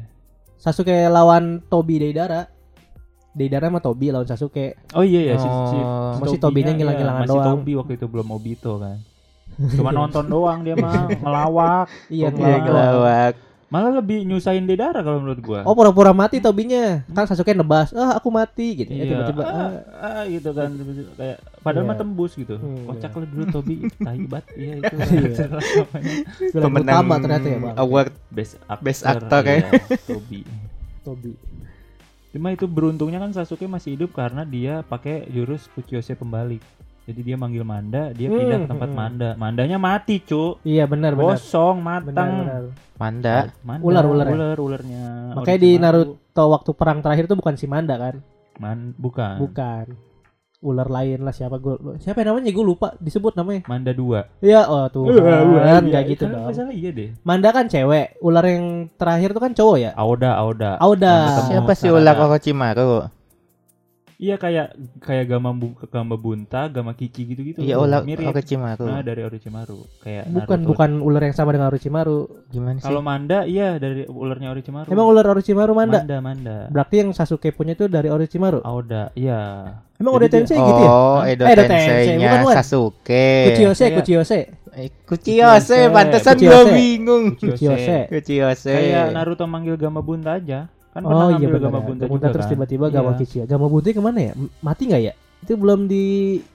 Sasuke 0.56 0.96
lawan 1.12 1.60
Tobi 1.68 2.00
Deidara. 2.00 2.48
Deidara 3.36 3.68
sama 3.68 3.84
Tobi 3.84 4.16
lawan 4.16 4.24
Sasuke. 4.24 4.80
Oh 4.96 5.04
iya 5.04 5.34
ya 5.34 5.36
si, 5.36 5.44
si, 5.44 5.76
Oh. 5.76 6.16
Cuma 6.16 6.26
si 6.32 6.40
Tobinya 6.40 6.72
Tobinya, 6.72 6.72
ngilang-ngilangan 6.72 7.20
iya, 7.20 7.28
masih 7.28 7.36
doang. 7.36 7.56
Tobi 7.60 7.72
waktu 7.76 7.94
itu 8.00 8.06
belum 8.08 8.28
Obito 8.32 8.74
kan. 8.80 8.98
Cuma 9.76 9.92
nonton 9.92 10.26
doang 10.26 10.64
dia 10.64 10.76
mah 10.80 11.12
ngelawak. 11.12 11.88
Iya, 12.08 12.28
Tobi 12.32 12.40
ngelawak. 12.40 12.64
Ngelawak. 12.64 13.34
Malah 13.76 14.00
lebih 14.00 14.24
nyusahin 14.24 14.64
Dedara 14.64 15.04
kalau 15.04 15.20
menurut 15.20 15.44
gua. 15.44 15.60
Oh 15.68 15.76
pura-pura 15.76 16.16
mati 16.16 16.40
Tobinya. 16.40 17.04
Kan 17.12 17.28
Sasuke 17.28 17.52
nebas, 17.52 17.92
"Ah, 17.92 18.16
aku 18.16 18.32
mati." 18.32 18.80
gitu. 18.80 18.96
Eh, 18.96 19.04
Iya, 19.04 19.12
tiba-tiba 19.12 19.44
ah, 19.44 19.52
ah, 19.52 19.72
ah, 20.00 20.24
gitu 20.32 20.50
kan 20.56 20.72
kayak 21.20 21.38
padahal 21.60 21.84
Iya. 21.84 21.92
mah 21.92 21.98
tembus 22.00 22.32
gitu. 22.40 22.56
Hmm, 22.56 22.88
Kocak 22.88 23.12
iya. 23.12 23.20
lah 23.20 23.28
dulu 23.28 23.44
Tobi, 23.52 23.76
tai 24.08 24.24
banget. 24.24 24.46
Iya 24.56 24.74
itu. 24.80 24.96
Iya. 24.96 25.46
film 26.56 26.72
utama 26.72 27.14
ternyata 27.20 27.48
ya, 27.52 27.58
Bang. 27.60 27.76
award 27.76 28.12
Best 28.32 28.56
actor, 28.64 28.86
Best 28.88 29.02
actor, 29.04 29.42
iya, 29.44 29.56
ya. 29.60 29.70
Tobi. 30.08 30.40
Tobi. 31.04 31.32
Cuma 32.32 32.56
itu 32.56 32.68
beruntungnya 32.72 33.20
kan 33.20 33.36
Sasuke 33.36 33.68
masih 33.68 34.00
hidup 34.00 34.16
karena 34.16 34.48
dia 34.48 34.88
pakai 34.88 35.28
jurus 35.28 35.68
Kuchiyose 35.76 36.16
pembalik. 36.16 36.64
Jadi 37.06 37.22
dia 37.22 37.38
manggil 37.38 37.62
Manda, 37.62 38.10
dia 38.12 38.28
pindah 38.28 38.58
ke 38.58 38.66
Hmm, 38.66 38.72
tempat 38.74 38.90
hmm. 38.90 38.98
Manda. 38.98 39.30
Mandanya 39.38 39.78
mati, 39.78 40.18
Cuk. 40.20 40.66
Iya 40.66 40.90
benar 40.90 41.14
benar. 41.14 41.38
Kosong, 41.38 41.78
Benar 41.78 42.02
matang. 42.02 42.32
benar. 42.42 42.64
Manda. 42.96 43.36
Manda, 43.62 43.84
Ular, 43.86 44.06
ular 44.06 44.26
ya? 44.26 44.34
ular, 44.34 44.58
ulernya. 44.58 45.06
Makanya 45.38 45.60
di. 45.62 45.72
Naruto 45.78 46.44
waktu 46.50 46.72
perang 46.74 47.00
terakhir 47.00 47.30
itu 47.30 47.36
bukan 47.38 47.56
si 47.56 47.70
Manda 47.70 47.94
kan? 47.96 48.16
Man, 48.58 48.98
bukan. 48.98 49.38
Bukan. 49.38 49.86
Ular 50.66 50.90
lain 50.90 51.22
lah 51.22 51.30
siapa 51.30 51.62
gue 51.62 51.78
siapa 52.02 52.26
yang 52.26 52.34
namanya 52.34 52.50
gue 52.50 52.66
lupa 52.66 52.98
disebut 52.98 53.38
namanya 53.38 53.70
Manda 53.70 53.94
2. 53.94 54.42
Iya 54.42 54.66
oh 54.66 54.90
tuh 54.90 55.14
kan 55.14 55.86
kayak 55.86 56.06
gitu 56.10 56.26
dong 56.26 56.42
nggak 56.42 56.56
salah 56.58 56.74
iya 56.74 56.90
deh. 56.90 57.14
Manda 57.22 57.54
kan 57.54 57.70
cewek 57.70 58.18
ular 58.18 58.42
yang 58.42 58.90
terakhir 58.98 59.30
tuh 59.30 59.44
kan 59.46 59.54
cowok 59.54 59.78
ya 59.78 59.92
Aoda, 59.94 60.34
Aoda. 60.34 60.82
Aoda. 60.82 61.38
Siapa 61.46 61.70
sih 61.78 61.94
ular 61.94 62.18
Orochimaru? 62.18 63.06
Iya 64.16 64.40
kayak 64.40 64.80
kayak 65.04 65.28
gama 65.28 65.52
bu, 65.52 65.76
gama 65.92 66.16
bunta, 66.16 66.72
gama 66.72 66.96
kici 66.96 67.28
gitu-gitu. 67.28 67.60
Iya 67.60 67.76
ular 67.76 68.08
mirip. 68.08 68.32
Orochimaru. 68.32 68.88
Nah, 68.88 69.04
dari 69.04 69.28
Orochimaru. 69.28 69.80
Kayak 70.00 70.32
bukan 70.32 70.60
Naruto. 70.64 70.70
bukan 70.72 70.92
ular 71.04 71.22
yang 71.28 71.36
sama 71.36 71.52
dengan 71.52 71.68
Orochimaru 71.68 72.20
Gimana 72.48 72.80
sih? 72.80 72.88
Kalau 72.88 73.04
Manda 73.04 73.44
iya 73.44 73.76
dari 73.76 74.08
ularnya 74.08 74.56
Orochimaru. 74.56 74.88
emang 74.88 75.08
ular 75.12 75.26
Orochimaru 75.28 75.76
Manda 75.76 76.00
Manda, 76.00 76.18
Manda. 76.24 76.58
berarti 76.72 76.96
yang 77.04 77.12
Sasuke 77.12 77.52
punya 77.52 77.76
itu 77.76 77.92
dari 77.92 78.08
Orochimaru 78.08 78.64
Aoda, 78.64 79.12
iya. 79.20 79.84
emang 80.00 80.16
dia- 80.16 80.32
Tensei 80.32 80.60
gitu 80.60 80.80
ya 80.80 80.92
Oh, 80.92 81.20
Edo 81.20 81.44
Eh, 81.44 81.52
Edo 81.52 81.64
Tensei, 81.68 81.88
Tensei-nya. 82.16 82.32
Sasuke. 82.56 83.28
Kuchiyose 83.52 83.84
kayak- 83.84 83.96
Kuchiyose 84.00 84.40
Eh, 84.76 84.92
Kuchiyose, 85.08 85.78
pantesan 85.88 86.36
gua 86.36 86.68
bingung. 86.68 87.24
Kuchiyose 87.36 88.12
Kuchiyose. 88.12 88.72
Kayak 88.72 89.12
Naruto 89.12 89.44
manggil 89.44 89.76
Gama 89.76 90.00
Bunta 90.00 90.36
aja. 90.36 90.68
Kan 90.96 91.02
oh 91.04 91.10
pernah 91.12 91.26
iya 91.28 91.36
ngambil 91.36 91.50
benar 91.52 91.62
Gama 91.62 91.76
ya. 91.76 91.84
Bunta 91.84 92.06
juga 92.08 92.28
terus 92.32 92.46
kan. 92.46 92.52
tiba-tiba 92.56 92.86
Gama 92.88 93.12
Iya. 93.12 93.20
Kichi 93.20 93.38
Gama 93.44 93.66
Bunta 93.68 93.90
ke 93.92 94.00
mana 94.00 94.20
ya 94.22 94.34
mati 94.60 94.84
nggak 94.88 95.04
ya 95.04 95.14
itu 95.44 95.54
belum 95.54 95.80
di 95.86 96.04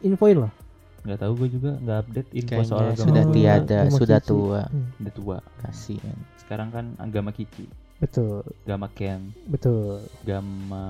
infoin 0.01 0.41
loh 0.41 0.53
Nggak 1.01 1.17
tahu 1.19 1.33
gue 1.35 1.49
juga 1.51 1.71
nggak 1.79 1.99
update 1.99 2.31
info 2.35 2.49
Kayaknya 2.51 2.69
soal 2.69 2.85
Gama 2.87 3.01
sudah 3.01 3.25
tiada, 3.31 3.79
Gama 3.85 3.97
sudah 3.97 4.19
tua. 4.21 4.61
Hmm, 4.69 5.01
Udah 5.01 5.13
tua. 5.15 5.37
Kasihan. 5.59 6.17
Sekarang 6.37 6.69
kan 6.69 6.85
Gama 7.09 7.31
Kichi, 7.31 7.65
betul 7.97 8.45
Gama 8.65 8.89
Ken, 8.91 9.33
betul 9.47 10.05
Gama 10.25 10.85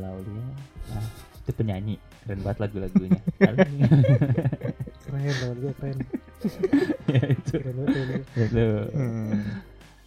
Laulia. 0.00 0.48
Ah, 0.90 1.04
itu 1.38 1.52
penyanyi. 1.52 1.96
Keren 2.24 2.40
banget 2.40 2.58
lagu-lagunya. 2.62 3.20
keren 3.36 3.68
gue 5.54 5.72
keren 5.76 5.96
ya 7.12 7.22
itu. 7.28 7.54
keren 7.54 7.74
banget, 7.76 7.92
keren 7.92 8.06
banget. 8.08 8.22
Itu. 8.40 8.66
Hmm. 8.96 9.40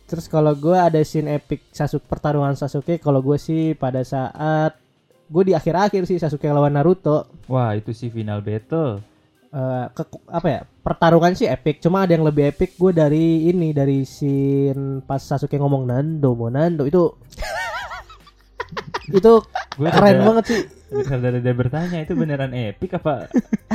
Terus 0.07 0.25
kalau 0.25 0.53
gue 0.53 0.71
ada 0.73 0.97
scene 1.01 1.27
epic 1.33 1.67
Sasuke 1.69 2.05
pertarungan 2.05 2.55
Sasuke 2.55 2.95
kalau 2.97 3.19
gue 3.19 3.35
sih 3.37 3.71
pada 3.73 3.99
saat 4.01 4.79
gue 5.25 5.43
di 5.43 5.53
akhir-akhir 5.53 6.03
sih 6.03 6.15
Sasuke 6.15 6.47
lawan 6.47 6.71
Naruto. 6.71 7.27
Wah, 7.45 7.71
itu 7.73 7.91
sih 7.91 8.07
final 8.07 8.39
battle. 8.39 9.03
eh, 9.47 9.85
ke- 9.89 10.27
apa 10.27 10.47
ya 10.49 10.59
pertarungan 10.81 11.31
sih 11.33 11.45
epic. 11.45 11.79
Cuma 11.79 12.03
ada 12.03 12.11
yang 12.11 12.23
lebih 12.23 12.47
epic 12.47 12.75
gue 12.75 12.91
dari 12.91 13.25
ini 13.45 13.71
dari 13.71 14.03
scene 14.03 14.99
pas 15.01 15.19
Sasuke 15.19 15.55
ngomong 15.55 15.83
Nando 15.83 16.31
mau 16.31 16.47
Nando. 16.47 16.83
Itu 16.83 17.15
itu 19.09 19.33
Gue 19.73 19.89
keren 19.89 20.17
banget 20.21 20.45
sih. 20.45 20.61
Dari 20.89 21.39
dia 21.39 21.53
bertanya 21.53 21.99
itu 21.99 22.13
beneran 22.13 22.51
epic 22.51 22.95
apa? 22.95 23.27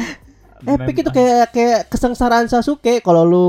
epic 0.72 0.80
Mem- 0.88 1.00
itu 1.00 1.10
kayak 1.10 1.52
kayak 1.52 1.80
kesengsaraan 1.86 2.46
Sasuke. 2.46 3.00
Kalau 3.00 3.22
lu 3.22 3.46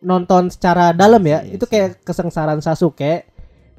nonton 0.00 0.46
secara 0.46 0.90
dalam 0.90 1.18
ya 1.20 1.40
Iya 1.40 1.54
itu 1.54 1.64
kayak 1.64 2.02
kesengsaraan 2.02 2.58
Sasuke 2.58 3.26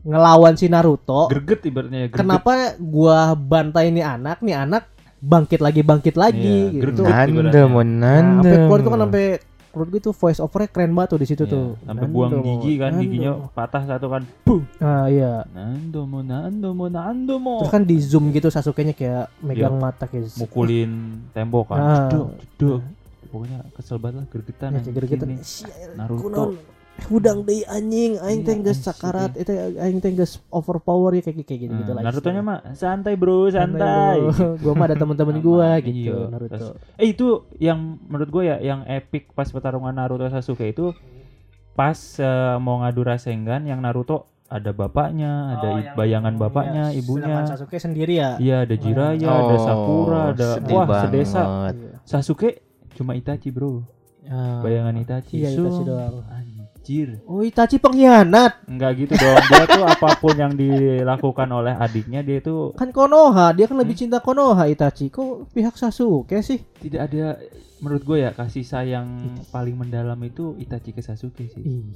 ngelawan 0.02 0.56
si 0.56 0.66
Naruto 0.66 1.28
greget 1.28 1.64
ibaratnya 1.66 2.00
ya, 2.00 2.08
greget. 2.08 2.20
kenapa 2.20 2.52
gua 2.78 3.32
bantai 3.32 3.88
ini 3.88 4.00
anak 4.00 4.40
nih 4.40 4.56
anak 4.58 4.84
bangkit 5.18 5.60
lagi 5.60 5.82
bangkit 5.82 6.16
lagi 6.16 6.72
Iya, 6.72 6.82
gitu. 6.82 7.04
Nanda 7.04 7.62
mau 7.66 7.80
Nah, 7.80 7.84
Nanda. 7.84 8.40
sampai 8.42 8.58
keluar 8.58 8.80
itu 8.80 8.90
kan 8.90 9.00
sampai 9.02 9.26
menurut 9.70 9.90
gue 9.92 10.02
tuh 10.02 10.14
voice 10.14 10.40
overnya 10.40 10.68
keren 10.68 10.92
banget 10.92 11.10
tuh 11.10 11.20
di 11.20 11.28
situ 11.28 11.44
Iya, 11.44 11.52
tuh. 11.52 11.68
sampai 11.78 12.02
Nando, 12.02 12.16
buang 12.16 12.32
gigi 12.42 12.74
kan 12.74 12.90
Nando. 12.90 13.04
giginya 13.04 13.32
patah 13.50 13.84
satu 13.86 14.08
kan. 14.08 14.22
Puh. 14.42 14.64
Nah, 14.78 15.06
iya. 15.06 15.44
Nando 15.48 16.02
mo 16.04 16.20
Nando 16.22 16.70
mo 16.72 16.86
Nando 16.88 17.36
mo. 17.38 17.60
Terus 17.60 17.70
kan 17.70 17.84
di 17.84 17.98
zoom 17.98 18.32
gitu 18.32 18.48
Sasuke-nya 18.48 18.92
kayak 18.92 19.30
megang 19.40 19.76
Iya. 19.76 19.84
mata 19.84 20.04
kayak 20.04 20.32
mukulin 20.34 20.92
tembok 21.30 21.70
kan. 21.70 21.78
Ah. 21.78 21.96
Jeduk, 22.02 22.28
jeduk. 22.50 22.80
Pokoknya 23.30 23.62
kesel 23.72 23.98
banget 23.98 24.26
lah 24.26 24.28
gregetan. 24.28 25.30
ya. 25.32 25.40
Sial, 25.40 25.94
Naruto. 25.96 26.22
kunaon. 26.24 26.52
Hudang 27.02 27.48
deui 27.48 27.64
anjing, 27.64 28.20
aing 28.20 28.44
teh 28.44 28.52
Iya, 28.52 28.64
geus 28.66 28.76
anjing. 28.76 28.88
sakarat, 28.92 29.32
itu 29.34 29.52
aing 29.56 29.98
teh 29.98 30.12
geus 30.12 30.44
overpower 30.50 31.14
ya 31.14 31.24
kayak 31.24 31.48
kayak 31.48 31.60
gitu-gitu 31.64 31.88
Hmm, 31.88 31.96
lah. 31.96 32.04
Naruto-nya 32.04 32.42
mah 32.42 32.60
santai 32.74 33.16
bro, 33.16 33.48
santai. 33.48 34.20
gua 34.60 34.74
mah 34.74 34.86
ada 34.86 34.98
temen-temen 34.98 35.40
gua 35.40 35.80
gitu 35.80 36.12
iya. 36.12 36.28
Naruto. 36.28 36.52
Terus- 36.52 36.76
Eh 36.96 37.08
itu 37.10 37.28
yang 37.58 37.80
menurut 38.04 38.30
gue 38.30 38.44
ya 38.46 38.60
yang 38.60 38.84
epic 38.84 39.32
pas 39.32 39.48
pertarungan 39.48 39.94
Naruto 39.94 40.28
Sasuke 40.28 40.68
itu 40.68 40.92
pas 41.72 41.96
eh, 42.20 42.28
mau 42.58 42.84
ngadu 42.84 43.02
Rasengan 43.02 43.64
yang 43.64 43.80
Naruto 43.80 44.28
ada 44.46 44.74
bapaknya, 44.74 45.32
ada 45.56 45.68
Oh, 45.70 45.80
i- 45.80 45.94
bayangan 45.96 46.36
bapaknya, 46.36 46.92
ibunya. 46.92 47.46
Sasuke 47.46 47.78
sendiri 47.78 48.18
ya. 48.18 48.36
Iya, 48.36 48.66
ada 48.66 48.76
Jiraiya, 48.76 49.24
ada 49.24 49.40
Oh, 49.48 49.62
Sakura, 49.62 50.22
ada 50.34 50.48
sedih 50.58 50.74
wah 50.74 50.86
banget. 50.86 51.04
sedesa. 51.06 51.42
Sasuke 52.04 52.50
cuma 53.00 53.16
Itachi, 53.16 53.48
Bro. 53.50 53.88
Ah. 54.28 54.60
Bayangan 54.60 55.00
Itachi. 55.00 55.40
Iya, 55.40 55.56
Itachi 55.56 55.82
doang. 55.82 56.16
Anjir. 56.28 57.10
Oh, 57.24 57.40
Itachi 57.40 57.80
pengkhianat. 57.80 58.68
Enggak 58.68 58.92
gitu 59.00 59.14
dong. 59.16 59.40
Dia 59.48 59.64
tuh 59.66 59.84
apa 59.86 60.10
pun 60.18 60.36
yang 60.36 60.54
dilakukan 60.54 61.48
oleh 61.50 61.72
adiknya 61.72 62.20
dia 62.20 62.38
itu 62.38 62.76
Kan 62.76 62.92
Konoha, 62.92 63.56
dia 63.56 63.66
kan 63.66 63.76
lebih 63.76 63.96
Hmm? 63.96 64.04
cinta 64.06 64.20
Konoha 64.20 64.68
Itachi. 64.68 65.08
Kok 65.08 65.50
pihak 65.50 65.74
Sasuke 65.74 66.42
sih? 66.42 66.60
tidak 66.78 67.08
ada 67.08 67.40
menurut 67.80 68.04
gue 68.04 68.18
ya 68.20 68.32
kasih 68.32 68.62
sayang 68.62 69.08
paling 69.48 69.74
mendalam 69.74 70.20
itu 70.20 70.52
Itachi 70.58 70.92
ke 70.92 71.00
Sasuke 71.00 71.48
sih. 71.48 71.64
Ih. 71.64 71.88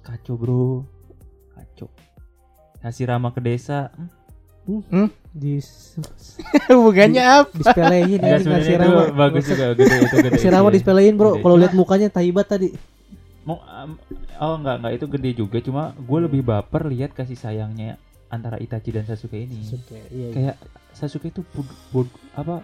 Kacau, 0.00 0.36
Bro. 0.36 0.84
Kacau. 1.52 1.88
Hashirama 2.80 3.30
ke 3.30 3.40
desa. 3.40 3.88
hmm, 3.90 4.10
Di 5.32 5.58
Bukannya 6.84 7.24
apa? 7.24 7.50
disepelein 7.50 8.20
Enggak 8.20 8.38
ya 8.38 8.52
Hashirama. 8.52 9.02
itu 9.02 9.14
bagus 9.14 9.44
juga 9.44 9.64
gede 9.72 9.96
itu 9.98 10.16
gede. 10.18 10.36
Sih. 10.36 10.48
disepelein, 10.72 11.14
Bro. 11.16 11.40
Kalau 11.40 11.56
lihat 11.56 11.72
mukanya 11.72 12.08
taibat 12.08 12.46
tadi. 12.46 12.70
mau 13.42 13.58
um, 13.58 13.98
oh 14.38 14.54
enggak 14.54 14.76
enggak 14.78 14.92
itu 14.94 15.06
gede 15.10 15.30
juga 15.34 15.58
cuma 15.58 15.82
gue 15.92 16.18
lebih 16.22 16.42
baper 16.42 16.86
lihat 16.86 17.10
kasih 17.10 17.34
sayangnya 17.34 17.98
antara 18.28 18.54
Itachi 18.54 18.94
dan 18.94 19.02
Sasuke 19.02 19.34
ini 19.34 19.66
Sasuke, 19.66 19.98
iya. 20.06 20.06
iya. 20.06 20.28
kayak 20.30 20.56
Sasuke 20.94 21.26
itu 21.26 21.42
bud, 21.42 21.66
bud- 21.90 22.18
apa 22.32 22.62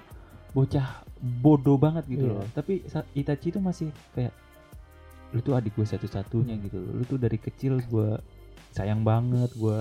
bocah 0.48 1.02
bodoh 1.18 1.74
banget 1.74 2.06
gitu 2.08 2.24
Iya. 2.24 2.32
loh 2.32 2.46
tapi 2.54 2.86
Itachi 3.12 3.50
itu 3.50 3.58
masih 3.58 3.90
kayak 4.14 4.30
lu 5.28 5.42
tuh 5.42 5.58
adik 5.58 5.74
gue 5.74 5.82
satu-satunya 5.82 6.54
Hmm. 6.54 6.62
gitu 6.62 6.78
loh 6.78 6.92
lu 6.94 7.02
tuh 7.04 7.18
dari 7.18 7.36
kecil 7.36 7.82
gue 7.82 8.10
sayang 8.70 9.02
banget 9.02 9.50
gue 9.52 9.78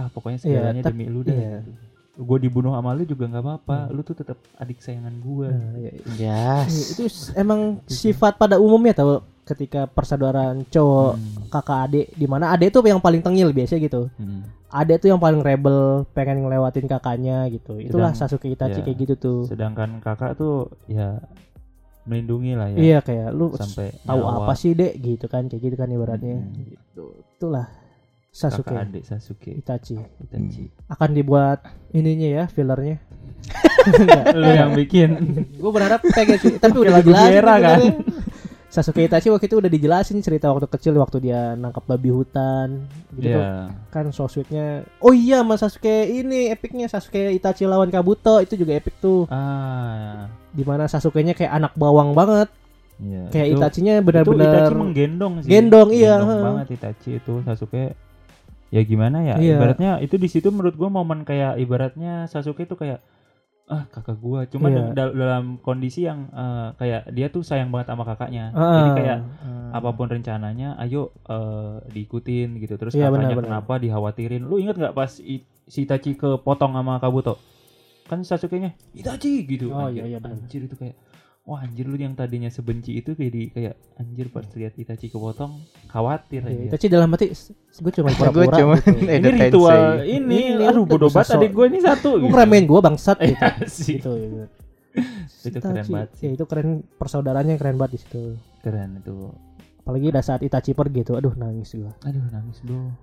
ah 0.00 0.06
pokoknya 0.08 0.38
Iya, 0.38 0.44
segalanya 0.46 0.82
tep- 0.82 0.92
demi 0.92 1.04
lu 1.06 1.20
iya. 1.22 1.60
gitu. 1.60 1.72
gue 2.20 2.38
dibunuh 2.38 2.72
sama 2.72 2.92
lu 2.92 3.04
juga 3.04 3.24
nggak 3.26 3.40
apa-apa 3.42 3.76
Hmm. 3.82 3.92
lu 3.92 4.00
tuh 4.02 4.12
tetap 4.14 4.36
adik 4.54 4.78
sayangan 4.78 5.14
gue 5.14 5.48
Nah, 5.48 5.72
iya, 5.78 5.90
iya. 5.90 6.40
Yes. 6.66 6.92
itu 6.92 7.02
s- 7.06 7.32
emang 7.34 7.60
sifat 7.86 8.36
pada 8.36 8.56
umumnya 8.56 8.92
tau 8.94 9.20
ketika 9.42 9.84
persaudaraan 9.86 10.62
cowok 10.66 11.12
Hmm. 11.12 11.48
kakak 11.48 11.78
adik 11.82 12.06
di 12.12 12.26
mana 12.26 12.50
adik 12.50 12.70
tuh 12.70 12.82
yang 12.82 12.98
paling 12.98 13.18
tengil 13.18 13.50
biasanya 13.50 13.80
gitu 13.82 14.02
Hmm. 14.12 14.44
adik 14.70 15.00
tuh 15.00 15.08
yang 15.08 15.18
paling 15.18 15.40
rebel 15.40 15.78
pengen 16.08 16.44
ngelewatin 16.44 16.86
kakaknya 16.86 17.48
gitu 17.48 17.76
itulah 17.78 18.12
Sedang- 18.12 18.28
Sasuke 18.28 18.46
Itachi 18.48 18.78
iya. 18.78 18.84
kayak 18.84 18.98
gitu 19.00 19.14
tuh 19.16 19.38
sedangkan 19.46 19.98
kakak 19.98 20.36
tuh 20.36 20.68
ya 20.86 21.18
melindungi 22.02 22.52
lah 22.52 22.68
ya 22.68 22.76
iya 22.76 22.98
kayak 22.98 23.28
lu 23.30 23.52
sampai 23.54 23.92
tahu 23.98 24.18
nyawa 24.18 24.30
apa 24.40 24.52
sih 24.54 24.72
dek 24.72 24.92
gitu 24.98 25.24
kan 25.24 25.46
kayak 25.46 25.62
gitu 25.62 25.76
kan 25.76 25.88
ibaratnya 25.88 26.36
Hmm. 26.38 26.52
gitu 26.66 27.04
itulah 27.34 27.66
Sasuke. 28.30 28.70
Kakak 28.70 28.86
adik 28.86 29.04
Sasuke. 29.04 29.50
Itachi. 29.50 29.98
Itachi. 30.22 30.70
Akan 30.86 31.10
dibuat 31.12 31.66
ininya 31.90 32.28
ya 32.30 32.44
fillernya. 32.46 33.02
Lu 34.38 34.46
yang 34.46 34.72
bikin. 34.78 35.10
Gue 35.58 35.70
berharap 35.74 35.98
kayak 36.06 36.38
gitu 36.38 36.54
sih 36.54 36.62
tapi 36.62 36.78
udah 36.78 37.02
dijelasin 37.02 37.26
Viera, 37.26 37.54
kan? 37.58 37.78
sebenarnya. 37.82 38.28
Sasuke 38.70 39.02
Itachi 39.02 39.34
waktu 39.34 39.50
itu 39.50 39.58
udah 39.58 39.66
dijelasin 39.66 40.22
cerita 40.22 40.46
waktu 40.46 40.70
kecil 40.70 40.94
waktu 40.94 41.18
dia 41.26 41.58
nangkap 41.58 41.82
babi 41.90 42.14
hutan 42.14 42.86
gitu. 43.18 43.34
Tuh. 43.34 43.42
Iya. 43.42 43.74
kan 43.90 44.14
so 44.14 44.30
sweetnya 44.30 44.86
oh 45.02 45.10
iya 45.10 45.42
mas 45.42 45.58
Sasuke 45.58 45.90
ini 46.06 46.54
epicnya 46.54 46.86
Sasuke 46.86 47.34
Itachi 47.34 47.66
lawan 47.66 47.90
Kabuto. 47.90 48.38
Itu 48.38 48.54
juga 48.54 48.78
epic 48.78 48.94
tuh. 49.02 49.26
Ah. 49.26 50.30
Di 50.54 50.62
mana 50.62 50.86
Sasuke-nya 50.86 51.34
kayak 51.34 51.50
anak 51.50 51.72
bawang 51.74 52.14
banget. 52.14 52.46
Iya. 53.00 53.32
kayak 53.32 53.46
Itu- 53.48 53.58
Itachi-nya 53.58 53.94
benar-benar 54.06 54.70
Itachi 54.70 54.74
menggendong 54.76 55.34
sih. 55.42 55.48
Gendong, 55.50 55.88
iya, 55.90 56.14
Gendong 56.20 56.42
banget 56.46 56.66
Itachi 56.78 57.10
itu. 57.18 57.34
Sasuke 57.42 57.96
ya 58.70 58.80
gimana 58.80 59.18
ya 59.20 59.34
Iya. 59.36 59.56
ibaratnya 59.56 59.90
itu 59.98 60.14
di 60.14 60.26
situ 60.26 60.48
menurut 60.48 60.74
gua 60.74 60.88
momen 60.88 61.22
kayak 61.22 61.58
ibaratnya 61.58 62.24
Sasuke 62.24 62.62
itu 62.62 62.74
kayak 62.74 63.02
ah 63.66 63.86
kakak 63.86 64.18
gua 64.18 64.46
cuman 64.46 64.68
Iya. 64.68 64.82
dal- 64.92 65.14
dalam 65.14 65.44
kondisi 65.56 66.02
yang 66.02 66.26
eh, 66.28 66.68
kayak 66.74 67.10
dia 67.10 67.26
tuh 67.28 67.42
sayang 67.42 67.68
banget 67.68 67.86
sama 67.88 68.02
kakaknya 68.04 68.50
Ah, 68.50 68.74
jadi 68.74 68.90
kayak 68.96 69.18
ah. 69.38 69.70
apa 69.72 69.90
pun 69.92 70.06
rencananya 70.06 70.74
ayo 70.76 71.10
eh, 71.24 71.78
diikutin 71.88 72.58
gitu 72.58 72.74
terus 72.74 72.92
Iya, 72.92 73.06
kakaknya 73.06 73.30
benar-benar. 73.30 73.46
kenapa 73.62 73.74
dikhawatirin 73.76 74.42
lu 74.42 74.58
inget 74.58 74.74
nggak 74.74 74.90
pas 74.92 75.10
si 75.12 75.42
Itachi 75.80 76.14
kepotong 76.14 76.72
sama 76.72 76.98
Kabuto 76.98 77.38
kan 78.06 78.22
Sasuke-nya 78.22 78.74
Itachi 78.90 79.46
gitu 79.46 79.70
Oh, 79.70 79.86
anjir, 79.86 80.02
iya, 80.04 80.14
iya, 80.14 80.18
anjir 80.20 80.66
itu 80.66 80.74
kayak 80.74 80.98
wah 81.50 81.66
anjir 81.66 81.82
lu 81.82 81.98
yang 81.98 82.14
tadinya 82.14 82.46
sebenci 82.46 83.02
itu 83.02 83.10
jadi 83.18 83.50
kayak 83.50 83.74
anjir 83.98 84.30
pas 84.30 84.46
lihat 84.54 84.78
Itachi 84.78 85.10
kepotong 85.10 85.58
khawatir 85.90 86.46
aja 86.46 86.62
Itachi 86.70 86.86
dalam 86.86 87.10
hati 87.10 87.34
gue 87.82 87.92
cuma 87.98 88.08
Gue 88.14 88.18
pura-pura 88.22 88.54
cuma 88.54 88.74
gitu. 88.78 89.10
ini 89.18 89.28
ritual 89.34 89.82
ini, 90.06 90.38
Ini 90.54 90.64
aduh 90.70 90.86
bodoh 90.86 91.10
banget 91.10 91.34
adik 91.34 91.50
gue 91.50 91.66
ini 91.66 91.82
satu 91.82 92.22
Lu 92.22 92.30
ngeremehin 92.30 92.70
gue 92.70 92.78
bangsat 92.78 93.18
gitu. 93.26 93.34
Iya 93.34 93.50
sih. 93.66 93.98
gitu, 93.98 94.10
gitu. 94.14 94.46
Itu 95.50 95.58
keren 95.58 95.86
banget 95.90 96.10
sih. 96.14 96.22
Ya 96.22 96.30
itu 96.38 96.44
keren 96.46 96.86
persaudaranya 96.94 97.58
keren 97.58 97.74
banget 97.74 97.98
di 97.98 98.00
situ. 98.06 98.22
keren 98.62 99.02
itu 99.02 99.34
Apalagi 99.82 100.06
udah 100.14 100.22
saat 100.22 100.46
Itachi 100.46 100.70
pergi 100.70 101.02
tuh, 101.02 101.18
aduh 101.18 101.34
nangis 101.34 101.74
gua. 101.74 101.90
aduh 102.06 102.22
nangis 102.30 102.62
bro 102.62 102.94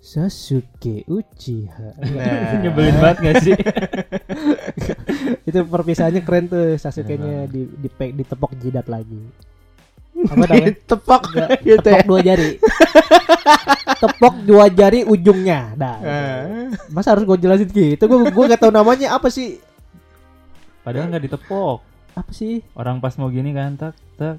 Sasuke 0.00 1.04
Uchiha. 1.04 1.88
Nah. 2.12 2.60
nyebelin 2.60 2.96
banget 2.96 3.18
gak 3.20 3.36
sih 3.42 3.56
itu 5.48 5.58
perpisahannya 5.64 6.20
keren 6.20 6.46
tuh 6.46 6.76
Sasuke-nya 6.76 7.44
di, 7.46 7.68
di 7.68 7.88
ditepok 7.88 8.52
jidat 8.58 8.86
lagi. 8.86 9.20
Apa 10.24 10.46
namanya? 10.46 10.72
Tepok 10.86 11.22
Enggak, 11.32 11.48
gitu 11.66 11.78
tepok 11.82 12.00
ya. 12.00 12.06
dua 12.06 12.20
jari. 12.22 12.50
tepok 13.98 14.34
dua 14.42 14.64
jari 14.68 15.00
ujungnya. 15.04 15.60
Dah. 15.74 15.96
gitu. 16.00 16.08
Ah. 16.08 16.66
Masa 16.88 17.12
harus 17.12 17.24
gue 17.24 17.36
jelasin 17.38 17.68
gitu? 17.68 18.04
Gue 18.04 18.18
gue 18.24 18.44
gak 18.48 18.60
tahu 18.60 18.72
namanya 18.72 19.12
apa 19.12 19.28
sih? 19.28 19.60
padahal 20.80 21.08
nggak 21.08 21.24
ditepok 21.24 21.80
Apa 22.12 22.28
sih? 22.28 22.60
orang 22.76 23.00
pas 23.00 23.16
mau 23.16 23.32
gini 23.32 23.56
kan 23.56 23.72
tak 23.72 23.96
tak 24.20 24.36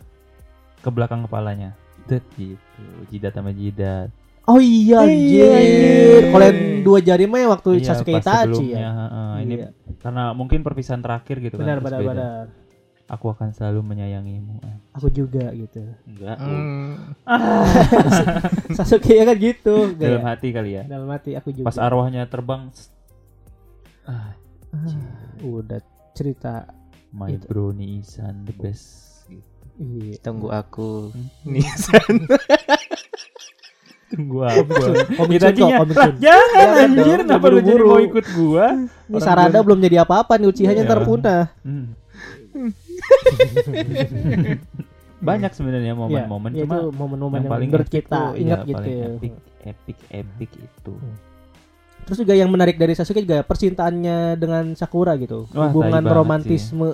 ke 0.77 0.89
belakang 0.93 1.25
kepalanya 1.25 1.73
det 2.05 2.21
gitu 2.37 2.85
jidat 3.09 3.33
sama 3.33 3.49
jidat 3.49 4.13
Oh 4.45 4.57
iya 4.57 5.01
anjir. 5.01 5.41
Iya, 5.41 5.47
anjir. 5.51 6.21
Kalau 6.29 6.45
yang 6.45 6.59
dua 6.81 6.99
jari 6.99 7.25
mah 7.25 7.49
waktu 7.49 7.69
Iya, 7.75 7.85
Sasuke 7.87 8.13
Itachi 8.13 8.65
ya. 8.71 8.89
heeh. 8.89 9.31
ini 9.41 9.53
Iya. 9.57 9.69
karena 9.97 10.23
mungkin 10.31 10.61
perpisahan 10.61 11.01
terakhir 11.01 11.41
gitu 11.41 11.57
Benar 11.57 11.77
kan 11.77 11.83
benar 11.83 11.99
beda. 11.99 12.11
benar. 12.11 12.45
aku 13.05 13.29
akan 13.29 13.49
selalu 13.51 13.85
menyayangimu 13.85 14.57
Ah, 14.61 14.77
Aku 14.93 15.09
juga 15.09 15.49
gitu. 15.51 15.81
enggak 16.03 16.37
Hmm. 16.37 17.13
Sasuke 18.71 19.13
ya 19.13 19.23
kan 19.23 19.37
gitu. 19.37 19.93
dalam 19.93 20.21
Gak 20.21 20.29
hati 20.31 20.47
kali 20.49 20.71
ya 20.73 20.83
Dalam 20.85 21.09
hati 21.09 21.33
aku 21.33 21.49
juga. 21.51 21.65
pas 21.65 21.77
arwahnya 21.77 22.25
terbang 22.25 22.69
ah 24.05 24.33
Ah, 24.69 24.91
udah 25.39 25.81
cerita 26.11 26.65
my 27.11 27.31
Itu. 27.31 27.45
brony 27.47 27.97
Isan 27.97 28.43
the 28.43 28.53
best 28.53 29.23
gitu. 29.25 29.53
iya. 29.77 30.17
Tunggu 30.19 30.49
aku. 30.49 31.09
Hmm. 31.11 31.29
Nisan. 31.47 32.25
tunggu 34.05 34.45
aku 34.45 34.61
Komik 35.17 35.41
kok, 35.41 35.49
aja 35.49 35.63
komik 35.81 35.95
lah 35.97 36.11
jangan 36.21 36.67
anjir 36.85 37.19
kenapa 37.25 37.45
lu 37.49 37.59
jadi 37.59 37.81
mau 37.81 37.99
ikut 37.99 38.25
gua 38.37 38.65
Ini 39.09 39.19
Sarada 39.21 39.57
gua- 39.57 39.65
belum 39.65 39.79
jadi 39.81 40.05
apa-apa 40.05 40.37
nih 40.37 40.47
Uchiha-nya 40.49 40.83
Iya. 40.85 40.89
ntar 40.89 41.01
punah. 41.03 41.43
Hmm. 41.65 41.85
banyak 45.25 45.51
sebenarnya 45.57 45.93
momen-momen 45.97 46.51
ya, 46.53 46.63
cuma 46.67 46.77
momen-momen 46.93 47.39
yang, 47.43 47.51
paling 47.51 47.69
menurut 47.73 47.89
kita 47.89 48.37
ingat 48.37 48.59
iya, 48.61 48.67
gitu. 48.69 48.77
paling 48.77 48.97
epic 49.17 49.33
epic 49.65 49.97
epic 50.13 50.51
itu 50.53 50.93
Terus 52.05 52.21
juga 52.21 52.37
yang 52.37 52.53
menarik 52.53 52.77
dari 52.77 52.93
Sasuke 52.93 53.25
juga 53.25 53.41
percintaannya 53.41 54.37
dengan 54.37 54.77
Sakura 54.77 55.17
gitu. 55.17 55.49
Wah, 55.57 55.73
Hubungan 55.73 56.05
romantisme 56.05 56.93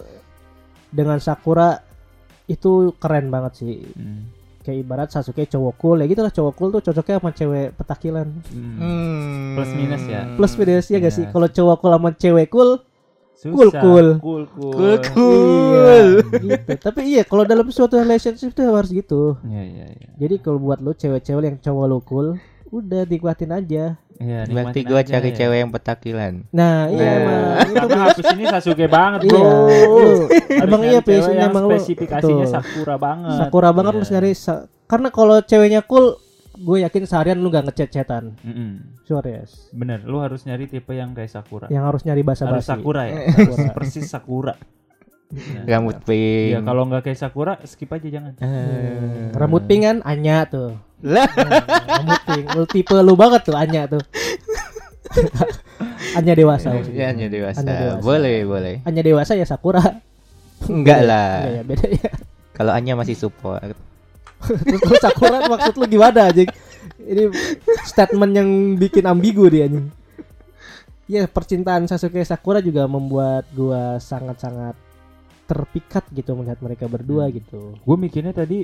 dengan 0.88 1.20
Sakura 1.20 1.84
itu 2.48 2.96
keren 2.96 3.28
banget 3.28 3.60
sih. 3.60 3.84
Hmm. 3.92 4.32
Kayak 4.62 4.78
ibarat 4.86 5.08
Sasuke 5.10 5.44
cowok 5.44 5.74
cool 5.76 5.98
ya 6.00 6.06
gitu 6.06 6.22
lah 6.22 6.30
cowok 6.30 6.54
cool 6.54 6.70
tuh 6.72 6.82
cocoknya 6.86 7.18
sama 7.18 7.32
cewek 7.34 7.68
petakilan. 7.76 8.28
Hmm. 8.54 8.76
Hmm. 8.78 9.48
Plus 9.58 9.72
minus 9.74 10.04
ya. 10.06 10.22
Plus 10.38 10.54
minus 10.54 10.86
ya 10.88 10.98
gak 10.98 11.10
Iya. 11.10 11.18
sih? 11.18 11.26
Kalau 11.28 11.48
cowok 11.48 11.76
cool 11.78 11.92
sama 11.92 12.10
cewek 12.14 12.48
cool 12.48 12.72
Susah. 13.34 13.58
Cool, 13.58 13.70
cool. 13.74 14.08
cool 14.22 14.44
cool 14.54 14.74
Cool, 14.78 14.86
Iya, 14.86 14.98
cool. 15.10 16.10
gitu. 16.46 16.70
Tapi 16.78 17.02
iya 17.10 17.24
kalau 17.26 17.42
dalam 17.42 17.66
suatu 17.74 17.98
relationship 17.98 18.54
tuh 18.54 18.70
harus 18.70 18.94
gitu. 18.94 19.34
Iya 19.42 19.64
iya 19.66 19.86
iya. 19.98 20.10
Jadi 20.14 20.38
kalau 20.38 20.62
buat 20.62 20.78
lu 20.78 20.94
cewek-cewek 20.94 21.42
yang 21.42 21.58
cowok 21.58 21.86
lu 21.90 21.98
cool, 22.06 22.28
udah 22.72 23.04
nikmatin 23.04 23.52
aja. 23.52 24.00
Iya, 24.16 24.46
Berarti 24.46 24.86
aja 24.86 25.02
cari 25.12 25.30
ya. 25.30 25.36
cewek 25.36 25.58
yang 25.60 25.72
petakilan. 25.72 26.34
Nah, 26.52 26.86
iya 26.88 27.02
Nah. 27.02 27.14
emang 27.18 27.42
itu 27.42 27.74
Karena 27.74 27.98
Hafiz 28.00 28.28
ini 28.32 28.46
Sasuke 28.46 28.86
banget, 28.86 29.20
Iya, 29.24 29.30
Bro. 29.30 29.42
lu- 29.42 29.50
Harus 30.30 30.62
emang 30.62 30.82
iya 30.84 31.00
passionnya 31.02 31.46
emang 31.48 31.64
lu 31.64 31.72
spesifikasinya 31.74 32.46
betul. 32.46 32.54
Sakura 32.54 32.96
banget. 32.96 33.36
Sakura 33.36 33.70
banget 33.72 33.92
lu 33.92 33.98
Iya. 33.98 34.00
harus 34.00 34.12
nyari 34.14 34.32
sa- 34.32 34.64
karena 34.86 35.10
kalau 35.10 35.42
ceweknya 35.42 35.82
cool, 35.82 36.22
gue 36.54 36.78
yakin 36.80 37.04
seharian 37.04 37.36
lu 37.36 37.50
gak 37.50 37.66
ngechat-chatan. 37.66 38.38
Mm-mm. 38.38 38.72
Sure 39.02 39.26
yes. 39.26 39.68
Bener, 39.72 40.00
lu 40.02 40.22
harus 40.22 40.46
nyari 40.46 40.70
tipe 40.70 40.94
yang 40.94 41.12
kayak 41.12 41.32
Sakura. 41.32 41.66
Yang 41.68 41.84
harus 41.84 42.02
nyari 42.06 42.22
bahasa 42.22 42.46
harus 42.46 42.62
basi. 42.62 42.70
Sakura 42.70 43.02
ya. 43.04 43.16
Sakura. 43.34 43.72
Persis 43.74 44.06
Sakura. 44.06 44.54
Ya. 45.32 45.62
Rambut 45.74 45.98
pink. 46.04 46.52
Ya 46.52 46.62
kalau 46.62 46.86
nggak 46.86 47.02
kayak 47.04 47.18
Sakura, 47.18 47.58
skip 47.64 47.90
aja 47.90 48.06
jangan. 48.06 48.38
Eh. 48.38 49.34
Rambut 49.34 49.66
pink 49.66 49.82
kan 49.82 49.98
Anya 50.04 50.46
tuh. 50.46 50.78
Lah. 51.02 51.28
Pink. 52.26 52.46
Lu 52.54 52.64
tipe 52.66 52.94
lu 52.96 53.14
banget 53.14 53.42
tuh 53.44 53.58
Anya 53.58 53.90
tuh. 53.90 54.02
Anya 56.18 56.34
dewasa. 56.34 56.72
maksudnya. 56.72 57.00
Ya, 57.00 57.08
hanya 57.10 57.28
dewasa. 57.28 57.60
Hanya 57.64 57.74
dewasa. 57.78 58.04
Boleh, 58.04 58.38
boleh. 58.44 58.76
Anya 58.84 59.02
dewasa 59.02 59.34
ya 59.34 59.46
Sakura. 59.46 59.82
Enggak 60.66 61.02
lah. 61.04 61.42
Iya 61.42 61.52
ya 61.52 61.64
beda 61.64 61.88
ya. 61.90 62.12
Kalau 62.54 62.72
Anya 62.72 62.94
masih 62.94 63.18
support. 63.18 63.64
Terus 64.42 65.02
Sakura 65.02 65.46
maksud 65.48 65.78
lu 65.78 65.86
gimana 65.88 66.30
anjing? 66.30 66.50
Ini 67.02 67.34
statement 67.84 68.34
yang 68.34 68.50
bikin 68.78 69.06
ambigu 69.06 69.50
dia 69.50 69.66
anjing. 69.66 69.90
Ya 71.10 71.26
percintaan 71.26 71.90
Sasuke 71.90 72.22
Sakura 72.22 72.62
juga 72.62 72.86
membuat 72.86 73.50
gua 73.52 73.98
sangat-sangat 73.98 74.78
terpikat 75.44 76.08
gitu 76.14 76.32
melihat 76.34 76.62
mereka 76.62 76.86
berdua 76.88 77.28
Hmm. 77.28 77.36
gitu. 77.36 77.62
Gue 77.82 77.98
mikirnya 77.98 78.32
tadi 78.32 78.64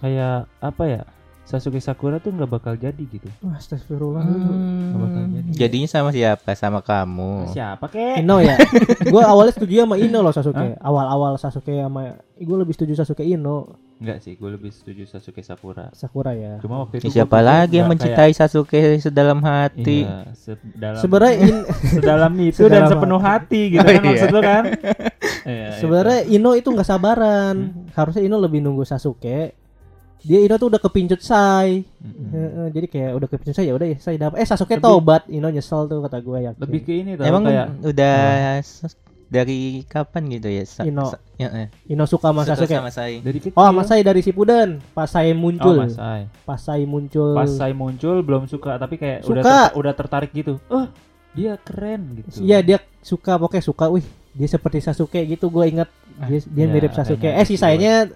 kayak 0.00 0.50
apa 0.58 0.84
ya? 0.84 1.02
Sasuke 1.48 1.80
Sakura 1.80 2.20
tuh 2.20 2.28
nggak 2.28 2.44
bakal 2.46 2.76
jadi 2.76 3.00
gitu. 3.00 3.24
Wah, 3.40 3.56
astagfirullah. 3.56 4.20
Nggak 4.20 5.00
bakal 5.00 5.22
jadi. 5.32 5.48
Jadinya 5.56 5.88
sama 5.88 6.12
siapa? 6.12 6.52
Sama 6.52 6.80
kamu. 6.80 7.48
Siapa 7.48 7.88
kek? 7.88 8.20
Ino 8.20 8.36
ya. 8.38 8.60
gua 9.12 9.24
awalnya 9.26 9.56
setuju 9.56 9.82
sama 9.82 9.96
Ino 9.96 10.20
loh 10.20 10.28
Sasuke. 10.28 10.76
Awal-awal 10.76 11.40
Sasuke 11.40 11.72
sama 11.72 12.20
gua 12.36 12.56
lebih 12.60 12.76
setuju 12.76 12.92
Sasuke 12.94 13.24
Ino, 13.24 13.80
Enggak 13.98 14.22
sih, 14.22 14.38
gue 14.38 14.46
lebih 14.46 14.70
setuju 14.70 15.10
Sasuke 15.10 15.42
Sakura. 15.42 15.90
Sakura 15.90 16.30
ya. 16.30 16.62
Cuma 16.62 16.86
waktu 16.86 16.94
Ya, 16.94 17.00
itu 17.00 17.08
siapa 17.10 17.42
lagi 17.42 17.82
yang 17.82 17.90
mencintai 17.90 18.30
Sasuke 18.30 18.78
sedalam 19.02 19.42
kayak, 19.42 19.74
hati? 19.74 20.06
iya, 20.06 20.30
sedalam 20.36 21.00
Sebenarnya 21.02 21.34
in- 21.42 21.66
sedalam 21.98 22.32
itu 22.38 22.60
Sedalam 22.60 22.70
dan 22.70 22.82
sepenuh 22.86 23.18
hati 23.18 23.62
gitu 23.72 23.82
Oh, 23.82 23.88
kan 23.88 23.98
iya. 23.98 24.06
maksud 24.06 24.28
lu 24.30 24.40
kan? 24.40 24.62
Iya, 25.42 25.68
Sebenarnya 25.80 26.20
Ino 26.28 26.50
itu 26.54 26.68
nggak 26.68 26.86
sabaran. 26.86 27.56
Harusnya 27.90 28.22
Ino 28.22 28.38
lebih 28.38 28.60
nunggu 28.60 28.84
Sasuke. 28.84 29.56
Dia 30.20 30.38
Ino 30.40 30.54
tuh 30.54 30.68
udah 30.68 30.78
kepincut 30.78 31.18
Sai. 31.18 31.86
Heeh, 32.28 32.66
jadi 32.70 32.86
kayak 32.86 33.10
udah 33.14 33.28
kepincut 33.28 33.54
Sai 33.54 33.66
ya 33.66 33.74
udah 33.74 33.86
ya 33.86 33.96
Sai 33.96 34.16
dapat. 34.16 34.36
Eh 34.36 34.44
Sasuke 34.44 34.74
Lebih- 34.74 34.84
tobat. 34.84 35.22
Ino 35.28 35.46
nyesel 35.46 35.84
tuh 35.84 36.00
kata 36.00 36.18
gue 36.18 36.38
ya. 36.40 36.52
lebih 36.54 36.80
ke 36.82 36.92
ini 36.96 37.14
tau 37.14 37.24
Emang 37.24 37.42
kayak 37.44 37.66
udah 37.82 38.18
s- 38.58 38.96
dari 39.24 39.60
kapan 39.84 40.22
gitu 40.30 40.48
ya? 40.48 40.64
Sa- 40.64 40.82
Ino. 40.82 41.04
sa- 41.06 41.20
ya, 41.34 41.48
eh. 41.54 41.68
Ino 41.86 42.02
suka 42.04 42.28
sama 42.28 42.42
Suka 42.42 42.54
Sasuke. 42.56 42.74
sama 42.74 42.88
saya. 42.88 43.20
dari 43.20 43.38
kecil 43.38 43.52
Oh, 43.54 43.62
sama 43.62 43.82
Sai 43.82 44.00
dari 44.00 44.20
Shippuden. 44.20 44.68
Pas 44.90 45.06
Sai 45.06 45.28
oh 45.28 45.36
muncul. 45.36 45.76
Mas 45.78 45.94
Sai 45.94 46.22
Pas 46.42 46.58
Sai 46.58 46.82
muncul. 46.82 47.30
pas 47.32 47.46
saya 47.46 47.72
muncul 47.72 48.16
belum 48.20 48.44
suka 48.44 48.74
tapi 48.76 48.96
kayak 48.96 49.22
udah 49.22 49.28
Suka. 49.38 49.40
terta- 49.44 49.72
udah 49.74 49.92
tertarik 49.94 50.30
gitu 50.32 50.56
oh 50.68 50.88
dia 51.30 51.54
keren 51.56 52.18
gitu 52.18 52.40
Iya 52.40 52.58
dia 52.60 52.78
suka 53.00 53.36
pokoknya 53.36 53.62
suka. 53.62 53.86
Wih 53.86 54.02
dia 54.32 54.46
seperti 54.46 54.80
Sasuke 54.80 55.20
gitu. 55.24 55.46
Gue 55.48 55.68
inget 55.68 55.86
dia, 56.20 56.38
dia 56.42 56.64
Iya, 56.64 56.66
mirip 56.68 56.92
Sasuke. 56.92 57.28
Eh 57.28 57.44
sisanya 57.44 58.08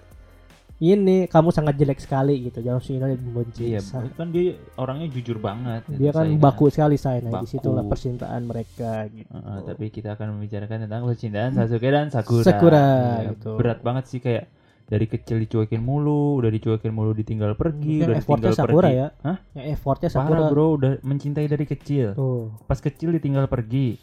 ini 0.83 1.31
kamu 1.31 1.49
sangat 1.49 1.79
jelek 1.79 1.95
sekali 1.97 2.43
gitu. 2.43 2.59
Jangan 2.59 2.83
si 2.83 2.91
Ino 2.93 3.07
membenci. 3.07 3.71
iya 3.71 3.79
kan 4.11 4.27
dia 4.29 4.59
orangnya 4.75 5.07
jujur 5.07 5.39
banget 5.39 5.87
dia 5.87 6.11
gitu, 6.11 6.11
kan 6.11 6.25
Sai, 6.27 6.35
baku 6.35 6.65
sekali 6.67 6.97
saya. 6.97 7.23
Nah 7.23 7.39
di 7.39 7.47
situlah 7.47 7.87
percintaan 7.87 8.43
mereka 8.43 9.07
gitu. 9.07 9.31
Heeh, 9.31 9.57
tapi 9.63 9.85
kita 9.87 10.13
akan 10.13 10.35
membicarakan 10.35 10.83
tentang 10.83 11.07
percintaan 11.07 11.55
Sasuke 11.55 11.87
dan 11.87 12.11
Sakura. 12.11 12.43
Sakura, 12.43 12.87
Iya, 13.17 13.31
gitu. 13.31 13.55
Berat 13.55 13.79
banget 13.79 14.11
sih 14.11 14.19
kayak 14.19 14.51
dari 14.83 15.07
kecil 15.07 15.39
dicuekin 15.39 15.79
mulu, 15.79 16.35
udah 16.37 16.51
dicuekin 16.51 16.91
mulu 16.91 17.15
ditinggal 17.15 17.55
pergi, 17.55 18.03
Yang 18.03 18.07
udah 18.09 18.17
effortnya 18.19 18.35
ditinggal 18.43 18.59
Sakura 18.59 18.83
pergi. 18.83 18.99
ya. 18.99 19.07
Hah? 19.23 19.37
Yang 19.53 19.65
effortnya 19.71 20.09
Sakura. 20.11 20.27
Parah 20.35 20.49
bro, 20.51 20.67
udah 20.75 20.91
mencintai 21.01 21.47
dari 21.47 21.65
kecil. 21.65 22.07
Tuh, 22.11 22.51
Pas 22.67 22.77
kecil 22.77 23.15
ditinggal 23.15 23.47
pergi, 23.47 23.95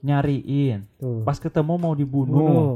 nyariin. 0.00 0.84
tuh. 0.96 1.24
Pas 1.24 1.36
ketemu 1.36 1.74
mau 1.76 1.92
dibunuh, 1.92 2.36
bunuh. 2.36 2.68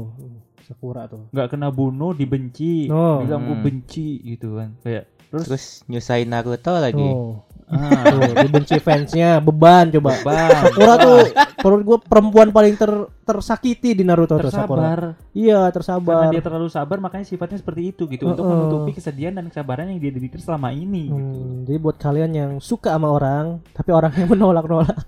Sakura 0.65 1.05
tuh. 1.05 1.29
nggak 1.29 1.47
kena 1.47 1.69
bunuh, 1.69 2.11
dibenci, 2.11 2.87
Oh. 2.87 3.21
bilang 3.21 3.43
gue 3.43 3.53
Hmm. 3.53 3.63
benci 3.63 4.07
gitu 4.19 4.55
kan. 4.55 4.73
Kayak 4.79 5.03
terus, 5.27 5.43
Terus 5.45 5.63
nyusahin 5.85 6.27
Naruto 6.27 6.73
lagi. 6.73 6.97
Tuh. 6.97 7.41
ah, 7.65 8.05
Tuh, 8.11 8.33
dibenci 8.39 8.77
fansnya, 8.77 9.37
beban 9.39 9.89
coba. 9.89 10.13
beban, 10.15 10.49
Sakura 10.63 10.93
tuh 10.95 11.17
menurut 11.59 11.83
gue 11.83 11.97
perempuan 12.03 12.49
paling 12.49 12.75
ter 12.75 12.91
tersakiti 13.23 13.93
di 13.93 14.01
Naruto 14.01 14.37
tuh 14.37 14.47
Sakura. 14.47 14.85
tersabar. 14.85 14.99
Iya, 15.31 15.59
Karena 15.59 15.71
tersabar. 15.71 16.29
dia 16.29 16.41
terlalu 16.41 16.67
sabar 16.67 16.97
makanya 16.99 17.25
sifatnya 17.25 17.57
seperti 17.57 17.81
itu 17.87 18.05
gitu 18.07 18.25
untuk 18.27 18.41
Heeh. 18.41 18.53
menutupi 18.55 18.91
kesedihan 18.91 19.33
dan 19.33 19.45
kesabaran 19.47 19.85
yang 19.87 19.97
dia 19.99 20.11
derita 20.11 20.37
selama 20.37 20.69
ini. 20.71 21.09
gitu. 21.09 21.37
Hmm, 21.37 21.61
jadi 21.63 21.77
buat 21.79 21.97
kalian 21.97 22.31
yang 22.31 22.51
suka 22.59 22.89
sama 22.91 23.09
orang, 23.09 23.45
tapi 23.71 23.89
orangnya 23.91 24.25
menolak-nolak, 24.31 25.01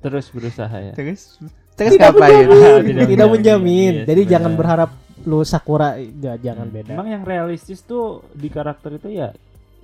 Terus 0.00 0.26
berusaha 0.28 0.76
ya. 0.82 0.92
Terus 0.92 1.38
terus 1.74 1.94
ngapain? 1.94 2.44
tidak, 2.82 3.06
Tidak 3.06 3.26
menjamin. 3.26 3.30
menjamin, 3.30 3.92
iya, 3.94 4.02
jadi 4.02 4.20
sebenarnya. 4.20 4.30
jangan 4.30 4.52
berharap 4.54 4.90
lu 5.22 5.38
Sakura 5.42 5.88
enggak 5.94 6.36
jangan 6.38 6.66
beda. 6.66 6.92
Emang 6.92 7.08
yang 7.08 7.22
realistis 7.22 7.80
tuh 7.80 8.04
di 8.32 8.48
karakter 8.48 8.96
itu 8.96 9.08
ya 9.12 9.30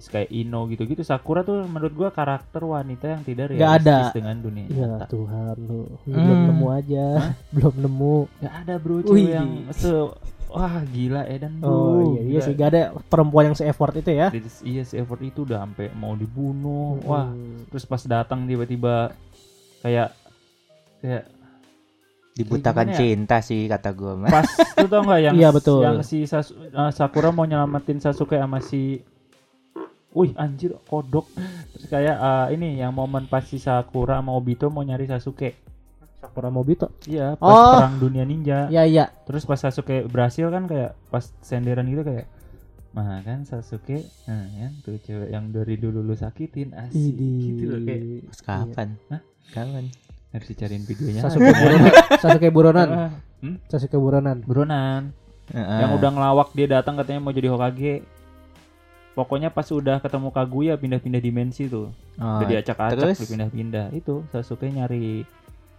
kayak 0.01 0.31
Ino 0.31 0.67
gitu-gitu. 0.67 1.03
Sakura 1.03 1.43
tuh 1.43 1.63
menurut 1.65 1.91
gua 1.93 2.09
karakter 2.09 2.59
wanita 2.61 3.07
yang 3.09 3.23
tidak 3.23 3.51
realistis 3.51 3.83
ada. 3.83 3.99
dengan 4.13 4.37
dunia 4.37 4.67
Ya 4.69 4.87
nyata. 4.89 5.07
Tuhan 5.09 5.57
lu, 5.59 5.81
lu 6.01 6.07
Hmm. 6.07 6.23
belum 6.23 6.41
nemu 6.49 6.67
aja, 6.73 7.07
belum 7.55 7.75
nemu. 7.79 8.17
Gak 8.39 8.55
ada 8.57 8.75
bro 8.77 8.97
cewek 9.01 9.27
yang 9.29 9.49
se 9.73 9.91
wah 10.49 10.75
gila 10.87 11.23
Edan 11.25 11.53
bro. 11.57 11.67
Oh 11.67 11.99
iya, 12.09 12.21
iya 12.21 12.31
Gila. 12.33 12.43
sih 12.43 12.53
gak 12.55 12.69
ada 12.69 12.83
perempuan 13.05 13.45
yang 13.45 13.57
se-effort 13.57 13.95
itu 13.97 14.11
ya. 14.13 14.27
Jadi, 14.29 14.49
iya 14.65 14.83
si 14.83 14.95
effort 14.97 15.19
itu 15.21 15.43
udah 15.43 15.59
sampai 15.61 15.91
mau 15.93 16.15
dibunuh. 16.15 16.99
Wah, 17.01 17.27
Hmm. 17.27 17.67
terus 17.67 17.83
pas 17.83 18.01
datang 18.01 18.43
tiba-tiba 18.45 19.11
kayak 19.81 20.15
kayak 20.99 21.25
Dibutakan 22.39 22.87
ya? 22.89 22.97
cinta 22.97 23.37
sih 23.39 23.67
kata 23.67 23.91
gue 23.91 24.15
mah. 24.17 24.31
pas 24.31 24.47
tuh 24.47 24.87
tau 24.87 25.03
nggak 25.03 25.21
yang 25.21 25.35
Iya, 25.41 25.49
betul. 25.51 25.83
yang 25.83 26.01
si 26.01 26.23
Sas- 26.23 26.55
eh, 26.55 26.91
Sakura 26.91 27.29
mau 27.29 27.43
nyelamatin 27.43 27.99
Sasuke 27.99 28.35
sama 28.35 28.59
si 28.59 29.03
Wih 30.11 30.33
anjir 30.35 30.73
kodok 30.85 31.29
Terus 31.71 31.87
kayak 31.87 32.17
eh, 32.17 32.47
ini 32.53 32.77
yang 32.77 32.91
momen 32.91 33.27
pas 33.27 33.43
si 33.43 33.59
Sakura 33.59 34.17
sama 34.17 34.33
Obito 34.33 34.67
mau 34.67 34.81
nyari 34.81 35.05
Sasuke 35.05 35.59
Sakura 36.17 36.49
Mobito. 36.49 36.91
Iya 37.05 37.35
pas 37.35 37.47
Oh. 37.47 37.75
perang 37.77 37.99
dunia 37.99 38.23
ninja 38.23 38.67
Ya 38.69 38.83
iya. 38.83 39.11
Terus 39.23 39.43
pas 39.43 39.55
Sasuke 39.57 40.03
berhasil 40.05 40.47
kan 40.47 40.65
kayak 40.65 40.95
pas 41.07 41.27
senderan 41.41 41.87
gitu 41.87 42.03
kayak 42.03 42.27
Nah 42.91 43.21
kan 43.21 43.43
Sasuke 43.43 44.03
Nah 44.25 44.43
kan 44.49 44.73
tuh 44.81 44.99
cewek 44.99 45.29
yang 45.29 45.51
dari 45.51 45.75
dulu 45.75 46.01
lu 46.01 46.15
sakitin 46.15 46.73
Asik 46.73 46.99
Idi. 47.13 47.35
gitu 47.53 47.65
loh 47.69 47.81
kayak 47.81 48.03
Terus 48.25 48.41
kapan? 48.41 48.89
Hah? 49.09 49.21
Kapan? 49.51 49.85
Harus 50.29 50.47
dicariin 50.47 50.83
videonya 50.83 51.21
Sasuke 51.23 51.49
Buronan. 51.51 51.93
Sasuke 52.23 52.49
Buronan. 52.51 52.89
Ah, 52.89 53.11
hmm? 53.41 53.57
Sasuke 53.65 53.97
Buronan. 53.97 54.39
Buronan 54.43 55.03
Heeh. 55.49 55.79
yang 55.81 55.91
udah 55.93 56.11
ngelawak 56.11 56.49
dia 56.53 56.69
datang 56.71 56.95
katanya 56.95 57.19
mau 57.19 57.33
jadi 57.33 57.49
Hokage 57.49 58.05
pokoknya 59.15 59.49
pas 59.49 59.65
udah 59.67 59.99
ketemu 59.99 60.29
Kaguya 60.29 60.75
pindah-pindah 60.77 61.19
dimensi 61.19 61.65
tuh 61.67 61.89
Oh, 62.15 62.37
udah 62.37 62.47
diacak-acak 62.47 62.99
terus? 62.99 63.17
dipindah-pindah 63.19 63.91
itu 63.93 64.27
Sasuke 64.29 64.67
nyari 64.67 65.23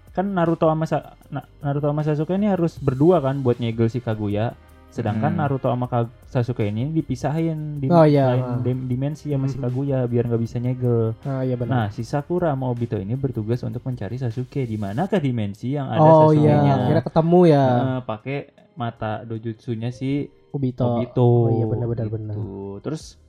kan 0.10 0.26
Naruto 0.26 0.66
sama 0.66 0.84
Sa- 0.84 1.14
Na- 1.28 1.46
Naruto 1.60 1.86
sama 1.86 2.02
Sasuke 2.02 2.34
ini 2.34 2.48
harus 2.48 2.76
berdua 2.76 3.20
kan 3.20 3.40
buat 3.40 3.60
nyegel 3.60 3.86
si 3.86 4.00
Kaguya 4.00 4.58
sedangkan 4.90 5.32
Hmm. 5.32 5.40
Naruto 5.40 5.68
sama 5.68 5.86
Sasuke 6.26 6.66
ini 6.66 6.90
dipisahin 6.90 7.78
di 7.78 7.88
Oh, 7.88 8.02
iya. 8.02 8.34
lain 8.34 8.46
dim- 8.62 8.86
dimensi 8.86 9.30
sama 9.30 9.46
si 9.46 9.56
Mhm. 9.56 9.64
Kaguya 9.64 10.00
biar 10.04 10.24
nggak 10.26 10.42
bisa 10.42 10.58
nyegel 10.58 11.14
Ah 11.22 11.42
iya 11.42 11.54
benar. 11.54 11.70
nah 11.70 11.88
si 11.88 12.02
Sakura 12.02 12.50
sama 12.50 12.68
Obito 12.68 12.96
ini 12.96 13.14
bertugas 13.14 13.62
untuk 13.62 13.82
mencari 13.82 14.16
Sasuke 14.16 14.62
di 14.62 14.76
manakah 14.76 15.18
dimensi 15.18 15.72
yang 15.72 15.88
ada 15.88 16.02
oh 16.02 16.30
Sasuke-nya 16.30 16.56
iya, 16.60 16.76
kira 16.86 17.02
ketemu 17.02 17.40
ya 17.46 17.66
Nah, 17.66 18.00
pakai 18.02 18.38
mata 18.74 19.22
dojutsunya 19.22 19.90
si 19.90 20.26
Obito. 20.50 20.98
Obito. 20.98 21.22
Oh 21.22 21.50
iya 21.52 21.66
benar-benar 21.66 22.06
gitu. 22.06 22.16
benar. 22.16 22.36
Terus 22.82 23.22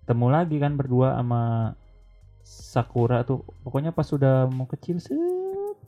ketemu 0.00 0.26
lagi 0.28 0.56
kan 0.56 0.72
berdua 0.72 1.14
sama 1.14 1.42
Sakura 2.42 3.22
tuh. 3.22 3.42
Pokoknya 3.60 3.90
pas 3.90 4.06
udah 4.08 4.46
mau 4.46 4.66
kecil 4.66 4.98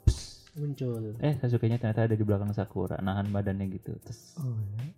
pss, 0.01 0.51
Muncul. 0.55 1.15
eh 1.19 1.35
Sasuke-nya 1.37 1.77
ternyata 1.77 2.05
ada 2.05 2.15
di 2.15 2.23
belakang 2.23 2.51
Sakura, 2.51 2.99
nahan 2.99 3.29
badannya 3.29 3.67
gitu. 3.71 3.95
Terus 4.01 4.35
Oh, 4.37 4.55
iya. 4.77 4.91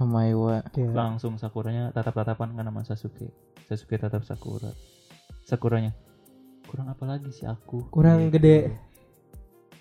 God. 0.00 0.62
Kayak- 0.70 0.94
langsung 0.94 1.36
Sakuranya 1.36 1.92
tatap-tatapan 1.92 2.56
kan 2.56 2.64
sama 2.64 2.80
Sasuke. 2.82 3.28
Sasuke 3.64 3.96
tatap 3.96 4.24
Sakura. 4.24 4.72
Sakuranya 5.42 5.92
kurang 6.64 6.88
apa 6.88 7.04
lagi 7.04 7.28
sih 7.30 7.44
aku? 7.44 7.90
Kurang 7.90 8.30
Gitu. 8.30 8.38
gede. 8.38 8.58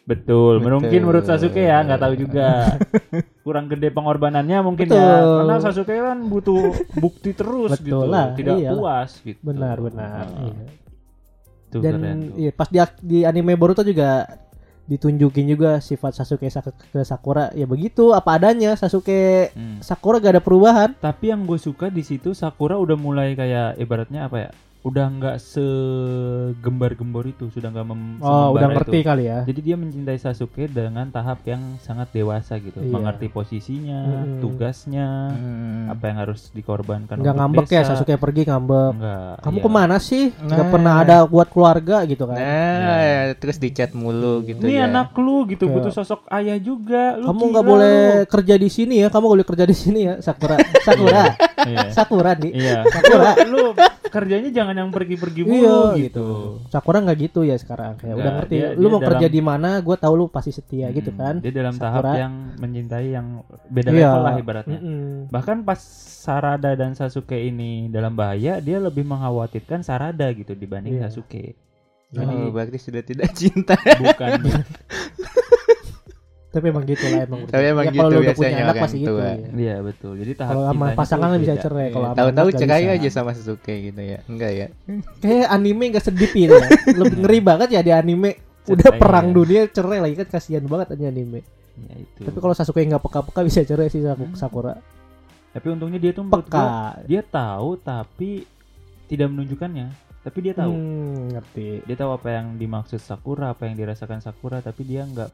Betul, 0.04 0.58
Betul. 0.58 0.74
mungkin 0.82 1.00
menurut 1.00 1.22
Sasuke 1.22 1.62
ya, 1.62 1.86
nggak 1.86 2.02
tahu 2.02 2.14
juga. 2.18 2.66
Kurang 3.46 3.70
gede 3.70 3.90
pengorbanannya 3.90 4.58
mungkin 4.60 4.86
ya. 4.86 4.98
Betul. 5.22 5.38
Karena 5.46 5.56
Sasuke 5.60 5.94
kan 5.96 6.18
butuh 6.26 6.62
bukti 6.98 7.30
terus 7.32 7.78
Betul 7.78 7.86
gitu, 7.86 8.00
lah, 8.04 8.34
tidak 8.34 8.58
iyalah. 8.58 8.74
puas 8.74 9.12
gitu. 9.22 9.38
Benar 9.40 9.78
benar. 9.80 10.26
Nah, 10.26 10.42
iya. 10.44 10.66
itu 11.70 11.78
Dan 11.78 11.94
keren 11.96 12.18
tuh. 12.26 12.36
iya, 12.36 12.52
pas 12.52 12.68
di, 12.68 12.78
di 13.06 13.18
anime 13.22 13.54
Boruto 13.54 13.86
juga 13.86 14.26
ditunjukin 14.90 15.46
juga 15.48 15.78
sifat 15.78 16.12
Sasuke 16.12 16.50
Sak- 16.50 16.74
ke 16.74 17.02
Sakura 17.02 17.54
ya 17.54 17.64
begitu 17.64 18.12
apa 18.12 18.36
adanya 18.36 18.74
Sasuke 18.74 19.52
Hmm. 19.52 19.80
Sakura 19.80 20.18
gak 20.18 20.34
ada 20.34 20.42
perubahan 20.42 20.98
Tapi 20.98 21.30
yang 21.30 21.46
gue 21.46 21.56
suka 21.56 21.88
di 21.88 22.02
situ 22.02 22.34
Sakura 22.34 22.76
udah 22.76 22.96
mulai 22.96 23.34
kayak 23.34 23.78
ibaratnya 23.78 24.26
apa 24.26 24.38
ya? 24.40 24.50
Udah 24.80 25.12
nggak 25.12 25.44
segembar-gembor 25.44 27.28
itu, 27.28 27.48
sudah 27.50 27.68
nggak 27.68 27.84
mem 27.84 28.16
oh 28.18 28.56
udah 28.56 28.72
ngerti 28.72 28.98
itu. 28.98 29.06
kali 29.06 29.24
ya 29.26 29.44
Jadi 29.44 29.60
dia 29.62 29.76
mencintai 29.76 30.16
Sasuke 30.16 30.66
dengan 30.66 31.04
tahap 31.10 31.44
yang 31.44 31.60
sangat 31.78 32.08
dewasa 32.10 32.56
gitu, 32.58 32.80
Iya. 32.80 32.88
mengerti 32.88 33.28
posisinya, 33.28 34.00
Mm-mm. 34.24 34.40
tugasnya, 34.40 35.08
Hmm. 35.30 35.92
apa 35.92 36.04
yang 36.06 36.18
harus 36.18 36.48
dikorbankan. 36.50 37.20
nggak 37.20 37.36
ngambek 37.36 37.68
ya 37.68 37.84
desa. 37.84 37.92
Sasuke 37.92 38.16
pergi 38.16 38.42
ngambek 38.46 38.92
Enggak. 38.94 39.34
kamu 39.42 39.58
iya. 39.58 39.64
ke 39.64 39.70
mana 39.70 39.96
sih 40.00 40.24
nggak 40.32 40.58
Nah. 40.62 40.72
pernah 40.72 40.94
ada 40.98 41.18
buat 41.26 41.48
keluarga 41.50 41.96
gitu 42.06 42.24
kan 42.24 42.40
Nah, 42.40 43.00
Ya. 43.04 43.36
terus 43.36 43.58
dicat 43.58 43.92
mulu 43.92 44.40
gitu 44.44 44.64
Ini 44.64 44.80
ya. 44.80 44.88
anak 44.88 45.12
lu 45.14 45.44
gitu 45.46 45.66
Kayak- 45.66 45.76
butuh 45.76 45.92
sosok 45.94 46.24
ayah 46.30 46.56
juga. 46.58 47.16
Lu 47.16 47.28
kamu 47.28 47.44
nggak 47.52 47.64
lu. 47.64 47.70
boleh 47.70 47.98
kerja 48.26 48.56
di 48.56 48.70
sini 48.70 48.96
ya 48.98 49.08
kamu 49.08 49.28
boleh 49.30 49.44
kerja 49.44 49.66
di 49.66 49.76
sini 49.76 50.00
ya 50.02 50.14
Sakura 50.20 50.56
Sakura 50.88 51.36
Iya. 51.60 51.92
Sakura 51.92 52.32
nih 52.34 52.52
Iya. 52.54 52.80
Sakura 52.86 53.32
lu 53.46 53.76
kerjanya 54.10 54.50
jangan 54.50 54.76
yang 54.76 54.90
pergi-pergi 54.90 55.42
mulu 55.42 55.56
Iya 55.56 55.78
gitu. 55.96 55.96
gitu. 56.02 56.28
Sakura 56.68 57.00
nggak 57.00 57.20
gitu 57.22 57.42
ya 57.42 57.56
sekarang 57.56 57.96
kayak 57.96 58.16
udah 58.16 58.32
ngerti. 58.36 58.56
dia- 58.56 58.74
lu 58.74 58.82
dia 58.82 58.90
mau 58.90 59.02
kerja 59.02 59.20
dalam- 59.24 59.32
di 59.32 59.42
mana, 59.42 59.70
gue 59.80 59.96
tahu 59.96 60.14
lu 60.16 60.26
pasti 60.28 60.52
setia 60.52 60.90
gitu 60.90 61.10
Hmm, 61.10 61.18
kan. 61.18 61.34
Dia 61.40 61.54
dalam 61.54 61.74
Sakura. 61.74 61.90
tahap 62.02 62.18
yang 62.18 62.34
mencintai 62.56 63.08
yang 63.10 63.28
beda 63.66 63.90
Iya. 63.90 63.98
level 64.04 64.22
lah 64.22 64.34
ibaratnya. 64.36 64.80
Mm-mm. 64.80 65.10
Bahkan 65.30 65.58
pas 65.62 65.82
Sarada 66.20 66.74
dan 66.74 66.94
Sasuke 66.94 67.40
ini 67.40 67.88
dalam 67.88 68.12
bahaya, 68.12 68.60
dia 68.60 68.78
lebih 68.78 69.02
mengkhawatirkan 69.04 69.82
Sarada 69.82 70.28
gitu 70.30 70.52
dibanding 70.52 70.98
Iya. 70.98 71.08
Sasuke. 71.08 71.56
Oh, 72.10 72.18
Jadi 72.18 72.36
berarti 72.50 72.78
sudah 72.78 73.02
tidak 73.02 73.30
cinta. 73.32 73.78
bukan 73.96 74.42
Tapi 76.50 76.66
emang 76.66 76.82
gitu 76.84 77.06
lah 77.06 77.20
emang. 77.24 77.40
Tapi 77.46 77.62
emang 77.64 77.86
Ya, 77.86 77.92
gitu 77.92 78.02
kalau 78.02 78.20
biasanya 78.20 78.34
punya 78.34 78.50
anak 78.50 78.66
orang 78.68 78.82
pasti 78.82 78.98
gitu. 78.98 79.14
ya. 79.16 79.34
Iya 79.54 79.76
betul. 79.80 80.12
Jadi 80.18 80.32
tahap 80.34 80.50
Kalau 80.50 80.64
sama 80.66 80.86
pasangan 80.92 81.28
tuh 81.30 81.40
bisa 81.40 81.54
cerai. 81.56 81.80
Iya, 81.80 81.94
Kalau 81.94 82.06
sama 82.06 82.18
Tahu-tahu 82.18 82.50
cerai 82.52 82.84
aja 82.90 83.10
sama 83.12 83.32
Sasuke 83.32 83.76
gitu 83.86 84.02
ya. 84.02 84.20
Enggak 84.26 84.52
ya? 84.52 84.68
Kayak 85.20 85.48
anime 85.48 85.84
gak 85.92 86.04
sedih 86.04 86.32
ini 86.32 86.50
ya. 86.50 86.68
Lebih 86.92 87.18
ngeri 87.20 87.40
banget 87.40 87.68
ya 87.70 87.82
di 87.82 87.92
anime. 87.92 88.32
Udah 88.66 88.86
Cerai, 88.88 88.98
perang 88.98 89.26
ya. 89.26 89.34
dunia 89.34 89.62
cerai 89.68 90.00
lagi 90.00 90.16
kan 90.16 90.28
kasihan 90.28 90.62
banget 90.64 90.88
aja 90.92 91.06
anime. 91.08 91.42
Ya 91.80 91.96
itu. 91.96 92.22
Tapi 92.24 92.38
kalau 92.40 92.54
Sasuke 92.54 92.82
nggak 92.82 93.02
peka-peka 93.02 93.42
bisa 93.42 93.60
cerai 93.64 93.88
sih 93.88 94.02
Saku- 94.02 94.26
Hmm. 94.26 94.36
Sakura. 94.36 94.74
Tapi 95.50 95.66
untungnya 95.68 95.98
dia 95.98 96.12
tuh 96.12 96.22
gua, 96.24 96.38
Peka. 96.40 96.66
dia 97.04 97.22
tahu 97.24 97.78
tapi 97.78 98.46
tidak 99.06 99.28
menunjukkannya. 99.28 99.88
Tapi 100.20 100.38
dia 100.40 100.54
tahu. 100.54 100.70
Hmm, 100.70 101.32
ngerti. 101.32 101.82
Dia 101.84 101.96
tahu 101.96 102.12
apa 102.12 102.28
yang 102.32 102.54
dimaksud 102.56 102.98
Sakura, 103.00 103.50
apa 103.50 103.66
yang 103.66 103.74
dirasakan 103.76 104.18
Sakura, 104.20 104.60
tapi 104.60 104.82
dia 104.84 105.02
nggak 105.04 105.30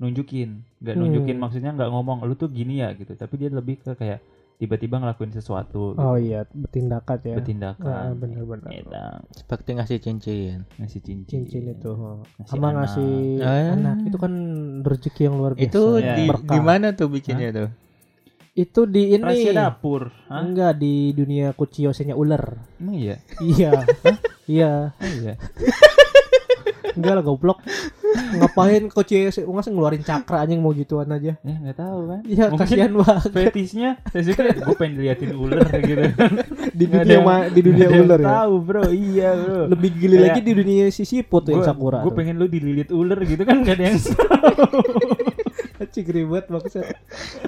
nunjukin, 0.00 0.50
nggak 0.78 0.94
Hmm. 0.94 1.02
nunjukin 1.04 1.36
maksudnya 1.36 1.70
nggak 1.70 1.90
ngomong 1.90 2.24
lu 2.24 2.34
tuh 2.34 2.48
gini 2.48 2.80
ya 2.80 2.90
gitu. 2.92 3.12
Tapi 3.12 3.34
dia 3.36 3.48
lebih 3.48 3.78
ke 3.78 3.92
kayak 3.92 4.24
tiba-tiba 4.56 4.96
ngelakuin 4.96 5.28
sesuatu, 5.30 5.92
gitu. 5.92 6.00
Oh 6.02 6.16
iya, 6.16 6.44
bertindakan 6.46 7.16
ya. 7.22 7.32
bertindakan. 7.32 7.84
Ah, 7.86 8.12
bener-bener. 8.12 8.68
Gitu. 8.74 8.92
Seperti 9.34 9.68
ngasih 9.72 9.98
cincin. 9.98 10.56
Ngasih 10.76 11.00
cincin. 11.00 11.44
Cincin 11.44 11.64
itu. 11.70 11.92
Ngasih 11.96 12.44
Sama 12.46 12.68
anak. 12.68 12.76
ngasih 12.82 13.12
Ah. 13.40 13.72
anak 13.72 13.96
itu 14.04 14.16
kan 14.16 14.32
rezeki 14.82 15.22
yang 15.22 15.36
luar 15.36 15.52
biasa. 15.52 15.64
Itu 15.64 15.82
Ya. 15.96 16.12
di 16.12 16.24
Berkah. 16.26 16.48
di 16.50 16.58
mana 16.58 16.86
tuh 16.92 17.08
bikinnya 17.08 17.48
tuh? 17.50 17.68
Itu 18.52 18.80
di 18.84 19.02
ini. 19.10 19.22
Rahasia 19.22 19.52
dapur. 19.54 20.12
Hah? 20.26 20.42
Enggak 20.42 20.76
di 20.76 21.12
dunia 21.14 21.52
kuciyosenya 21.52 22.12
ular. 22.12 22.60
Emang 22.76 22.96
iya? 22.96 23.16
Iya. 23.38 23.70
Iya. 24.44 24.72
Oh, 24.92 25.08
iya. 25.14 25.34
Enggak 26.90 27.12
lah 27.12 27.22
goblok. 27.22 27.58
Ngapain 28.10 28.88
kuciyose 28.88 29.42
ngasih 29.42 29.70
ngeluarin 29.70 30.00
cakra 30.00 30.42
anjing 30.42 30.58
mau 30.58 30.70
gituan 30.70 31.06
aja. 31.08 31.38
Ya 31.38 31.54
nggak 31.56 31.76
tahu 31.76 32.00
kan. 32.06 32.20
Iya, 32.24 32.44
kasihan 32.52 32.92
banget. 32.92 33.30
Fetisnya 33.30 33.90
saya 34.06 34.22
suka 34.24 34.42
gue 34.50 34.74
pengen 34.74 34.94
diliatin 34.96 35.32
ular 35.32 35.62
gitu. 35.76 36.04
Di 36.72 36.84
dunia 36.86 37.06
yang- 37.06 37.24
ma- 37.24 37.46
di 37.46 37.60
dunia 37.60 37.86
yang 37.86 38.02
ular 38.02 38.18
ya. 38.18 38.28
Tahu 38.36 38.54
bro, 38.60 38.82
iya 38.88 39.30
bro. 39.32 39.62
Lebih 39.68 39.90
gili 39.94 40.14
Kayak- 40.16 40.26
lagi 40.26 40.40
di 40.40 40.52
dunia 40.52 40.84
si 40.88 41.04
siput 41.04 41.42
tuh 41.42 41.52
yang 41.52 41.62
Sakura. 41.62 42.02
Gue 42.02 42.12
pengen 42.12 42.34
lu 42.34 42.46
dililit 42.46 42.90
ular 42.90 43.20
gitu 43.20 43.42
kan 43.42 43.60
gak 43.60 43.76
ada 43.76 43.84
yang 43.86 43.98
Cik 45.82 46.06
ribet 46.08 46.46
maksud 46.46 46.84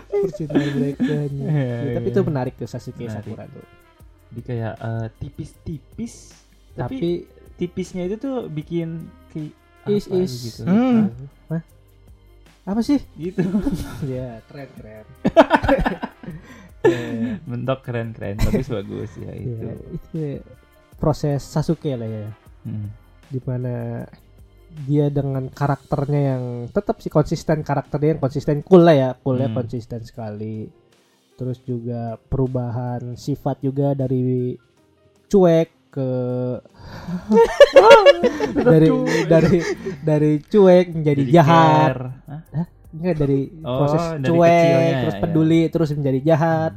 percintaan 0.08 0.72
mereka 0.74 1.04
Ya, 1.04 1.20
tapi 1.94 2.08
iya. 2.08 2.10
itu 2.10 2.20
menarik 2.22 2.54
tuh 2.56 2.64
Sasuke 2.64 3.04
Menarik. 3.04 3.22
Sakura 3.28 3.44
tuh. 3.46 3.64
Di 4.30 4.40
kayak 4.40 4.74
eh, 4.74 5.06
tipis-tipis 5.14 6.32
tapi, 6.72 6.96
Tapi 6.96 7.10
tipisnya 7.62 8.02
itu 8.04 8.18
tuh 8.18 8.50
bikin 8.50 9.06
kayak 9.30 9.54
Is- 9.86 10.10
apa 10.10 10.18
is. 10.18 10.32
gitu. 10.42 10.62
Hmm. 10.66 11.14
Hah? 11.46 11.62
apa 12.64 12.80
sih? 12.80 12.98
Gitu. 13.14 13.38
ya 14.12 14.42
keren 14.46 14.70
keren. 14.74 15.06
Mentok 17.46 17.86
keren-keren, 17.86 18.42
bagus 18.42 18.66
bagus 18.66 19.10
ya 19.14 19.32
itu. 19.32 19.54
Ya, 19.62 19.74
itu 19.94 20.18
proses 20.98 21.38
Sasuke 21.40 21.94
lah 21.94 22.06
ya. 22.06 22.26
Hmm. 22.62 22.90
Di 23.30 23.38
mana 23.38 24.02
dia 24.82 25.06
dengan 25.06 25.46
karakternya 25.46 26.20
yang 26.34 26.44
tetap 26.66 26.98
sih 26.98 27.06
konsisten 27.06 27.60
karakternya 27.60 28.16
yang 28.16 28.22
konsisten 28.22 28.64
cool 28.64 28.82
lah 28.82 28.96
ya 28.96 29.10
coolnya 29.14 29.46
Hmm. 29.46 29.58
konsisten 29.60 30.00
sekali 30.00 30.64
terus 31.36 31.60
juga 31.60 32.16
perubahan 32.16 33.12
sifat 33.12 33.60
juga 33.60 33.92
dari 33.92 34.56
cuek 35.28 35.68
ke 35.92 36.08
dari 38.72 38.88
dari 39.28 39.58
dari 40.00 40.32
cuek 40.40 40.86
menjadi 40.96 41.22
Jadi 41.22 41.32
jahat. 41.36 41.94
Hah? 42.26 42.66
Enggak 42.92 43.14
dari 43.20 43.40
Oh, 43.60 43.84
proses 43.84 44.02
dari 44.16 44.28
cuek 44.32 44.48
kecilnya, 44.48 44.96
terus 45.04 45.16
ya. 45.16 45.20
peduli 45.20 45.60
terus 45.68 45.88
menjadi 45.92 46.20
jahat. 46.24 46.72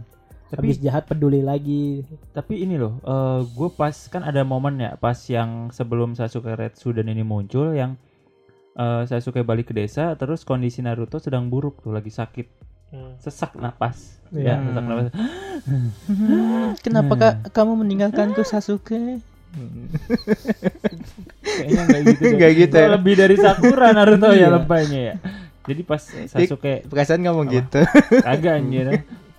Tapi 0.45 0.61
habis 0.71 0.77
jahat 0.77 1.03
peduli 1.09 1.41
lagi. 1.41 2.05
tapi 2.31 2.61
ini 2.61 2.77
loh, 2.77 3.01
gue 3.43 3.69
pas 3.73 3.95
kan 4.11 4.21
ada 4.21 4.45
momen 4.45 4.77
ya 4.77 4.93
pas 4.95 5.17
yang 5.25 5.73
sebelum 5.73 6.13
Sasuke 6.13 6.53
Red 6.53 6.77
Sudan 6.77 7.09
ini 7.09 7.25
muncul 7.25 7.73
yang 7.73 7.97
eh, 8.77 9.03
Sasuke 9.09 9.41
balik 9.41 9.71
ke 9.71 9.73
desa 9.73 10.13
terus 10.19 10.45
kondisi 10.45 10.83
Naruto 10.85 11.17
sedang 11.17 11.49
buruk 11.49 11.81
tuh 11.81 11.95
lagi 11.95 12.13
sakit 12.13 12.64
sesak 13.17 13.53
napas 13.55 14.17
Iya. 14.27 14.53
ya 14.53 14.63
sesak 14.63 14.85
napas 14.85 15.05
Kenapa 16.83 17.13
Hmm. 17.13 17.21
kak 17.21 17.35
kamu 17.51 17.71
meninggalkanku 17.77 18.41
Sasuke? 18.41 19.21
kayaknya 21.41 21.81
nggak 21.85 22.01
gitu. 22.05 22.23
Nggak 22.35 22.51
gitu 22.57 22.75
ya? 22.75 22.87
lebih 22.91 23.13
dari 23.15 23.35
Sakura 23.35 23.87
Naruto 23.91 24.27
ya 24.29 24.37
Iya. 24.41 24.47
lebaynya 24.51 24.99
ya 25.01 25.15
jadi 25.63 25.81
pas 25.81 26.01
Sasuke 26.03 26.85
Perasaan 26.85 27.23
ngomong 27.23 27.47
Apa? 27.47 27.55
gitu. 27.55 27.79
kagak 28.21 28.53
anjir 28.55 28.85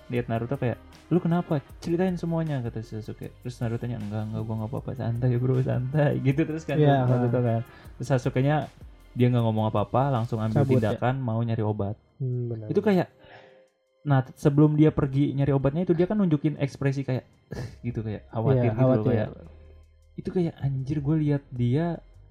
lihat 0.07 0.25
Naruto 0.27 0.55
kayak 0.55 0.77
lu 1.07 1.19
kenapa 1.19 1.63
ceritain 1.79 2.15
semuanya 2.15 2.59
kata 2.59 2.81
Sasuke 2.81 3.31
terus 3.37 3.55
Naruto 3.57 3.85
nya 3.85 3.95
enggak 3.95 4.27
enggak 4.27 4.41
gua 4.41 4.55
nggak 4.57 4.71
apa-apa 4.71 4.91
santai 4.93 5.37
bro 5.37 5.55
santai 5.61 6.17
gitu 6.25 6.41
terus 6.43 6.63
kan 6.63 6.75
Iya. 6.75 7.05
Naruto 7.05 7.39
kan 7.39 7.61
terus 7.93 8.07
Sasuke 8.07 8.41
nya 8.41 8.67
dia 9.13 9.27
nggak 9.27 9.43
ngomong 9.43 9.65
apa-apa 9.67 10.09
langsung 10.11 10.37
ambil 10.37 10.61
Cabut 10.61 10.73
ya. 10.73 10.93
tindakan 10.93 11.15
mau 11.19 11.39
nyari 11.39 11.61
obat 11.61 11.95
Hmm, 12.17 12.49
benar. 12.49 12.67
itu 12.67 12.81
kayak 12.81 13.13
nah 14.07 14.23
sebelum 14.33 14.73
dia 14.73 14.87
pergi 14.89 15.35
nyari 15.35 15.51
obatnya 15.51 15.83
itu 15.83 15.91
dia 15.91 16.07
kan 16.07 16.15
nunjukin 16.15 16.55
ekspresi 16.55 17.03
kayak 17.03 17.27
gitu 17.81 17.99
kayak 17.99 18.23
khawatir 18.29 18.55
Iya, 18.57 18.71
gitu 18.71 18.79
loh 18.79 18.87
khawatir. 18.95 19.11
kayak 19.11 19.29
itu 20.15 20.29
kayak 20.31 20.53
anjir 20.57 20.97
gue 20.97 21.15
lihat 21.19 21.43
dia 21.49 21.85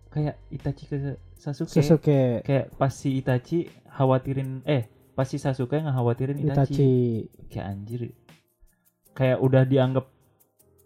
kayak 0.09 0.41
Itachi 0.49 0.85
ke 0.87 0.97
Sasuke, 1.37 1.68
Sasuke 1.70 2.20
kayak 2.41 2.72
pas 2.72 2.89
si 2.89 3.14
Itachi 3.14 3.68
khawatirin 3.87 4.64
eh 4.64 4.89
pas 5.12 5.24
si 5.24 5.37
Sasuke 5.37 5.77
ngekhawatirin 5.77 6.41
Itachi. 6.41 6.49
Itachi 6.72 6.91
kayak 7.47 7.66
anjir 7.68 8.01
kayak 9.12 9.39
udah 9.39 9.62
dianggap 9.62 10.09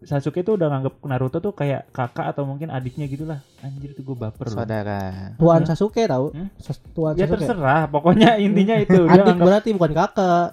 Sasuke 0.00 0.40
tuh 0.40 0.56
udah 0.56 0.66
nganggap 0.66 0.94
Naruto 1.04 1.38
tuh 1.38 1.52
kayak 1.52 1.92
kakak 1.92 2.24
atau 2.26 2.42
mungkin 2.42 2.68
adiknya 2.68 3.04
gitulah 3.04 3.44
anjir 3.60 3.92
tuh 3.92 4.00
gue 4.02 4.16
baper 4.16 4.48
loh. 4.48 4.58
Saudara. 4.58 5.36
Tuan 5.36 5.60
Hah? 5.60 5.68
Sasuke 5.68 6.02
tahu 6.02 6.32
Hmm? 6.32 6.48
Tuan 6.90 7.12
ya 7.14 7.24
Sasuke 7.24 7.44
terserah 7.44 7.84
pokoknya 7.86 8.40
intinya 8.40 8.76
itu 8.76 8.96
dia 9.04 9.12
adik 9.14 9.24
nganggap 9.28 9.44
berarti 9.44 9.68
bukan 9.70 9.92
kakak 9.92 10.46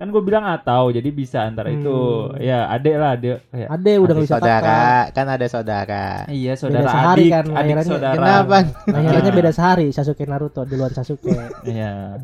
kan 0.00 0.08
gue 0.08 0.22
bilang 0.22 0.48
atau 0.48 0.88
jadi 0.88 1.04
bisa 1.10 1.44
antara 1.44 1.68
itu 1.68 1.92
Hmm. 2.26 2.40
ya 2.40 2.64
adek 2.66 2.94
lah 2.96 3.10
adek 3.12 3.36
kayak 3.46 3.68
ade 3.68 3.92
udah 3.94 4.08
nggak 4.10 4.24
bisa 4.24 4.34
saudara, 4.34 4.64
kakak 4.64 5.04
kan 5.12 5.26
ada 5.28 5.46
saudara. 5.46 6.04
iya 6.30 6.52
saudara 6.54 6.88
sehari 6.88 7.20
adik 7.20 7.30
kan, 7.30 7.44
adik 7.44 7.54
lahirannya. 7.54 7.84
saudara 7.86 8.14
Kenapa? 8.16 8.56
lahirannya 8.88 9.20
Iya. 9.26 9.36
beda 9.36 9.50
sehari 9.52 9.86
Sasuke 9.90 10.24
Naruto 10.24 10.64
duluan 10.64 10.88
Sasuke 10.90 11.28
iya 11.70 12.16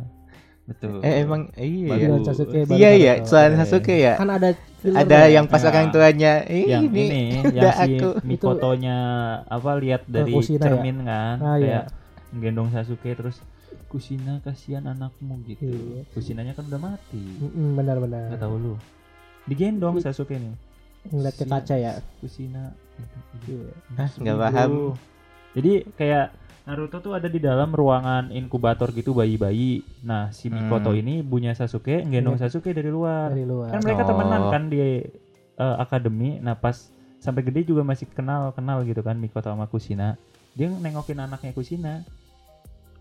betul 0.64 0.99
Eh 0.99 1.20
emang 1.20 1.53
iya. 1.55 1.93
Ya. 1.93 1.97
duluan 2.03 2.22
Sasuke 2.24 2.59
Iya 2.66 2.91
ya, 2.91 3.12
Naruto. 3.14 3.29
soal 3.29 3.45
Iya. 3.47 3.57
Sasuke 3.61 3.95
ya. 3.95 4.14
kan 4.16 4.29
ada 4.31 4.49
Ada 4.83 5.18
ya. 5.20 5.35
yang 5.35 5.47
pas 5.47 5.59
Ya. 5.59 5.68
orang 5.68 5.87
tuanya, 5.91 6.33
eh, 6.47 6.64
yang 6.64 6.87
ini, 6.87 7.05
ini 7.11 7.20
yang 7.53 7.74
si 7.74 7.99
aku. 7.99 8.22
Mikotonya 8.22 8.97
apa 9.45 9.70
lihat 9.77 10.07
dari 10.07 10.31
Kusina 10.31 10.62
ya? 10.62 10.64
cermin 10.70 10.97
kan 11.03 11.37
Ah, 11.39 11.57
iya. 11.57 11.83
kayak 11.83 11.85
gendong 12.37 12.70
Sasuke 12.70 13.11
terus 13.12 13.37
Kusina 13.87 14.43
kasihan 14.43 14.84
anakmu 14.84 15.41
gitu. 15.45 15.64
Iya. 15.64 16.03
Kusinanya 16.11 16.53
kan 16.53 16.66
udah 16.66 16.80
mati. 16.82 17.22
Benar-benar 17.49 18.34
nggak 18.34 18.43
tahu 18.43 18.55
lu. 18.57 18.74
Digendong 19.45 19.99
Sasuke 19.99 20.37
nih 20.37 20.55
ngeliat 21.07 21.34
ke 21.34 21.47
kaca 21.47 21.74
ya? 21.74 21.93
Kusina. 22.18 22.74
Iya. 23.47 23.70
Hah, 23.95 24.11
nggak 24.12 24.34
Sedih, 24.34 24.43
paham. 24.43 24.70
jadi 25.55 25.72
kayak 25.95 26.26
Naruto 26.66 26.99
tuh 26.99 27.14
ada 27.14 27.30
di 27.30 27.39
dalam 27.39 27.70
ruangan 27.70 28.34
inkubator 28.34 28.91
gitu 28.91 29.14
bayi-bayi. 29.14 29.87
Nah 30.03 30.34
si 30.34 30.51
Mikoto 30.51 30.91
Hmm. 30.91 30.99
ini 30.99 31.14
punya 31.22 31.55
Sasuke 31.55 32.03
gendong 32.03 32.43
Sasuke 32.43 32.74
dari 32.74 32.91
luar. 32.91 33.30
Dari 33.30 33.47
luar. 33.47 33.70
Kan 33.70 33.87
mereka 33.87 34.03
Oh. 34.03 34.09
temenan 34.11 34.43
kan 34.51 34.62
di 34.66 34.78
eh, 35.57 35.76
akademi. 35.78 36.37
Nah 36.37 36.53
pas 36.53 36.91
sampai 37.16 37.41
gede 37.41 37.64
juga 37.64 37.80
masih 37.80 38.11
kenal 38.11 38.51
kenal 38.51 38.82
gitu 38.82 38.99
kan 38.99 39.14
Mikoto 39.14 39.47
sama 39.47 39.70
Kusina. 39.70 40.18
Dia 40.53 40.66
nengokin 40.66 41.16
anaknya 41.16 41.55
Kusina 41.55 42.03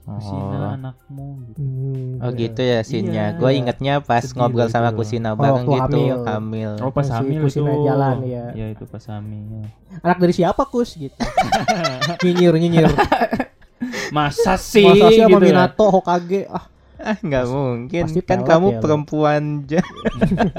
Kusina 0.05 0.45
Oh. 0.61 0.75
anakmu 0.75 1.25
gitu 1.43 1.59
Hmm, 1.59 2.21
Oh 2.21 2.29
gitu 2.31 2.61
ya 2.61 2.79
scene-nya. 2.79 3.25
Iya. 3.27 3.37
Gue 3.37 3.51
ingetnya 3.55 3.93
pas 3.99 4.21
Sedih 4.21 4.37
ngobrol 4.37 4.61
loh 4.61 4.69
sama 4.69 4.89
itu. 4.89 4.97
Kusina 4.97 5.29
Oh, 5.29 5.35
bareng 5.35 5.65
gitu, 5.65 5.81
hamil. 5.97 6.17
hamil. 6.23 6.71
oh 6.79 6.91
pas 6.91 7.03
Si 7.03 7.11
hamil 7.11 7.39
Kusina 7.41 7.69
itu 7.69 7.81
jalan, 7.83 8.15
iya. 8.21 8.43
ya 8.53 8.65
itu 8.69 8.83
pas 8.83 9.03
hamil 9.03 9.65
anak 9.97 10.17
dari 10.19 10.33
siapa 10.33 10.63
kus 10.65 10.93
gitu 10.93 11.15
nyinyir 12.21 12.53
nyinyir 12.53 12.85
masa 14.09 14.55
sih 14.55 14.85
masa 14.85 15.07
sih 15.09 15.19
sama 15.19 15.29
gitu 15.31 15.41
ya? 15.41 15.51
Minato 15.51 15.85
Hokage 15.89 16.45
ah 16.47 16.65
Ah 16.95 17.17
nggak 17.17 17.45
mungkin. 17.47 18.03
Pasti 18.05 18.21
kan 18.21 18.39
pelet 18.39 18.47
kamu 18.47 18.67
ya 18.67 18.79
perempuan 18.79 19.41
ja- 19.65 19.89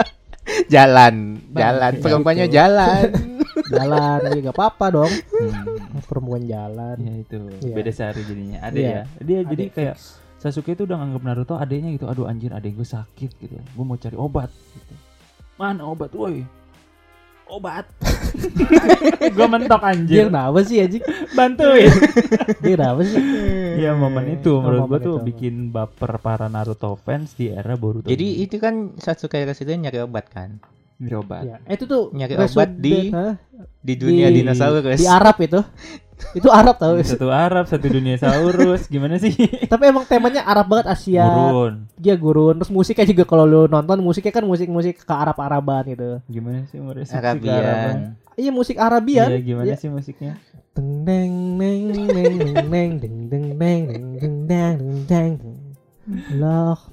jalan, 0.74 1.14
jalan. 1.50 1.92
Ya, 1.92 2.00
Perempuannya 2.00 2.46
gitu. 2.46 2.56
jalan. 2.56 3.06
jalan 3.66 4.18
ya 4.26 4.40
gak 4.42 4.54
apa-apa 4.54 4.86
dong 4.92 5.12
Hmm, 5.28 6.00
perempuan 6.02 6.42
jalan 6.42 6.96
ya 6.98 7.14
itu 7.16 7.38
Iya. 7.60 7.74
beda 7.74 7.90
sehari 7.90 8.22
jadinya 8.22 8.58
ada 8.60 8.76
Iya. 8.76 8.90
ya 8.90 9.02
dia 9.18 9.38
jadi 9.44 9.64
Adek 9.64 9.74
kayak 9.74 9.96
fix. 9.96 10.20
Sasuke 10.36 10.70
itu 10.70 10.84
udah 10.84 10.96
nganggap 10.96 11.22
Naruto 11.22 11.54
adeknya 11.54 11.90
gitu 11.90 12.06
aduh 12.06 12.24
anjir 12.24 12.50
adek 12.50 12.74
gue 12.74 12.84
sakit 12.84 13.30
gitu 13.34 13.56
gue 13.56 13.84
mau 13.84 13.96
cari 13.96 14.14
obat 14.14 14.48
gitu. 14.48 14.94
mana 15.56 15.82
obat 15.82 16.12
woi 16.12 16.44
obat 17.46 17.86
gue 19.36 19.46
mentok 19.46 19.80
dia 19.80 19.88
anjir 19.88 20.24
kenapa 20.26 20.58
sih 20.60 20.76
anjing 20.78 21.02
bantuin 21.32 21.90
dia 22.60 22.74
kenapa 22.74 23.00
sih 23.02 23.22
Iya 23.76 23.92
momen 23.92 24.34
itu 24.34 24.50
Oh, 24.50 24.60
menurut 24.60 24.88
gue 24.88 25.00
tuh 25.02 25.16
itu. 25.16 25.24
bikin 25.26 25.54
baper 25.68 26.16
para 26.18 26.46
Naruto 26.46 26.96
fans 26.96 27.32
di 27.32 27.48
era 27.48 27.76
Boruto. 27.76 28.04
Jadi 28.04 28.40
itu 28.40 28.56
kan 28.56 28.96
Sasuke 28.96 29.36
Resident 29.38 29.84
nyari 29.84 30.00
obat 30.00 30.26
kan. 30.26 30.56
Nyari 30.96 31.14
obat. 31.14 31.42
ya 31.44 31.56
eh, 31.62 31.74
itu 31.74 31.84
tuh 31.84 32.08
Nyari 32.10 32.34
obat 32.34 32.68
di-? 32.74 33.12
Di 33.80 33.94
dunia 33.94 34.28
Di- 34.28 34.40
dinosaurus. 34.40 34.96
Di 34.96 35.06
Arab 35.06 35.36
itu. 35.38 35.60
Itu 36.32 36.48
Arab 36.48 36.80
tau. 36.80 36.96
Satu 37.04 37.28
Arab, 37.28 37.68
satu 37.68 37.86
dunia 37.86 38.16
saurus. 38.16 38.88
Gimana 38.88 39.20
sih? 39.20 39.36
Tapi 39.68 39.82
emang 39.84 40.08
temanya 40.08 40.42
Arab 40.42 40.64
banget 40.66 40.88
Asia. 40.88 41.28
Gurun. 41.28 41.84
Dia 41.94 42.16
gurun. 42.16 42.56
Terus 42.56 42.72
musiknya 42.72 43.04
juga 43.04 43.24
kalau 43.28 43.44
lu 43.44 43.60
nonton 43.68 44.00
musiknya 44.00 44.32
kan 44.32 44.48
musik-musik 44.48 44.96
ke 44.96 45.14
Arab-Araban 45.14 45.84
gitu. 45.92 46.10
Gimana 46.26 46.64
sih 46.66 46.80
Araban? 46.80 47.12
Arabian. 47.12 47.96
Iya 48.32 48.50
musik 48.50 48.76
Arabian. 48.76 49.28
Iya, 49.28 49.40
gimana 49.40 49.66
Iya. 49.68 49.76
sih 49.76 49.88
musiknya? 49.92 50.40
Deng 50.72 51.04
deng 51.04 51.56
deng 51.56 52.04
deng 52.08 52.34
deng 52.36 52.52
deng 52.68 52.92
deng 53.00 53.22
deng 53.30 53.46
deng 53.56 53.84
deng 54.48 54.78
deng 55.04 55.32
deng 55.40 55.55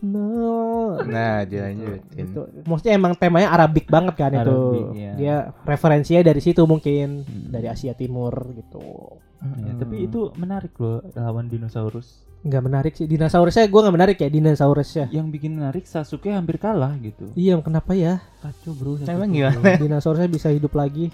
no. 0.01 0.97
Nah, 1.05 1.45
dilanjutin. 1.45 2.26
Itu 2.34 2.41
maksudnya 2.66 2.93
emang 2.97 3.14
temanya 3.14 3.53
Arabik 3.53 3.86
banget 3.88 4.16
kan 4.18 4.32
itu. 4.34 4.41
Arabik, 4.41 4.86
iya. 4.97 5.11
Dia 5.14 5.36
referensinya 5.64 6.22
dari 6.22 6.41
situ 6.41 6.66
mungkin 6.66 7.22
Hmm. 7.24 7.49
dari 7.53 7.68
Asia 7.70 7.93
Timur 7.93 8.34
gitu. 8.53 9.20
Ya, 9.43 9.76
tapi 9.76 10.07
itu 10.07 10.32
menarik 10.39 10.72
loh 10.80 11.03
lawan 11.14 11.51
dinosaurus. 11.51 12.24
Nggak 12.43 12.64
menarik 12.64 12.93
sih 12.95 13.07
dinosaurusnya 13.07 13.68
gue 13.68 13.82
nggak 13.84 13.95
menarik 13.95 14.18
ya 14.20 14.30
dinosaurusnya. 14.32 15.11
Yang 15.11 15.28
bikin 15.36 15.51
menarik 15.59 15.84
Sasuke 15.84 16.32
hampir 16.32 16.55
kalah 16.59 16.95
gitu. 16.99 17.28
Iya 17.36 17.59
kenapa 17.59 17.91
ya 17.91 18.24
Kacau 18.39 18.72
bro. 18.72 18.95
Sasuke. 18.99 19.11
Emang 19.11 19.32
gimana? 19.32 19.76
dinosaurusnya 19.84 20.32
bisa 20.32 20.47
hidup 20.47 20.72
lagi? 20.76 21.11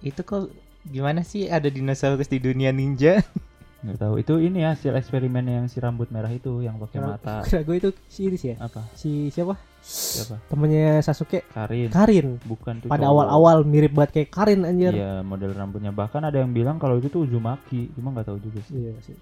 Itu 0.00 0.24
kok 0.24 0.48
gimana 0.88 1.20
sih 1.24 1.48
ada 1.52 1.68
dinosaurus 1.68 2.28
di 2.28 2.40
dunia 2.40 2.72
ninja? 2.72 3.20
Nggak 3.78 3.98
tahu. 4.02 4.14
Itu 4.18 4.34
ini 4.42 4.66
ya 4.66 4.74
hasil 4.74 4.90
eksperimen 4.98 5.44
yang 5.46 5.64
si 5.70 5.78
rambut 5.78 6.10
merah 6.10 6.30
itu 6.34 6.66
yang 6.66 6.82
pakai 6.82 6.98
mata. 6.98 7.46
Kira 7.46 7.62
gue 7.62 7.76
itu 7.78 7.90
si 8.10 8.26
Iris 8.26 8.42
ya. 8.42 8.56
Apa? 8.58 8.82
Si 8.98 9.30
siapa? 9.30 9.54
Siapa? 9.78 10.42
Temennya 10.50 10.98
Sasuke. 10.98 11.46
Karin. 11.54 11.88
Karin. 11.94 12.42
Bukan 12.42 12.82
tuh. 12.82 12.88
Pada 12.90 13.06
awal-awal 13.06 13.62
mirip 13.62 13.94
banget 13.94 14.10
kayak 14.18 14.30
Karin 14.34 14.66
anjir. 14.66 14.90
Iya, 14.90 15.22
model 15.22 15.54
rambutnya. 15.54 15.94
Bahkan 15.94 16.26
ada 16.26 16.42
yang 16.42 16.50
bilang 16.50 16.82
kalau 16.82 16.98
itu 16.98 17.06
tuh 17.06 17.22
Uzumaki. 17.22 17.94
Cuma 17.94 18.10
nggak 18.10 18.26
tahu 18.26 18.38
juga 18.42 18.58
sih. 18.66 18.82
Iya 18.82 18.92
sih. 18.98 19.14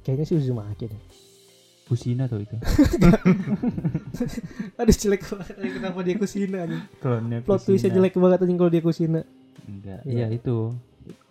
Kayaknya 0.00 0.24
sih 0.24 0.36
Uzumaki 0.40 0.88
deh. 0.88 1.02
Kusina 1.90 2.30
tuh 2.30 2.40
itu. 2.40 2.54
Aduh 4.80 4.94
jelek 4.94 5.26
banget 5.26 5.54
kenapa 5.58 5.98
dia 6.06 6.14
Kusina 6.16 6.58
anjing. 6.64 6.84
Klonnya 7.02 7.38
Plot 7.42 7.66
twistnya 7.66 7.90
jelek 7.90 8.14
banget 8.14 8.38
anjing 8.46 8.58
kalau 8.62 8.70
dia 8.70 8.80
Kusina. 8.80 9.20
Enggak. 9.66 10.00
Iya. 10.06 10.30
Iya 10.30 10.38
itu. 10.40 10.72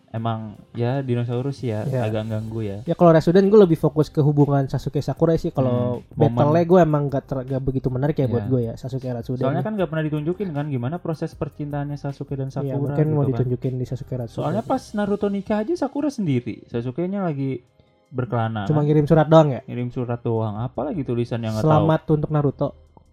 Emang 0.10 0.57
ya 0.74 0.99
dinosaurus 0.99 1.62
ya 1.62 1.86
Iya. 1.86 2.01
agak 2.03 2.26
ganggu 2.28 2.60
ya. 2.60 2.82
Ya 2.82 2.93
kalau 2.93 3.14
Resuden 3.14 3.45
gue 3.45 3.60
lebih 3.60 3.78
fokus 3.78 4.10
ke 4.10 4.18
hubungan 4.20 4.66
Sasuke 4.66 4.97
Sakura 4.99 5.36
sih. 5.36 5.49
Kalau 5.49 6.01
Hmm, 6.01 6.18
momen. 6.18 6.34
battle-nya 6.34 6.66
gue 6.66 6.80
emang 6.82 7.03
gak, 7.07 7.24
ter- 7.24 7.45
gak 7.45 7.62
begitu 7.62 7.88
menarik 7.88 8.16
ya 8.16 8.26
buat 8.26 8.41
Iya. 8.41 8.49
gue 8.49 8.62
ya 8.64 8.74
Sasuke 8.74 9.05
Ratsuden. 9.05 9.45
Soalnya 9.45 9.62
kan 9.62 9.74
nggak 9.74 9.86
pernah 9.86 10.01
ditunjukin 10.03 10.49
kan 10.49 10.66
gimana 10.66 10.97
proses 10.97 11.30
percintaannya 11.32 11.93
Sasuke 11.95 12.34
dan 12.34 12.47
Iya, 12.47 12.57
Sakura 12.57 12.74
mungkin 12.89 13.05
gitu 13.05 13.14
mau 13.14 13.22
kan. 13.22 13.30
ditunjukin 13.32 13.74
di 13.76 13.86
Sasuke 13.86 14.16
Ratsuden. 14.16 14.34
Soalnya 14.39 14.64
pas 14.64 14.82
Naruto 14.91 15.28
nikah 15.28 15.57
aja 15.60 15.74
Sakura 15.78 16.10
sendiri, 16.10 16.66
Sasuke-nya 16.66 17.22
lagi 17.22 17.62
berkelana. 18.10 18.66
cuma 18.66 18.82
kan. 18.82 18.86
ngirim 18.86 19.05
surat 19.05 19.30
doang 19.30 19.49
ya. 19.51 19.62
ngirim 19.64 19.89
surat 19.89 20.18
doang. 20.20 20.57
Apalagi 20.57 21.01
tulisan 21.03 21.38
yang 21.38 21.53
nggak 21.53 21.62
tahu. 21.62 21.70
Selamat 21.70 22.01
untuk 22.10 22.30
Naruto. 22.30 22.68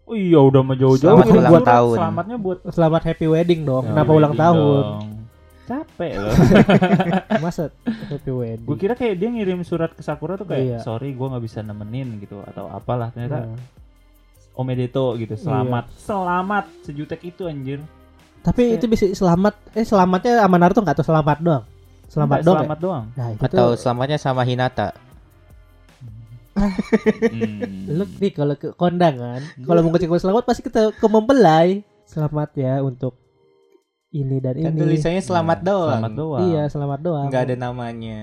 Oh 0.07 0.15
iya 0.15 0.39
udah 0.39 0.63
mah 0.63 0.73
jauh-jauh 0.75 1.13
Selamat 1.13 1.27
ulang 1.29 1.61
tahun. 1.63 1.97
Selamatnya 1.99 2.37
buat 2.39 2.59
Selamat 2.67 3.03
happy 3.05 3.27
wedding 3.27 3.61
dong. 3.63 3.85
Ya, 3.85 3.89
Kenapa 3.91 4.11
ulang 4.11 4.33
wedding 4.33 4.41
tahun? 4.41 4.65
dong. 4.81 5.05
Capek 5.67 6.13
loh. 6.17 6.31
Masa 7.45 7.75
happy 8.07 8.31
wedding? 8.31 8.65
gue 8.65 8.77
kira 8.77 8.95
kayak 8.95 9.15
dia 9.15 9.29
ngirim 9.29 9.61
surat 9.61 9.91
ke 9.91 10.01
Sakura 10.01 10.35
tuh 10.35 10.47
kayak 10.47 10.63
Iya. 10.63 10.79
sorry 10.79 11.11
gue 11.11 11.27
nggak 11.27 11.43
bisa 11.43 11.59
nemenin 11.61 12.19
gitu 12.19 12.39
atau 12.41 12.67
apalah 12.67 13.11
ternyata 13.11 13.45
Nah. 13.45 13.59
Omedeto 14.55 15.13
gitu 15.15 15.35
Iya. 15.35 15.43
selamat 15.43 15.85
selamat 15.97 16.65
sejutek 16.83 17.21
itu 17.25 17.45
anjir 17.45 17.83
Tapi 18.41 18.73
itu 18.73 18.87
bisa 18.87 19.05
selamat 19.09 19.59
eh 19.75 19.83
selamatnya 19.83 20.39
sama 20.39 20.57
Naruto 20.57 20.79
nggak 20.79 20.97
atau 20.97 21.05
selamat 21.05 21.39
doang? 21.41 21.65
Selamat 22.07 22.37
Enggak, 22.37 22.47
doang. 22.47 22.55
ya? 22.55 22.63
selamat 22.63 22.79
doang 22.81 23.05
Nah, 23.13 23.27
itu 23.29 23.43
Atau 23.43 23.67
tuh 23.67 23.71
selamatnya 23.77 24.17
sama 24.17 24.43
Hinata? 24.43 24.89
Hmm. 26.55 27.91
lu 27.97 28.05
nih 28.15 28.33
kalau 28.33 28.55
ke 28.55 28.73
kondangan, 28.73 29.43
kalau 29.61 29.83
mau 29.83 29.91
ngucapin 29.91 30.17
selamat 30.17 30.43
pasti 30.45 30.63
kita 30.63 30.89
ke 30.91 31.07
mempelai. 31.07 31.85
Selamat 32.07 32.55
ya 32.55 32.81
untuk 32.81 33.19
ini 34.09 34.37
dan 34.39 34.55
Kan 34.55 34.73
ini. 34.73 34.81
tulisannya 34.81 35.21
selamat 35.21 35.59
Nah, 35.59 35.67
doang. 35.67 35.91
selamat 35.93 36.13
doang 36.15 36.41
Iya, 36.47 36.63
selamat 36.67 37.01
doang. 37.01 37.27
Nggak 37.27 37.43
ada 37.43 37.57
namanya. 37.57 38.21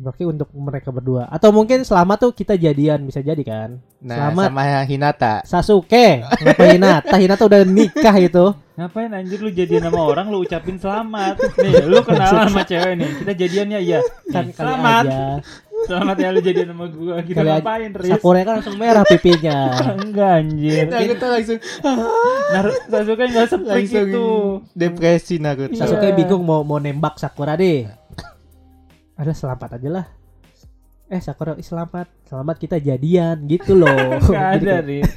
Berarti 0.00 0.24
untuk 0.24 0.48
mereka 0.50 0.88
berdua. 0.88 1.28
Atau 1.28 1.50
mungkin 1.50 1.82
selamat 1.82 2.16
tuh 2.18 2.32
kita 2.32 2.56
jadian 2.56 3.04
bisa 3.04 3.20
jadi 3.20 3.40
kan? 3.40 3.76
Nah, 4.00 4.32
Selamat. 4.32 4.44
sama 4.48 4.62
Hinata. 4.82 5.34
Sasuke, 5.44 6.24
ngapain 6.24 6.74
Hinata? 6.74 7.14
Hinata 7.14 7.42
udah 7.44 7.60
nikah 7.62 8.16
itu. 8.18 8.46
ngapain 8.72 9.12
anjir 9.12 9.36
lu 9.36 9.52
jadian 9.52 9.84
sama 9.84 10.00
orang 10.00 10.32
lu 10.32 10.40
ucapin 10.40 10.80
selamat 10.80 11.36
nih 11.54 11.84
lu 11.84 12.00
kenalan 12.00 12.48
sama 12.48 12.64
cewek 12.64 12.96
nih 12.96 13.10
kita 13.20 13.32
jadiannya 13.36 13.78
iya 13.78 14.00
Kan 14.24 14.48
Nih, 14.48 14.56
kali 14.56 14.72
selamat 14.72 15.04
aja. 15.04 15.20
selamat 15.82 16.16
ya 16.16 16.28
lu 16.30 16.40
jadian 16.40 16.68
sama 16.72 16.84
gua 16.88 17.16
kita 17.20 17.36
Kali 17.36 17.50
aja. 17.50 17.54
ngapain 17.60 17.90
Riz 17.92 18.08
Sakura 18.08 18.40
kan 18.40 18.52
langsung 18.56 18.76
merah 18.80 19.04
pipinya. 19.04 19.58
enggak 20.00 20.30
anjir 20.32 20.88
Naruto 20.88 21.26
langsung 21.28 21.58
Naruto 22.48 22.80
Sasuke 22.88 23.24
seprik 23.28 23.68
langsung 23.68 24.08
itu 24.08 24.26
depresi 24.72 25.34
Naruto. 25.36 25.70
Iya. 25.70 25.80
Sasuke 25.84 26.08
bingung 26.14 26.40
mau 26.40 26.64
mau 26.64 26.80
nembak 26.80 27.20
Sakura 27.20 27.54
deh. 27.54 27.84
Ada 29.20 29.36
selamat 29.36 29.76
aja 29.76 29.88
lah. 29.92 30.06
Eh 31.10 31.20
Sakura 31.20 31.58
selamat, 31.60 32.08
selamat 32.24 32.56
kita 32.56 32.80
jadian 32.80 33.44
gitu 33.44 33.76
loh. 33.76 34.16
nggak 34.24 34.48
ada 34.64 34.74
Gitu. 34.80 34.88
Riz 34.88 35.10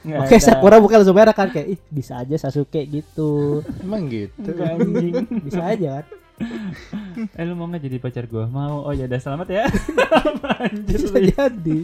Nggak 0.00 0.20
Oke 0.24 0.36
ada. 0.40 0.46
Sakura 0.48 0.76
bukan 0.80 0.96
langsung 1.04 1.18
merah 1.18 1.36
kan 1.36 1.52
kayak 1.52 1.76
ih 1.76 1.80
bisa 1.92 2.24
aja 2.24 2.40
Sasuke 2.40 2.80
gitu. 2.88 3.60
Emang 3.84 4.08
gitu. 4.08 4.48
Bisa 5.44 5.60
aja 5.76 6.00
kan. 6.00 6.06
Eh 7.36 7.44
lu 7.44 7.52
mau 7.52 7.68
nggak 7.68 7.84
jadi 7.84 7.96
pacar 8.00 8.24
gua? 8.24 8.48
Mau. 8.48 8.88
Oh 8.88 8.92
ya 8.96 9.04
udah 9.04 9.20
selamat 9.20 9.48
ya. 9.52 9.64
Anjir. 10.64 10.98
Bisa 10.98 11.18
jadi. 11.20 11.78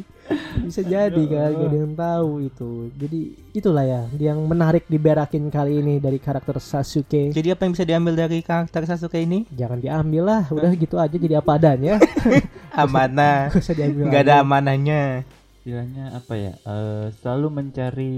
Bisa 0.65 0.83
jadi 0.83 1.23
kan 1.29 1.53
gak 1.53 1.69
ada 1.69 1.77
yang 1.77 1.95
tahu 1.95 2.31
itu. 2.45 2.71
Jadi 2.97 3.21
itulah 3.53 3.85
ya 3.85 4.03
yang 4.17 4.41
menarik 4.49 4.89
diberakin 4.89 5.49
kali 5.53 5.85
ini 5.85 6.01
dari 6.01 6.17
karakter 6.17 6.57
Sasuke. 6.59 7.31
Jadi 7.31 7.49
apa 7.53 7.69
yang 7.69 7.73
bisa 7.77 7.85
diambil 7.85 8.15
dari 8.17 8.41
karakter 8.41 8.89
Sasuke 8.89 9.21
ini? 9.21 9.45
Jangan 9.53 9.79
diambil 9.79 10.23
lah, 10.25 10.43
udah 10.49 10.73
gitu 10.75 10.97
aja 10.97 11.17
jadi 11.17 11.39
apa 11.39 11.51
adanya. 11.61 12.01
Amanah. 12.83 13.53
Gak. 13.53 13.77
Nggak 13.77 14.23
ada 14.27 14.35
lagi. 14.41 14.45
amanahnya. 14.45 15.03
Istilahnya 15.63 16.05
apa 16.17 16.33
ya? 16.37 16.53
Eh, 16.65 17.07
selalu 17.21 17.49
mencari 17.53 18.17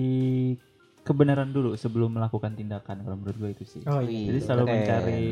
kebenaran 1.06 1.48
dulu 1.48 1.72
sebelum 1.72 2.20
melakukan 2.20 2.52
tindakan 2.52 3.00
kalau 3.00 3.16
menurut 3.16 3.36
gue 3.40 3.50
itu 3.56 3.64
sih. 3.64 3.82
Oh 3.88 4.04
iya. 4.04 4.28
Jadi 4.28 4.38
selalu 4.44 4.64
keren. 4.64 4.74
mencari 4.76 5.24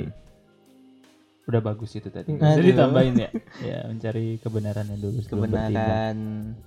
udah 1.47 1.61
bagus 1.63 1.95
itu 1.95 2.11
tadi. 2.11 2.35
Aduh. 2.35 2.59
Jadi 2.59 2.69
ditambahin 2.75 3.15
ya. 3.17 3.31
Ya, 3.63 3.79
mencari 3.87 4.37
kebenarannya 4.39 4.99
dulu 4.99 5.19
sebelum 5.21 5.47
bertindak. 5.47 5.71
Kebenaran 5.71 6.19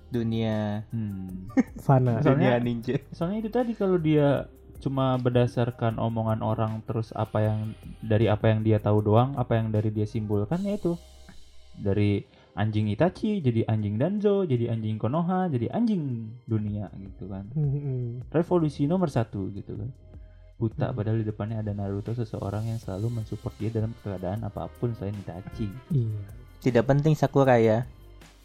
dunia. 0.07 0.59
Hmm. 0.89 1.51
Fana. 1.85 2.23
Soalnya- 2.23 2.55
Dunia 2.55 2.63
ninja. 2.63 2.95
Soalnya 3.11 3.37
itu 3.39 3.49
tadi 3.51 3.71
kalau 3.73 3.99
dia 3.99 4.47
cuma 4.79 5.19
berdasarkan 5.19 5.99
omongan 5.99 6.39
orang 6.39 6.79
terus 6.87 7.11
apa 7.11 7.43
yang 7.43 7.59
dari 7.99 8.31
apa 8.31 8.47
yang 8.47 8.63
dia 8.63 8.79
tahu 8.79 9.03
doang, 9.03 9.35
apa 9.35 9.59
yang 9.59 9.67
dari 9.69 9.91
dia 9.91 10.07
simpulkan 10.07 10.63
ya 10.63 10.79
itu. 10.79 10.95
Dari 11.75 12.23
anjing 12.55 12.87
Itachi 12.87 13.39
jadi 13.39 13.67
anjing 13.67 13.95
Danzo, 13.95 14.43
jadi 14.43 14.71
anjing 14.71 14.95
Konoha, 14.95 15.47
jadi 15.47 15.67
anjing 15.69 16.31
dunia 16.43 16.87
gitu 16.95 17.27
kan. 17.27 17.47
Hmm, 17.51 18.23
Revolusi 18.31 18.83
nomor 18.83 19.07
satu 19.07 19.51
gitu 19.51 19.75
kan. 19.75 19.91
Buta 20.59 20.85
Hmm. 20.85 20.93
padahal 20.93 21.17
di 21.17 21.25
depannya 21.25 21.57
ada 21.57 21.71
Naruto 21.71 22.11
seseorang 22.11 22.67
yang 22.67 22.75
selalu 22.77 23.07
mensupport 23.15 23.55
dia 23.55 23.71
dalam 23.71 23.95
keadaan 23.97 24.43
apa 24.43 24.67
pun 24.69 24.91
selain 24.91 25.15
Itachi. 25.15 25.71
Iya. 25.89 26.19
Tidak 26.59 26.83
penting 26.83 27.15
Sakura 27.15 27.55
ya. 27.55 27.87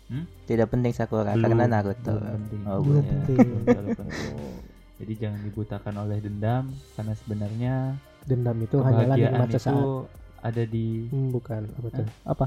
Hmm? 0.06 0.22
Tidak 0.44 0.68
penting 0.68 0.92
Sakura 0.92 1.34
Belum- 1.34 1.50
karena 1.50 1.64
Naruto. 1.66 2.14
belum 2.14 2.30
penting. 2.38 2.60
Oh, 2.64 2.78
Belum 2.78 3.02
belum. 3.02 3.04
penting. 3.04 3.38
Jadi 4.94 5.12
jangan 5.18 5.40
dibutakan 5.42 5.94
oleh 5.98 6.18
dendam 6.18 6.64
karena 6.94 7.12
sebenarnya 7.16 7.74
Dendam 8.22 8.56
itu 8.58 8.76
hanyalah 8.78 9.16
nikmat 9.18 9.48
itu 9.48 9.58
sesaat. 9.58 9.84
ada 10.40 10.62
di 10.64 10.86
Hmm, 11.10 11.28
bukan 11.28 11.62
apa 11.68 11.88
tuh? 11.92 12.06
Apa? 12.24 12.46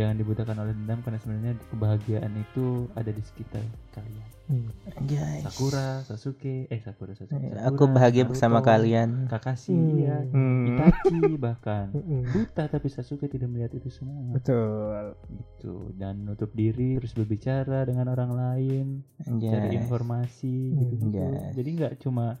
Jangan 0.00 0.16
dibutakan 0.16 0.56
oleh 0.58 0.72
dendam 0.72 0.98
karena 1.00 1.18
sebenarnya 1.18 1.52
kebahagiaan 1.68 2.32
itu 2.34 2.66
ada 2.94 3.10
di 3.10 3.20
sekitar 3.20 3.60
kalian. 3.90 4.28
Hmm. 4.46 4.66
Anjay. 4.96 5.44
Sakura, 5.44 6.02
Sasuke, 6.02 6.66
eh 6.66 6.80
Sakura, 6.80 7.12
Sasuke. 7.12 7.38
Ya, 7.38 7.54
Sakura, 7.54 7.68
Aku 7.70 7.84
bahagia 7.86 8.24
Naruto, 8.24 8.30
bersama 8.32 8.58
kalian. 8.60 9.28
Kakashi, 9.28 9.70
Hmm. 9.70 10.00
ya, 10.00 10.16
Hmm. 10.26 10.66
Itachi 10.66 11.20
bahkan. 11.36 11.86
Mm-mm. 11.92 12.22
Buta 12.34 12.64
tapi 12.66 12.88
Sasuke 12.88 13.26
tidak 13.26 13.46
melihat 13.46 13.70
itu 13.72 13.86
semua. 13.88 14.34
Betul. 14.34 15.14
Gitu 15.28 15.74
dan 15.94 16.24
nutup 16.24 16.50
diri 16.50 16.96
terus 16.96 17.12
berbicara 17.12 17.84
dengan 17.84 18.08
orang 18.08 18.32
lain, 18.32 18.86
cari 19.20 19.30
Anjay. 19.68 19.76
informasi 19.76 20.56
Hmm. 20.72 20.78
gitu. 20.88 20.94
Anjay. 21.04 21.52
Jadi 21.54 21.68
nggak 21.76 21.92
cuma 22.00 22.34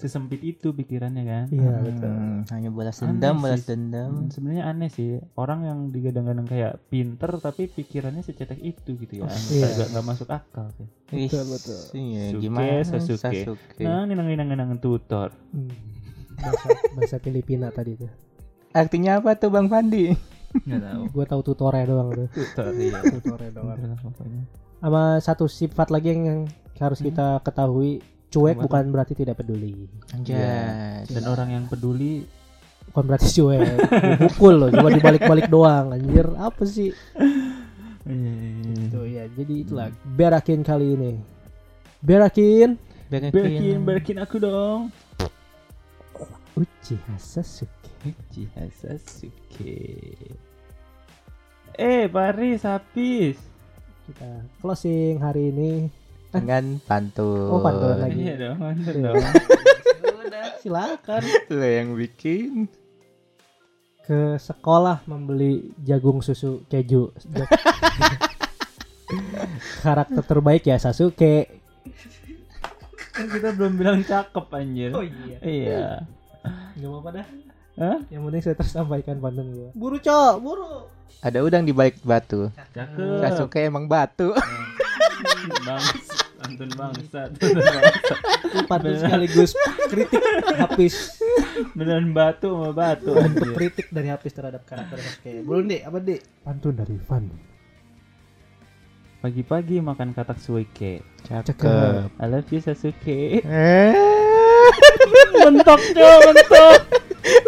sesempit 0.00 0.40
itu 0.40 0.70
pikirannya 0.70 1.22
kan. 1.22 1.44
Iya, 1.46 1.68
Hmm, 1.70 1.84
betul. 1.84 2.12
Hanya 2.48 2.68
balas 2.68 2.96
Aneh 2.98 3.08
dendam, 3.12 3.34
sih. 3.34 3.42
balas 3.42 3.60
Hmm, 3.60 3.70
dendam. 3.70 4.10
sebenarnya 4.26 4.64
aneh 4.64 4.88
sih 4.88 5.10
orang 5.34 5.60
yang 5.62 5.78
digadang-gadang 5.86 6.46
kayak 6.46 6.72
pinter 6.86 7.30
tapi 7.36 7.62
pikirannya 7.66 8.20
secetek 8.20 8.56
itu 8.58 8.96
gitu 8.96 9.20
ya 9.20 9.28
Iya. 9.28 9.66
agak 9.68 9.86
nggak 9.90 10.06
masuk 10.06 10.28
akal 10.28 10.66
sih 10.72 10.88
Betul, 11.06 11.44
betul. 11.46 11.80
Iya, 11.92 12.22
Sasuke, 12.26 12.40
gimana 12.40 12.72
Sasuke. 12.80 13.40
nah 13.78 14.02
ninang 14.02 14.26
ninang 14.26 14.48
ninang 14.48 14.70
tutor 14.76 15.28
Hmm. 15.50 15.68
Bahasa, 16.34 16.66
bahasa 16.90 17.16
Filipina 17.18 17.68
tadi 17.68 17.94
tuh. 17.94 18.08
artinya 18.72 19.18
apa 19.18 19.34
tuh 19.34 19.48
Bang 19.48 19.66
Fandi? 19.66 20.08
Nggak 20.56 20.80
tahu. 20.80 21.02
Gue 21.12 21.24
tahu 21.26 21.40
tutornya 21.44 21.84
doang 21.84 22.08
tuh. 22.10 22.26
Tutor 22.32 22.72
iya. 22.72 22.98
Tutornya 23.04 23.50
doang. 23.52 23.78
Sama 24.80 25.02
satu 25.18 25.44
sifat 25.44 25.88
lagi 25.88 26.10
yang, 26.10 26.22
yang 26.24 26.40
harus 26.76 26.98
kita 26.98 27.38
ketahui, 27.40 28.00
cuek 28.30 28.56
tuh? 28.56 28.62
bukan 28.64 28.84
berarti 28.94 29.12
tidak 29.18 29.42
peduli. 29.42 29.90
Anjay. 30.14 31.04
Dan 31.10 31.24
orang 31.26 31.48
yang 31.50 31.64
peduli 31.66 32.24
Bukan 32.90 33.06
berarti 33.06 33.28
cuek. 33.30 33.76
Pukul 34.26 34.54
loh, 34.66 34.70
cuma 34.74 34.90
dibalik-balik 34.90 35.46
doang. 35.46 35.94
Anjir, 35.94 36.26
apa 36.34 36.62
sih? 36.66 36.90
Tuh 38.90 39.06
ya, 39.06 39.30
jadi 39.30 39.54
itulah 39.62 39.94
berakin 40.02 40.66
kali 40.66 40.98
ini. 40.98 41.12
Berakin 42.02 42.80
Berkin, 43.10 43.82
berkin 43.82 44.22
aku 44.22 44.38
dong. 44.38 44.94
Uchiha 46.54 47.18
Sasuke. 47.18 48.06
Uchiha 48.06 48.70
Sasuke. 48.70 49.74
Eh, 51.74 52.06
Paris 52.06 52.62
habis. 52.62 53.34
Kita 54.06 54.46
closing 54.62 55.18
hari 55.18 55.50
ini. 55.50 55.90
Dengan 56.30 56.78
pantun. 56.80 57.48
Oh, 57.48 57.58
pantun 57.58 57.96
lagi. 57.96 58.20
Iya 58.20 58.34
dong, 58.38 58.56
mantap 58.58 58.92
Iya. 58.92 59.04
dong. 59.04 59.24
Silakan 60.60 61.22
Lo 61.48 61.62
yang 61.62 61.88
bikin. 61.94 62.66
ke 64.02 64.34
sekolah 64.36 64.98
membeli 65.04 65.70
jagung 65.78 66.18
susu 66.18 66.66
keju. 66.66 67.14
Karakter 69.80 70.20
terbaik 70.20 70.62
ya 70.64 70.76
Sasuke. 70.76 71.46
Kan 73.10 73.26
kita 73.28 73.48
belum 73.52 73.72
bilang 73.74 73.98
cakep 74.02 74.44
anjir. 74.50 74.90
iya. 74.96 75.36
Iya. 75.40 75.80
Gak 76.74 76.86
apa-apa 76.86 77.08
dah. 77.12 77.26
Hah? 77.76 77.98
Yang 78.08 78.20
penting 78.24 78.42
saya 78.42 78.56
tersampaikan 78.56 79.16
pantun 79.18 79.46
gue. 79.48 79.68
Buru 79.72 79.96
cok, 79.96 80.32
buru. 80.38 80.68
Ada 81.20 81.38
udang 81.40 81.62
di 81.62 81.70
balik 81.70 82.00
batu. 82.02 82.48
Cakep. 82.74 83.20
Sasuke 83.20 83.60
emang 83.62 83.86
batu. 83.86 84.34
pantun 86.40 86.70
bangsa. 86.72 87.20
Pantun 87.36 87.56
bangsa. 87.60 88.14
Pantun 88.70 88.94
sekaligus 88.96 89.50
kritik 89.92 90.22
habis. 90.56 90.94
Beneran 91.76 92.16
batu 92.16 92.48
sama 92.50 92.72
batu 92.72 93.12
anjir. 93.14 93.52
kritik 93.52 93.92
dari 93.92 94.08
habis 94.08 94.32
terhadap 94.32 94.64
karakter 94.64 94.96
Sasuke. 94.96 95.44
Belum 95.44 95.68
deh, 95.68 95.84
apa 95.84 95.98
deh? 96.00 96.20
Pantun 96.42 96.74
dari 96.74 96.96
Van. 97.04 97.24
Pagi-pagi 99.20 99.84
makan 99.84 100.16
katak 100.16 100.40
suike. 100.40 101.04
Cakep. 101.28 102.08
I 102.16 102.24
love 102.24 102.48
you 102.48 102.64
Sasuke. 102.64 103.44
Eh, 103.44 103.92
mentok 105.44 105.80
cok, 105.92 106.18
mentok. 106.24 106.78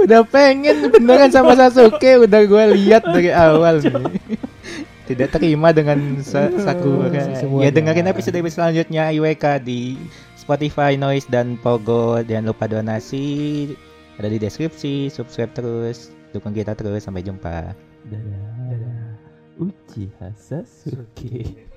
udah 0.04 0.20
pengen 0.28 0.92
beneran 0.92 1.32
sama 1.32 1.56
Sasuke 1.56 2.28
udah 2.28 2.44
gue 2.44 2.64
lihat 2.76 3.08
dari 3.08 3.32
awal 3.32 3.80
nih. 3.84 4.36
Tidak 5.12 5.28
terima 5.30 5.68
dengan 5.70 6.18
Sa- 6.20 6.52
Sakura. 6.56 7.12
Semuanya. 7.36 7.68
Ya 7.68 7.70
dengerin 7.70 8.08
episode 8.08 8.38
selanjutnya 8.48 9.12
IWK 9.12 9.44
di 9.62 9.96
Spotify, 10.34 10.96
Noise 10.96 11.28
dan 11.30 11.60
Pogo. 11.60 12.18
Jangan 12.24 12.50
lupa 12.50 12.64
donasi 12.66 13.24
ada 14.18 14.28
di 14.28 14.38
deskripsi. 14.40 15.08
Subscribe 15.08 15.52
terus, 15.54 16.10
dukung 16.32 16.52
kita 16.52 16.72
terus. 16.74 17.04
Sampai 17.04 17.22
jumpa. 17.22 17.72
Dadah. 18.10 19.16
Uchiha 19.60 20.28
Sasuke. 20.34 21.70